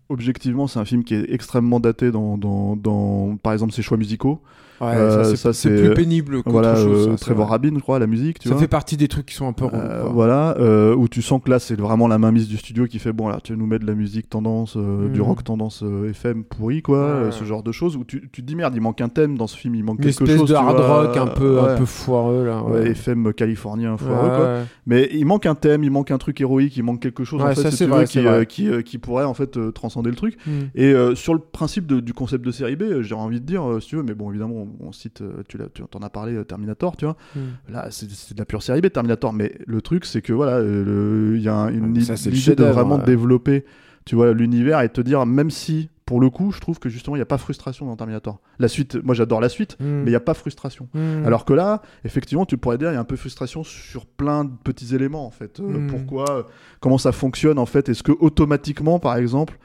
Objectivement 0.10 0.68
c'est 0.68 0.80
un 0.80 0.86
film 0.86 1.04
qui 1.04 1.16
est 1.16 1.32
extrêmement 1.32 1.80
daté 1.80 2.12
dans, 2.12 2.38
dans, 2.38 2.76
dans 2.76 3.38
par 3.38 3.54
exemple 3.54 3.74
ses 3.74 3.82
choix 3.82 3.98
musicaux. 3.98 4.42
Ouais, 4.82 4.88
Euh, 4.96 5.36
ça, 5.36 5.54
c'est, 5.54 5.70
plus 5.70 5.94
pénible 5.94 6.38
qu'autre 6.38 6.52
voilà, 6.52 6.76
chose. 6.76 7.08
euh, 7.08 7.12
ça, 7.18 7.26
Trevor. 7.26 7.50
Rabin, 7.50 7.72
je 7.76 7.80
crois, 7.80 8.00
la 8.00 8.08
musique, 8.08 8.40
tu 8.40 8.48
Ça 8.50 8.56
vois. 8.56 8.62
fait 8.62 8.68
partie 8.68 8.98
des 8.98 9.08
trucs 9.08 9.26
qui 9.26 9.36
sont 9.36 9.48
un 9.48 9.54
peu 9.54 9.66
Euh, 9.74 10.04
voilà, 10.12 10.56
euh, 10.60 10.94
où 10.96 11.08
tu 11.08 11.22
sens 11.22 11.42
que 11.44 11.50
là 11.50 11.60
c'est 11.60 11.80
vraiment 11.80 12.08
la 12.08 12.18
mainmise 12.18 12.48
du 12.48 12.58
studio 12.58 12.86
qui 12.86 13.00
fait 13.00 13.14
bon 13.14 13.28
là 13.28 13.40
tu 13.44 13.56
nous 13.56 13.66
mets 13.66 13.80
de 13.80 13.86
la 13.88 13.94
musique 13.96 14.30
tendance, 14.30 14.76
euh, 14.78 15.08
du 15.10 15.20
Mhm. 15.22 15.26
rock 15.28 15.44
tendance 15.44 15.84
euh, 15.84 16.10
FM 16.10 16.44
pourri 16.44 16.82
quoi, 16.82 16.98
Ouais. 17.00 17.04
euh, 17.28 17.32
ce 17.32 17.44
genre 17.46 17.64
de 17.64 17.72
choses 17.72 17.96
où 17.96 18.04
tu, 18.04 18.30
tu 18.32 18.42
te 18.42 18.48
dis 18.48 18.56
merde 18.56 18.74
il 18.76 18.82
manque 18.82 19.00
un 19.02 19.10
thème 19.10 19.38
dans 19.38 19.48
ce 19.48 19.56
film, 19.58 19.76
il 19.76 19.84
manque 19.84 20.00
Une 20.00 20.06
quelque 20.06 20.24
espèce 20.24 20.38
chose. 20.38 20.50
de 20.50 20.56
hard 20.56 20.76
vois, 20.78 21.04
rock 21.04 21.18
un 21.18 21.28
peu, 21.28 21.56
ouais. 21.62 21.72
un 21.72 21.78
peu 21.78 21.86
foireux, 21.86 22.46
là. 22.46 22.62
FM 22.86 23.34
californien 23.34 23.98
foireux 23.98 24.28
quoi. 24.30 24.58
Mais 24.86 25.10
il 25.14 25.26
manque 25.26 25.46
un 25.46 25.56
thème, 25.56 25.84
il 25.84 25.92
manque 25.92 26.12
un 26.12 26.18
truc 26.18 26.40
héroïque, 26.42 26.76
il 26.78 26.84
manque 26.84 27.00
quelque 27.00 27.24
chose 27.24 27.42
en 27.42 27.48
fait, 27.48 27.56
ça, 27.62 27.72
si 27.72 27.86
vrai, 27.86 28.06
qui, 28.06 28.20
euh, 28.20 28.44
qui, 28.44 28.68
euh, 28.70 28.82
qui 28.82 28.98
pourrait 28.98 29.24
en 29.26 29.34
fait 29.34 29.58
euh, 29.58 29.72
transcender 29.72 30.10
le 30.10 30.16
truc. 30.16 30.38
Mm. 30.46 30.52
Et 30.76 30.94
euh, 30.94 31.16
sur 31.16 31.34
le 31.34 31.40
principe 31.40 31.92
du 31.94 32.14
concept 32.14 32.46
de 32.46 32.52
série 32.52 32.76
B, 32.76 32.84
euh, 32.84 33.02
j'ai 33.04 33.16
envie 33.16 33.40
de 33.40 33.46
dire, 33.46 33.68
euh, 33.70 33.80
si 33.80 33.90
tu 33.90 33.96
veux, 33.96 34.04
mais 34.04 34.14
bon, 34.14 34.30
évidemment, 34.30 34.63
on, 34.82 34.88
on 34.88 34.92
cite, 34.92 35.22
euh, 35.22 35.44
tu 35.48 35.58
l'as- 35.58 35.70
tu 35.74 35.82
en 35.94 36.02
as 36.02 36.10
parlé, 36.10 36.34
euh, 36.34 36.44
Terminator, 36.44 36.98
tu 36.98 37.06
vois. 37.06 37.18
Mm. 37.36 37.40
Là, 37.74 37.88
c'est 37.92 38.08
de 38.34 38.40
la 38.40 38.46
pure 38.46 38.64
série 38.64 38.82
B, 38.82 38.90
Terminator. 38.90 39.34
Mais 39.34 39.54
le 39.68 39.82
truc, 39.82 40.06
c'est 40.06 40.22
que 40.22 40.34
voilà, 40.34 40.58
euh, 40.58 41.34
il 41.38 41.42
y 41.44 41.50
a 41.50 41.56
un- 41.56 41.70
une 41.74 42.00
Ça, 42.02 42.16
l'idée 42.30 42.56
de 42.56 42.64
vraiment 42.64 42.98
ouais. 42.98 43.06
développer, 43.06 43.66
tu 44.06 44.16
vois, 44.16 44.34
l'univers 44.34 44.82
et 44.82 44.90
te 44.90 45.02
dire, 45.02 45.26
même 45.26 45.50
si, 45.50 45.90
pour 46.06 46.20
le 46.20 46.30
coup, 46.30 46.52
je 46.52 46.60
trouve 46.60 46.80
que 46.80 46.90
justement, 46.90 47.16
il 47.16 47.20
n'y 47.20 47.24
a 47.24 47.26
pas 47.26 47.38
frustration 47.38 47.86
dans 47.86 47.96
Terminator. 47.96 48.42
La 48.60 48.68
suite, 48.68 48.96
moi, 49.02 49.16
j'adore 49.16 49.40
la 49.40 49.48
suite, 49.48 49.78
Mm. 49.80 49.86
mais 49.86 50.06
il 50.08 50.10
n'y 50.10 50.16
a 50.16 50.20
pas 50.20 50.34
frustration. 50.34 50.90
Mm. 50.94 51.26
Alors 51.26 51.46
que 51.46 51.54
là, 51.54 51.82
effectivement, 52.04 52.46
tu 52.46 52.58
pourrais 52.58 52.78
dire 52.78 52.90
il 52.92 52.96
y 52.96 52.98
a 52.98 53.00
un 53.00 53.06
peu 53.06 53.16
de 53.16 53.20
frustration 53.22 53.64
sur 53.64 54.06
plein 54.06 54.44
de 54.44 54.52
petits 54.64 54.94
éléments 54.94 55.26
en 55.26 55.32
fait. 55.32 55.60
Euh, 55.62 55.64
Mm. 55.80 55.88
Pourquoi, 55.88 56.26
euh, 56.30 56.44
comment 56.82 56.98
ça 56.98 57.14
fonctionne 57.14 57.58
en 57.58 57.66
fait 57.66 57.88
Est-ce 57.88 58.04
que 58.04 58.12
automatiquement, 58.20 59.00
par 59.00 59.16
exemple, 59.16 59.58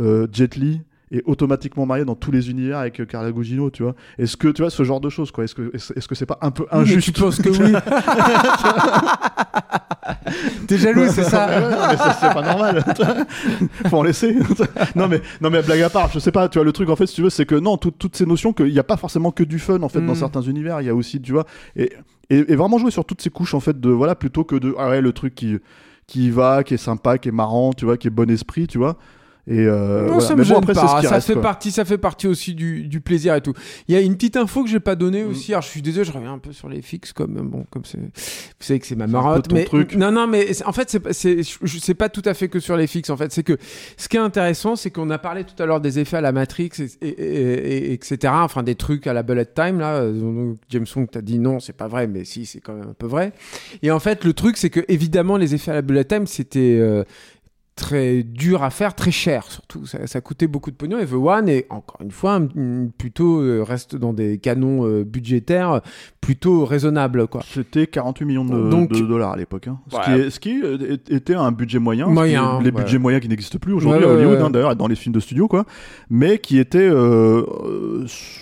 euh, 0.00 0.26
Jet 0.32 0.56
Li 0.56 0.82
est 1.18 1.22
automatiquement 1.26 1.86
marié 1.86 2.04
dans 2.04 2.14
tous 2.14 2.30
les 2.30 2.50
univers 2.50 2.78
avec 2.78 3.00
euh, 3.00 3.04
Carla 3.06 3.32
Gugino, 3.32 3.70
tu 3.70 3.82
vois 3.82 3.94
Est-ce 4.18 4.36
que 4.36 4.48
tu 4.48 4.62
vois 4.62 4.70
ce 4.70 4.82
genre 4.84 5.00
de 5.00 5.08
choses 5.10 5.30
quoi? 5.30 5.44
Est-ce 5.44 5.54
que 5.54 5.70
est-ce 5.74 5.92
est-ce 5.96 6.08
que 6.08 6.14
c'est 6.14 6.26
pas 6.26 6.38
un 6.42 6.50
peu 6.50 6.66
injuste 6.70 7.12
Tu 7.14 7.20
penses 7.20 7.40
que 7.40 7.48
oui 7.50 7.72
T'es 10.66 10.78
jaloux, 10.78 11.06
c'est 11.10 11.24
ça? 11.24 11.46
Ouais, 11.48 11.60
non, 11.60 11.76
mais 11.90 11.96
ça, 11.96 12.16
c'est 12.20 12.32
pas 12.32 12.42
normal. 12.42 12.84
Faut 13.88 13.98
en 13.98 14.02
laisser. 14.02 14.36
non 14.96 15.08
mais 15.08 15.20
non 15.40 15.50
mais 15.50 15.62
blague 15.62 15.82
à 15.82 15.90
part, 15.90 16.10
je 16.12 16.18
sais 16.18 16.32
pas. 16.32 16.48
Tu 16.48 16.58
vois 16.58 16.64
le 16.64 16.72
truc 16.72 16.88
en 16.88 16.96
fait, 16.96 17.06
si 17.06 17.16
tu 17.16 17.22
veux, 17.22 17.30
c'est 17.30 17.46
que 17.46 17.54
non, 17.54 17.76
tout- 17.76 17.90
toutes 17.90 18.16
ces 18.16 18.26
notions 18.26 18.52
qu'il 18.52 18.66
n'y 18.66 18.78
a 18.78 18.84
pas 18.84 18.96
forcément 18.96 19.30
que 19.30 19.44
du 19.44 19.58
fun 19.58 19.82
en 19.82 19.88
fait 19.88 20.00
dans 20.00 20.12
Mm. 20.12 20.16
certains 20.16 20.42
univers. 20.42 20.80
Il 20.80 20.86
y 20.86 20.90
a 20.90 20.94
aussi, 20.94 21.20
tu 21.20 21.32
vois, 21.32 21.44
et, 21.76 21.92
et, 22.30 22.52
et 22.52 22.56
vraiment 22.56 22.78
jouer 22.78 22.90
sur 22.90 23.04
toutes 23.04 23.20
ces 23.22 23.30
couches 23.30 23.54
en 23.54 23.60
fait 23.60 23.80
de 23.80 23.90
voilà 23.90 24.14
plutôt 24.14 24.44
que 24.44 24.56
de 24.56 24.74
ah 24.78 24.88
ouais 24.90 25.00
le 25.00 25.12
truc 25.12 25.34
qui 25.34 25.58
qui 26.06 26.30
va, 26.30 26.62
qui 26.64 26.74
est 26.74 26.78
sympa, 26.78 27.16
qui 27.18 27.28
est 27.30 27.32
marrant, 27.32 27.72
tu 27.72 27.84
vois, 27.86 27.96
qui 27.96 28.08
est 28.08 28.10
bon 28.10 28.30
esprit, 28.30 28.66
tu 28.66 28.78
vois. 28.78 28.96
Et 29.46 29.58
euh, 29.58 30.02
Non, 30.02 30.06
voilà. 30.14 30.20
ça 30.20 30.32
me 30.34 30.38
mais 30.38 30.42
bon 30.44 30.48
gêne 30.48 30.56
après 30.56 30.72
pas. 30.74 30.80
ce 31.02 31.06
ça 31.06 31.14
reste. 31.16 31.26
fait 31.26 31.32
quoi. 31.34 31.42
partie, 31.42 31.70
ça 31.70 31.84
fait 31.84 31.98
partie 31.98 32.26
aussi 32.26 32.54
du, 32.54 32.84
du 32.88 33.00
plaisir 33.02 33.34
et 33.34 33.42
tout. 33.42 33.52
Il 33.88 33.94
y 33.94 33.98
a 33.98 34.00
une 34.00 34.14
petite 34.14 34.36
info 34.38 34.64
que 34.64 34.70
j'ai 34.70 34.80
pas 34.80 34.96
donnée 34.96 35.22
Mm. 35.22 35.30
aussi. 35.30 35.52
Alors 35.52 35.62
je 35.62 35.68
suis 35.68 35.82
désolé, 35.82 36.04
je 36.06 36.12
reviens 36.12 36.32
un 36.32 36.38
peu 36.38 36.52
sur 36.52 36.68
les 36.68 36.80
fixes 36.80 37.12
comme 37.12 37.34
bon 37.50 37.66
comme 37.70 37.84
c'est, 37.84 37.98
vous 37.98 38.04
savez 38.60 38.80
que 38.80 38.86
c'est 38.86 38.96
ma 38.96 39.06
marotte, 39.06 39.52
mais 39.52 39.64
truc. 39.64 39.96
non 39.96 40.10
non 40.12 40.26
mais 40.26 40.46
en 40.64 40.72
fait 40.72 40.88
c'est 40.88 41.00
pas- 41.00 41.12
c'est 41.12 41.94
pas 41.94 42.08
tout 42.08 42.22
à 42.24 42.32
fait 42.32 42.48
que 42.48 42.58
sur 42.58 42.76
les 42.76 42.86
fixes. 42.86 43.10
En 43.10 43.16
fait 43.18 43.32
c'est 43.32 43.42
que 43.42 43.58
ce 43.98 44.08
qui 44.08 44.16
est 44.16 44.20
intéressant 44.20 44.76
c'est 44.76 44.90
qu'on 44.90 45.10
a 45.10 45.18
parlé 45.18 45.44
tout 45.44 45.62
à 45.62 45.66
l'heure 45.66 45.80
des 45.82 45.98
effets 45.98 46.16
à 46.16 46.20
la 46.22 46.32
Matrix 46.32 46.70
et, 46.78 47.06
et- 47.06 47.08
et- 47.08 47.90
et- 47.90 47.92
etc. 47.92 48.32
Enfin 48.36 48.62
des 48.62 48.76
trucs 48.76 49.06
à 49.06 49.12
la 49.12 49.22
bullet 49.22 49.44
time 49.44 49.78
là. 49.78 49.96
euh, 49.96 50.12
donc, 50.12 50.58
James 50.70 50.86
Wong 50.96 51.10
t'a 51.10 51.20
dit 51.20 51.38
non 51.38 51.60
c'est 51.60 51.76
pas 51.76 51.88
vrai 51.88 52.06
mais 52.06 52.24
si 52.24 52.46
c'est 52.46 52.60
quand 52.60 52.72
même 52.74 52.88
un 52.88 52.94
peu 52.94 53.06
vrai. 53.06 53.32
Et 53.82 53.90
en 53.90 54.00
fait 54.00 54.24
le 54.24 54.32
truc 54.32 54.56
c'est 54.56 54.70
que 54.70 54.80
évidemment 54.88 55.36
les 55.36 55.54
effets 55.54 55.70
à 55.70 55.74
la 55.74 55.82
bullet 55.82 56.04
time 56.04 56.26
c'était 56.26 56.78
euh, 56.80 57.04
très 57.76 58.22
dur 58.22 58.62
à 58.62 58.70
faire, 58.70 58.94
très 58.94 59.10
cher 59.10 59.44
surtout. 59.50 59.84
Ça, 59.86 60.06
ça 60.06 60.20
coûtait 60.20 60.46
beaucoup 60.46 60.70
de 60.70 60.76
pognon. 60.76 60.98
Et 60.98 61.06
The 61.06 61.14
One 61.14 61.48
est 61.48 61.66
encore 61.70 61.98
une 62.00 62.10
fois 62.12 62.40
plutôt 62.98 63.40
euh, 63.40 63.62
reste 63.62 63.96
dans 63.96 64.12
des 64.12 64.38
canons 64.38 64.86
euh, 64.86 65.04
budgétaires 65.04 65.72
euh, 65.72 65.78
plutôt 66.20 66.64
raisonnables 66.64 67.26
quoi. 67.26 67.42
C'était 67.52 67.86
48 67.86 68.24
millions 68.24 68.44
de, 68.44 68.70
Donc- 68.70 68.92
de 68.92 69.00
dollars 69.00 69.32
à 69.32 69.36
l'époque. 69.36 69.66
hein. 69.68 69.78
Ce, 69.90 69.96
Ouais. 69.96 70.24
qui 70.24 70.30
ce 70.30 70.40
qui 70.40 71.14
était 71.14 71.34
un 71.34 71.50
budget 71.52 71.78
moyen. 71.80 72.04
ce 72.04 72.10
qui 72.10 72.14
Moyen, 72.14 72.60
est- 72.60 72.64
les 72.64 72.70
ouais. 72.70 72.80
budgets 72.82 72.98
moyens 72.98 73.22
qui 73.22 73.28
n'existent 73.28 73.58
plus 73.58 73.72
aujourd'hui 73.72 74.04
Ouais, 74.04 74.10
à 74.10 74.14
Hollywood, 74.14 74.38
ouais. 74.38 74.42
hein, 74.44 74.50
d'ailleurs, 74.50 74.76
dans 74.76 74.86
les 74.86 74.94
films 74.96 75.14
de 75.14 75.20
studio, 75.20 75.48
quoi. 75.48 75.64
Mais 76.10 76.38
qui 76.38 76.58
était. 76.58 76.78
euh, 76.78 77.42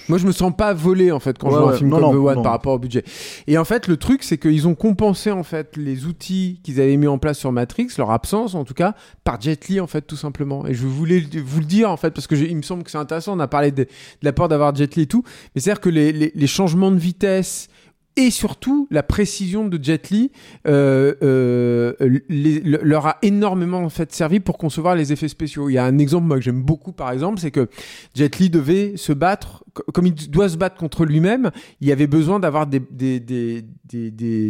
Moi, 0.08 0.18
je 0.18 0.26
me 0.26 0.32
sens 0.32 0.52
pas 0.56 0.74
volé 0.74 1.10
en 1.10 1.20
fait 1.20 1.38
quand 1.38 1.48
Ouais, 1.48 1.54
je 1.54 1.58
vois 1.60 1.72
un 1.72 1.76
film 1.76 1.90
Non, 1.90 1.96
comme 2.00 2.04
non, 2.04 2.12
The 2.22 2.26
One 2.28 2.34
non. 2.36 2.42
par 2.42 2.52
rapport 2.52 2.74
au 2.74 2.78
budget. 2.78 3.04
Et 3.46 3.58
en 3.58 3.64
fait, 3.64 3.88
le 3.88 3.96
truc, 3.96 4.22
c'est 4.22 4.38
qu'ils 4.38 4.68
ont 4.68 4.74
compensé 4.74 5.30
en 5.30 5.42
fait 5.42 5.76
les 5.76 6.06
outils 6.06 6.60
qu'ils 6.62 6.80
avaient 6.80 6.96
mis 6.96 7.06
en 7.06 7.18
place 7.18 7.38
sur 7.38 7.52
Matrix, 7.52 7.88
leur 7.98 8.10
absence 8.10 8.54
en 8.54 8.64
tout 8.64 8.74
cas, 8.74 8.94
par 9.24 9.40
Jet 9.40 9.68
Li 9.68 9.80
en 9.80 9.87
fait 9.87 10.02
tout 10.02 10.16
simplement. 10.16 10.66
Et 10.66 10.74
je 10.74 10.87
voulais 10.87 11.24
vous 11.44 11.61
le 11.61 11.66
dire 11.66 11.90
en 11.90 11.96
fait 11.96 12.11
parce 12.11 12.26
que 12.26 12.35
il 12.35 12.56
me 12.56 12.62
semble 12.62 12.82
que 12.82 12.90
c'est 12.90 12.98
intéressant. 12.98 13.37
On 13.37 13.40
a 13.40 13.48
parlé 13.48 13.70
de, 13.70 13.85
de 13.85 13.88
l'apport 14.22 14.48
d'avoir 14.48 14.74
Jet 14.74 14.96
Li 14.96 15.02
et 15.02 15.06
tout, 15.06 15.22
mais 15.54 15.61
c'est 15.61 15.70
à 15.70 15.74
dire 15.74 15.80
que 15.80 15.88
les, 15.88 16.46
changements 16.46 16.90
de 16.90 16.98
vitesse 16.98 17.68
et 18.16 18.30
surtout 18.30 18.87
la 18.90 19.02
précision 19.02 19.68
de 19.68 19.82
Jet 19.82 20.11
Li 20.11 20.30
euh, 20.66 21.14
euh, 21.22 21.94
leur 22.28 23.06
a 23.06 23.18
énormément 23.22 23.78
en 23.78 23.88
fait 23.88 24.12
servi 24.12 24.38
pour 24.38 24.58
concevoir 24.58 24.96
les 24.96 25.12
effets 25.12 25.28
spéciaux. 25.28 25.70
Il 25.70 25.74
y 25.74 25.78
a 25.78 25.85
un 25.85 25.98
exemple 25.98 26.26
moi 26.26 26.37
que 26.37 26.42
j'aime 26.42 26.62
beaucoup 26.62 26.92
par 26.92 27.11
exemple, 27.11 27.40
c'est 27.40 27.50
que 27.50 27.68
Jet 28.14 28.38
Li 28.38 28.50
devait 28.50 28.96
se 28.96 29.12
battre 29.12 29.64
comme 29.92 30.06
il 30.06 30.14
doit 30.30 30.48
se 30.48 30.56
battre 30.56 30.76
contre 30.76 31.04
lui-même. 31.04 31.50
Il 31.80 31.90
avait 31.90 32.06
besoin 32.06 32.40
d'avoir 32.40 32.66
des 32.66 32.80
des, 32.80 33.20
des, 33.20 33.62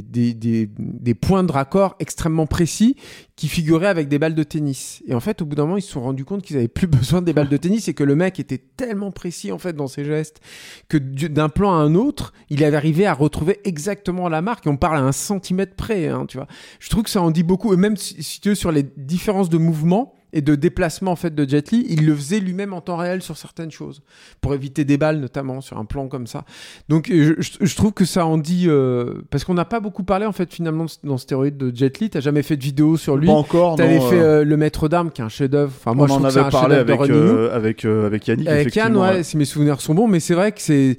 des, 0.02 1.14
points 1.14 1.44
de 1.44 1.52
raccord 1.52 1.96
extrêmement 2.00 2.46
précis 2.46 2.96
qui 3.37 3.48
figuraient 3.48 3.88
avec 3.88 4.08
des 4.08 4.18
balles 4.18 4.35
de 4.35 4.42
tennis. 4.42 5.02
Et 5.06 5.14
en 5.14 5.20
fait, 5.20 5.42
au 5.42 5.46
bout 5.46 5.56
d'un 5.56 5.64
moment, 5.64 5.76
ils 5.76 5.82
se 5.82 5.92
sont 5.92 6.02
rendus 6.02 6.24
compte 6.24 6.42
qu'ils 6.42 6.56
avaient 6.56 6.68
plus 6.68 6.87
besoin 6.88 7.22
des 7.22 7.32
balles 7.32 7.48
de 7.48 7.56
tennis 7.56 7.88
et 7.88 7.94
que 7.94 8.04
le 8.04 8.14
mec 8.14 8.40
était 8.40 8.58
tellement 8.58 9.11
précis 9.11 9.52
en 9.52 9.58
fait 9.58 9.74
dans 9.74 9.88
ses 9.88 10.04
gestes 10.04 10.40
que 10.88 10.96
du- 10.96 11.28
d'un 11.28 11.48
plan 11.48 11.72
à 11.72 11.76
un 11.76 11.94
autre, 11.94 12.32
il 12.50 12.64
avait 12.64 12.76
arrivé 12.76 13.06
à 13.06 13.14
retrouver 13.14 13.61
exactement 13.64 14.28
la 14.28 14.42
marque. 14.42 14.66
On 14.66 14.76
parle 14.76 14.98
à 14.98 15.02
un 15.02 15.12
centimètre 15.12 15.74
près, 15.74 16.08
hein, 16.08 16.26
tu 16.26 16.37
vois. 16.37 16.46
Je 16.78 16.88
trouve 16.90 17.04
que 17.04 17.11
ça 17.11 17.22
en 17.22 17.30
dit 17.30 17.42
beaucoup. 17.42 17.72
Et 17.72 17.76
même 17.76 17.96
si, 17.96 18.22
si 18.22 18.40
tu 18.40 18.50
veux, 18.50 18.54
sur 18.54 18.72
les 18.72 18.85
différences 18.96 19.48
de 19.48 19.58
mouvement 19.58 20.14
et 20.32 20.40
de 20.40 20.54
déplacement 20.54 21.12
en 21.12 21.16
fait 21.16 21.34
de 21.34 21.48
Jet 21.48 21.70
Li, 21.70 21.86
il 21.88 22.06
le 22.06 22.14
faisait 22.14 22.40
lui-même 22.40 22.72
en 22.72 22.80
temps 22.80 22.96
réel 22.96 23.22
sur 23.22 23.36
certaines 23.36 23.70
choses 23.70 24.02
pour 24.40 24.54
éviter 24.54 24.84
des 24.84 24.96
balles 24.96 25.18
notamment 25.18 25.60
sur 25.60 25.78
un 25.78 25.84
plan 25.84 26.08
comme 26.08 26.26
ça. 26.26 26.44
Donc 26.88 27.10
euh, 27.10 27.36
je, 27.38 27.76
trouve 27.76 27.92
que 27.92 28.04
ça 28.04 28.26
en 28.26 28.38
dit 28.38 28.64
euh, 28.66 29.22
parce 29.30 29.44
qu'on 29.44 29.54
n'a 29.54 29.64
pas 29.64 29.80
beaucoup 29.80 30.04
parlé 30.04 30.26
en 30.26 30.32
fait 30.32 30.52
finalement 30.52 30.86
dans 31.04 31.18
Stéroïde 31.18 31.56
de 31.56 31.74
Jet 31.74 32.00
Li. 32.00 32.10
T'as 32.10 32.20
jamais 32.20 32.42
fait 32.42 32.56
de 32.56 32.62
vidéo 32.62 32.96
sur 32.96 33.16
lui. 33.16 33.26
Pas 33.26 33.32
encore, 33.32 33.76
T'avais 33.76 33.98
non, 33.98 34.08
fait 34.08 34.20
euh, 34.20 34.44
le 34.44 34.56
Maître 34.56 34.88
d'armes 34.88 35.10
qui 35.10 35.20
est 35.20 35.24
un 35.24 35.28
chef-d'œuvre. 35.28 35.72
Enfin 35.76 35.94
moi 35.94 36.06
on 36.10 36.14
je 36.14 36.14
en 36.14 36.24
avait 36.24 36.50
parlé 36.50 36.76
avec, 36.76 37.00
euh, 37.00 37.54
avec, 37.54 37.84
avec 37.84 38.26
Yannick. 38.26 38.48
Avec 38.48 38.74
Yann, 38.74 38.96
ouais, 38.96 39.22
si 39.22 39.36
mes 39.36 39.44
souvenirs 39.44 39.80
sont 39.80 39.94
bons, 39.94 40.08
mais 40.08 40.20
c'est 40.20 40.34
vrai 40.34 40.52
que 40.52 40.60
c'est. 40.60 40.96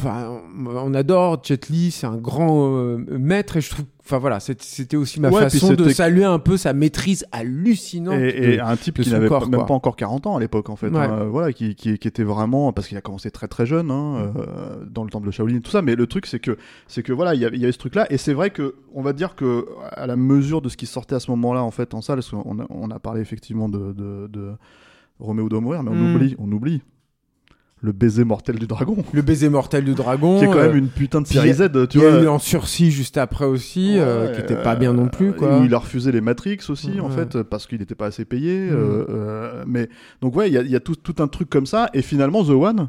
Enfin, 0.00 0.40
on 0.56 0.94
adore 0.94 1.40
Jet 1.44 1.68
Li, 1.68 1.90
c'est 1.90 2.06
un 2.06 2.16
grand 2.16 2.74
euh, 2.76 3.04
maître 3.08 3.56
et 3.56 3.60
je 3.60 3.70
trouve. 3.70 3.84
Enfin 4.10 4.18
voilà, 4.18 4.40
c'était 4.40 4.96
aussi 4.96 5.20
ma 5.20 5.30
Ouais, 5.30 5.42
façon 5.42 5.72
de 5.74 5.88
saluer 5.90 6.24
un 6.24 6.40
peu 6.40 6.56
sa 6.56 6.72
maîtrise 6.72 7.24
hallucinante. 7.30 8.18
Et, 8.18 8.58
un 8.58 8.76
type 8.76 8.96
de 8.96 9.02
qui 9.04 9.10
n'avait 9.10 9.28
même 9.30 9.50
quoi. 9.50 9.66
pas 9.66 9.74
encore 9.74 9.94
40 9.94 10.26
ans 10.26 10.36
à 10.36 10.40
l'époque 10.40 10.68
en 10.68 10.74
fait, 10.76 10.88
Ouais. 10.88 10.98
hein, 10.98 11.26
voilà, 11.30 11.52
qui, 11.52 11.74
qui, 11.76 11.96
qui 11.98 12.08
était 12.08 12.24
vraiment 12.24 12.72
parce 12.72 12.88
qu'il 12.88 12.96
a 12.96 13.00
commencé 13.00 13.30
très 13.30 13.46
très 13.46 13.66
jeune 13.66 13.90
hein, 13.92 14.32
euh, 14.36 14.84
dans 14.90 15.04
le 15.04 15.10
temple 15.10 15.26
de 15.28 15.30
Shaolin 15.30 15.56
et 15.56 15.60
tout 15.60 15.70
ça. 15.70 15.80
Mais 15.82 15.94
le 15.94 16.06
truc 16.08 16.26
c'est 16.26 16.40
que 16.40 16.56
c'est 16.88 17.02
que 17.04 17.12
voilà, 17.12 17.34
il 17.34 17.38
y 17.38 17.42
y 17.42 17.62
avait 17.64 17.70
ce 17.72 17.78
truc 17.78 17.94
là 17.94 18.06
et 18.10 18.16
c'est 18.16 18.32
vrai 18.32 18.50
que 18.50 18.74
on 18.94 19.02
va 19.02 19.12
dire 19.12 19.36
que 19.36 19.66
à 19.92 20.06
la 20.08 20.16
mesure 20.16 20.60
de 20.62 20.68
ce 20.68 20.76
qui 20.76 20.86
sortait 20.86 21.14
à 21.14 21.20
ce 21.20 21.30
moment-là 21.30 21.62
en 21.62 21.70
fait 21.70 21.94
en 21.94 22.00
salle, 22.00 22.16
parce 22.16 22.30
qu'on 22.30 22.58
a, 22.60 22.66
on 22.68 22.90
a 22.90 22.98
parlé 22.98 23.20
effectivement 23.20 23.68
de, 23.68 23.92
de, 23.92 24.26
de 24.26 24.52
Roméo 25.20 25.48
doit 25.48 25.60
mourir, 25.60 25.82
mais 25.84 25.90
on 25.90 25.94
Mm. 25.94 26.14
oublie, 26.16 26.34
on 26.38 26.50
oublie 26.50 26.82
le 27.82 27.92
baiser 27.92 28.24
mortel 28.24 28.58
du 28.58 28.66
dragon, 28.66 28.96
Le 29.12 29.22
baiser 29.22 29.48
mortel 29.48 29.84
du 29.84 29.94
dragon. 29.94 30.38
qui 30.38 30.44
est 30.44 30.48
quand 30.48 30.58
euh, 30.58 30.68
même 30.68 30.76
une 30.76 30.88
putain 30.88 31.22
de 31.22 31.26
série 31.26 31.54
Z, 31.54 31.70
tu 31.88 31.98
Il 31.98 32.02
y 32.02 32.06
a 32.06 32.10
vois. 32.10 32.22
eu 32.22 32.28
en 32.28 32.38
sursis 32.38 32.90
juste 32.90 33.16
après 33.16 33.46
aussi, 33.46 33.94
euh, 33.98 34.34
qui 34.34 34.40
était 34.40 34.62
pas 34.62 34.76
bien 34.76 34.92
non 34.92 35.08
plus, 35.08 35.30
euh, 35.30 35.32
quoi. 35.32 35.58
Où 35.60 35.64
il 35.64 35.72
a 35.74 35.78
refusé 35.78 36.12
les 36.12 36.20
Matrix 36.20 36.58
aussi, 36.68 37.00
en 37.00 37.08
fait, 37.08 37.42
parce 37.42 37.66
qu'il 37.66 37.78
n'était 37.78 37.94
pas 37.94 38.06
assez 38.06 38.24
payé. 38.26 38.58
Mm. 38.70 38.74
euh, 38.74 39.04
euh, 39.08 39.64
mais 39.66 39.88
donc 40.20 40.36
ouais, 40.36 40.48
il 40.50 40.52
y 40.54 40.58
a, 40.58 40.62
y 40.62 40.76
a 40.76 40.80
tout, 40.80 40.94
tout 40.96 41.22
un 41.22 41.28
truc 41.28 41.48
comme 41.48 41.66
ça. 41.66 41.88
Et 41.94 42.02
finalement, 42.02 42.44
The 42.44 42.50
One, 42.50 42.88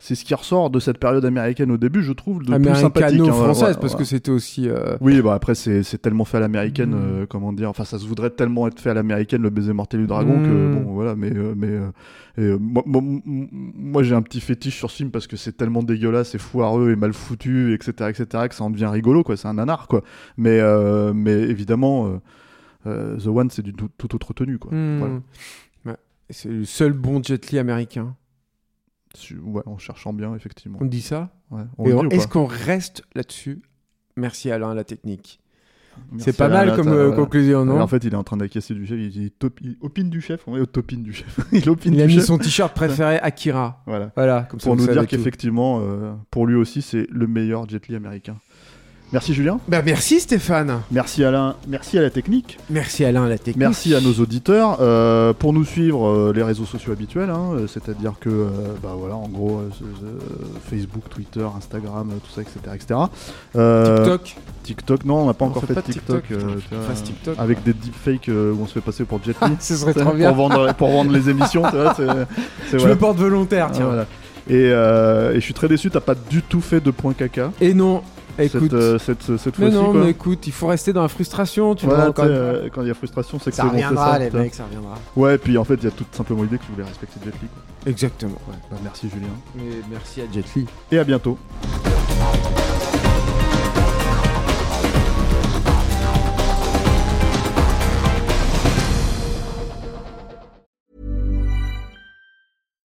c'est 0.00 0.14
ce 0.14 0.24
qui 0.24 0.32
ressort 0.34 0.70
de 0.70 0.78
cette 0.78 0.98
période 0.98 1.24
américaine 1.24 1.72
au 1.72 1.76
début, 1.76 2.02
je 2.04 2.12
trouve, 2.12 2.44
de 2.44 2.52
plus 2.56 2.74
sympathique. 2.76 3.20
hein, 3.20 3.24
ouais, 3.52 3.74
parce 3.80 3.94
ouais. 3.94 3.98
que 3.98 4.04
c'était 4.04 4.30
aussi. 4.30 4.68
euh, 4.68 4.96
Oui, 5.00 5.20
bah 5.22 5.34
après 5.34 5.56
c'est 5.56 5.82
c'est 5.82 5.98
tellement 5.98 6.24
fait 6.24 6.36
à 6.36 6.40
l'américaine, 6.40 6.90
Mm. 6.90 6.94
euh, 7.22 7.26
comment 7.28 7.52
dire. 7.52 7.68
Enfin, 7.68 7.84
ça 7.84 7.98
se 7.98 8.06
voudrait 8.06 8.30
tellement 8.30 8.68
être 8.68 8.78
fait 8.80 8.90
à 8.90 8.94
l'américaine 8.94 9.42
le 9.42 9.50
baiser 9.50 9.72
mortel 9.72 10.00
du 10.00 10.06
dragon 10.06 10.40
que 10.42 10.74
bon, 10.74 10.92
voilà. 10.92 11.16
Mais 11.16 11.32
euh, 11.36 11.52
mais 11.56 11.78
et, 12.40 12.56
moi, 12.60 12.84
moi, 12.86 13.02
moi, 13.24 14.02
j'ai 14.04 14.14
un 14.14 14.22
petit 14.22 14.40
fétiche 14.40 14.76
sur 14.76 14.88
ce 14.90 14.96
film 14.98 15.10
parce 15.10 15.26
que 15.26 15.36
c'est 15.36 15.56
tellement 15.56 15.82
dégueulasse 15.82 16.32
et 16.36 16.38
foireux 16.38 16.92
et 16.92 16.96
mal 16.96 17.12
foutu, 17.12 17.74
etc., 17.74 17.92
etc., 18.10 18.46
que 18.48 18.54
ça 18.54 18.62
en 18.62 18.70
devient 18.70 18.86
rigolo, 18.86 19.24
quoi. 19.24 19.36
C'est 19.36 19.48
un 19.48 19.54
nanar, 19.54 19.88
quoi. 19.88 20.02
Mais 20.36 20.60
mais 21.12 21.32
évidemment, 21.32 22.20
The 22.84 23.26
One, 23.26 23.50
c'est 23.50 23.62
du 23.62 23.72
tout, 23.74 23.88
tout 23.98 24.14
autre 24.14 24.32
tenue, 24.32 24.58
quoi. 24.58 24.70
hmm. 24.72 24.98
Voilà. 25.00 25.98
C'est 26.30 26.50
le 26.50 26.64
seul 26.66 26.92
bon 26.92 27.20
Jet 27.22 27.50
Li 27.50 27.58
américain. 27.58 28.14
Ouais, 29.44 29.62
en 29.66 29.78
cherchant 29.78 30.12
bien, 30.12 30.34
effectivement. 30.34 30.78
On 30.80 30.84
dit 30.84 31.00
ça 31.02 31.30
Ouais, 31.50 31.62
Est-ce 32.10 32.28
qu'on 32.28 32.46
reste 32.46 33.02
là-dessus? 33.14 33.62
Merci 34.16 34.50
Alain, 34.50 34.74
la 34.74 34.84
technique. 34.84 35.40
C'est 36.18 36.36
pas 36.36 36.48
mal 36.48 36.76
comme 36.76 36.88
euh, 36.88 37.10
conclusion, 37.12 37.64
non? 37.64 37.80
En 37.80 37.86
fait, 37.88 38.04
il 38.04 38.12
est 38.12 38.16
en 38.16 38.22
train 38.22 38.36
d'acquiescer 38.36 38.72
du 38.74 38.86
chef. 38.86 38.98
Il, 39.00 39.30
top- 39.32 39.58
il 39.60 39.76
opine 39.80 40.08
du 40.10 40.20
chef. 40.20 40.42
On 40.46 40.56
est 40.56 40.60
au 40.60 40.66
topine 40.66 41.02
du 41.02 41.12
chef. 41.12 41.40
il 41.52 41.68
opine 41.68 41.94
Il 41.94 42.00
a 42.00 42.06
du 42.06 42.12
mis 42.12 42.18
chef. 42.18 42.26
son 42.26 42.38
t-shirt 42.38 42.72
préféré 42.74 43.18
Akira. 43.22 43.82
Voilà. 43.86 44.12
Voilà, 44.14 44.42
comme 44.48 44.60
Pour 44.60 44.76
nous 44.76 44.86
dire 44.86 45.06
qu'effectivement, 45.08 45.80
euh, 45.82 46.12
pour 46.30 46.46
lui 46.46 46.54
aussi, 46.54 46.82
c'est 46.82 47.06
le 47.10 47.26
meilleur 47.26 47.68
Jet 47.68 47.88
Li 47.88 47.96
américain. 47.96 48.36
Merci 49.10 49.32
Julien. 49.32 49.58
Bah, 49.68 49.80
merci 49.82 50.20
Stéphane. 50.20 50.80
Merci 50.90 51.24
Alain. 51.24 51.56
Merci 51.66 51.96
à 51.98 52.02
la 52.02 52.10
technique. 52.10 52.58
Merci 52.68 53.06
Alain, 53.06 53.26
la 53.26 53.38
technique. 53.38 53.56
Merci 53.56 53.94
à 53.94 54.02
nos 54.02 54.12
auditeurs. 54.12 54.78
Euh, 54.80 55.32
pour 55.32 55.54
nous 55.54 55.64
suivre, 55.64 56.06
euh, 56.08 56.32
les 56.34 56.42
réseaux 56.42 56.66
sociaux 56.66 56.92
habituels, 56.92 57.30
hein, 57.30 57.52
euh, 57.54 57.66
c'est-à-dire 57.66 58.14
que, 58.20 58.28
bah 58.82 58.94
voilà, 58.98 59.14
en 59.16 59.26
gros, 59.28 59.62
Facebook, 60.68 61.04
Twitter, 61.08 61.46
Instagram, 61.56 62.10
tout 62.22 62.30
ça, 62.30 62.42
etc. 62.42 62.58
etc. 62.74 63.00
TikTok. 63.54 64.36
TikTok, 64.64 65.04
non, 65.06 65.22
on 65.22 65.26
n'a 65.28 65.34
pas 65.34 65.46
On 65.46 65.48
encore 65.48 65.64
fait 65.64 65.72
fait, 65.74 65.82
TikTok. 65.82 66.26
TikTok, 66.28 66.48
vois, 66.70 66.94
TikTok, 66.94 67.34
avec 67.38 67.62
des 67.62 67.72
deepfakes 67.72 68.28
où 68.28 68.58
on 68.62 68.66
se 68.66 68.74
fait 68.74 68.82
passer 68.82 69.04
pour 69.04 69.22
Jet 69.24 69.36
Li. 69.42 69.52
Ce 69.60 69.74
serait 69.76 69.94
trop 69.94 70.12
bien. 70.14 70.32
vendre, 70.32 70.74
pour 70.74 70.90
vendre 70.90 71.12
les 71.12 71.30
émissions, 71.30 71.62
tu 71.70 71.76
vois, 71.76 71.94
c'est 71.94 72.06
Je 72.72 72.76
voilà. 72.76 72.92
le 72.92 72.98
porte 72.98 73.16
volontaire, 73.16 73.68
Ah, 73.70 73.74
tiens. 73.74 73.86
voilà. 73.86 74.06
Et, 74.50 74.70
euh, 74.72 75.32
et 75.32 75.36
je 75.36 75.40
suis 75.40 75.54
très 75.54 75.68
déçu, 75.68 75.90
t'as 75.90 76.00
pas 76.00 76.14
du 76.14 76.42
tout 76.42 76.60
fait 76.60 76.80
de 76.80 76.90
point 76.90 77.12
caca 77.14 77.52
Et 77.60 77.72
non, 77.74 78.02
écoute. 78.44 78.70
cette, 78.70 78.72
euh, 78.74 78.98
cette, 78.98 79.22
cette 79.38 79.58
mais 79.58 79.70
fois-ci. 79.70 79.74
non, 79.84 79.92
quoi. 79.92 80.04
mais 80.04 80.10
écoute, 80.10 80.46
il 80.46 80.52
faut 80.52 80.66
rester 80.66 80.92
dans 80.92 81.02
la 81.02 81.08
frustration, 81.08 81.74
tu 81.74 81.86
vois. 81.86 82.06
tu 82.06 82.12
Quand, 82.12 82.24
euh, 82.24 82.68
quand 82.72 82.82
il 82.82 82.88
y 82.88 82.90
a 82.90 82.94
frustration, 82.94 83.38
c'est 83.38 83.50
que 83.50 83.56
ça 83.56 83.62
c'est 83.64 83.68
bon, 83.68 83.76
c'est 83.78 83.84
reviendra, 83.84 84.12
ça, 84.12 84.18
les 84.18 84.30
mecs, 84.30 84.54
ça 84.54 84.64
reviendra. 84.64 84.94
Ouais, 85.16 85.34
et 85.34 85.38
puis 85.38 85.58
en 85.58 85.64
fait, 85.64 85.74
il 85.74 85.84
y 85.84 85.88
a 85.88 85.90
toute 85.90 86.14
simplement 86.14 86.42
l'idée 86.42 86.58
que 86.58 86.64
je 86.68 86.72
voulais 86.72 86.86
respecter 86.86 87.20
Jet 87.24 87.32
Li. 87.42 87.48
quoi. 87.48 87.90
Exactement. 87.90 88.38
Ouais. 88.48 88.56
Bah, 88.70 88.76
merci 88.82 89.08
Julien. 89.08 89.28
Mais 89.56 89.64
merci 89.90 90.20
à 90.20 90.24
Jet 90.32 90.44
Li. 90.56 90.66
Et 90.92 90.98
à 90.98 91.04
bientôt. 91.04 91.38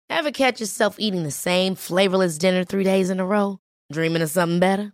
Ever 0.09 0.32
catch 0.32 0.59
yourself 0.59 0.95
eating 0.99 1.24
the 1.24 1.32
same 1.32 1.76
flavorless 1.76 2.38
dinner 2.38 2.63
three 2.63 2.84
days 2.84 3.09
in 3.09 3.20
a 3.20 3.26
row? 3.26 3.59
Dreaming 3.91 4.22
of 4.22 4.30
something 4.30 4.59
better? 4.59 4.93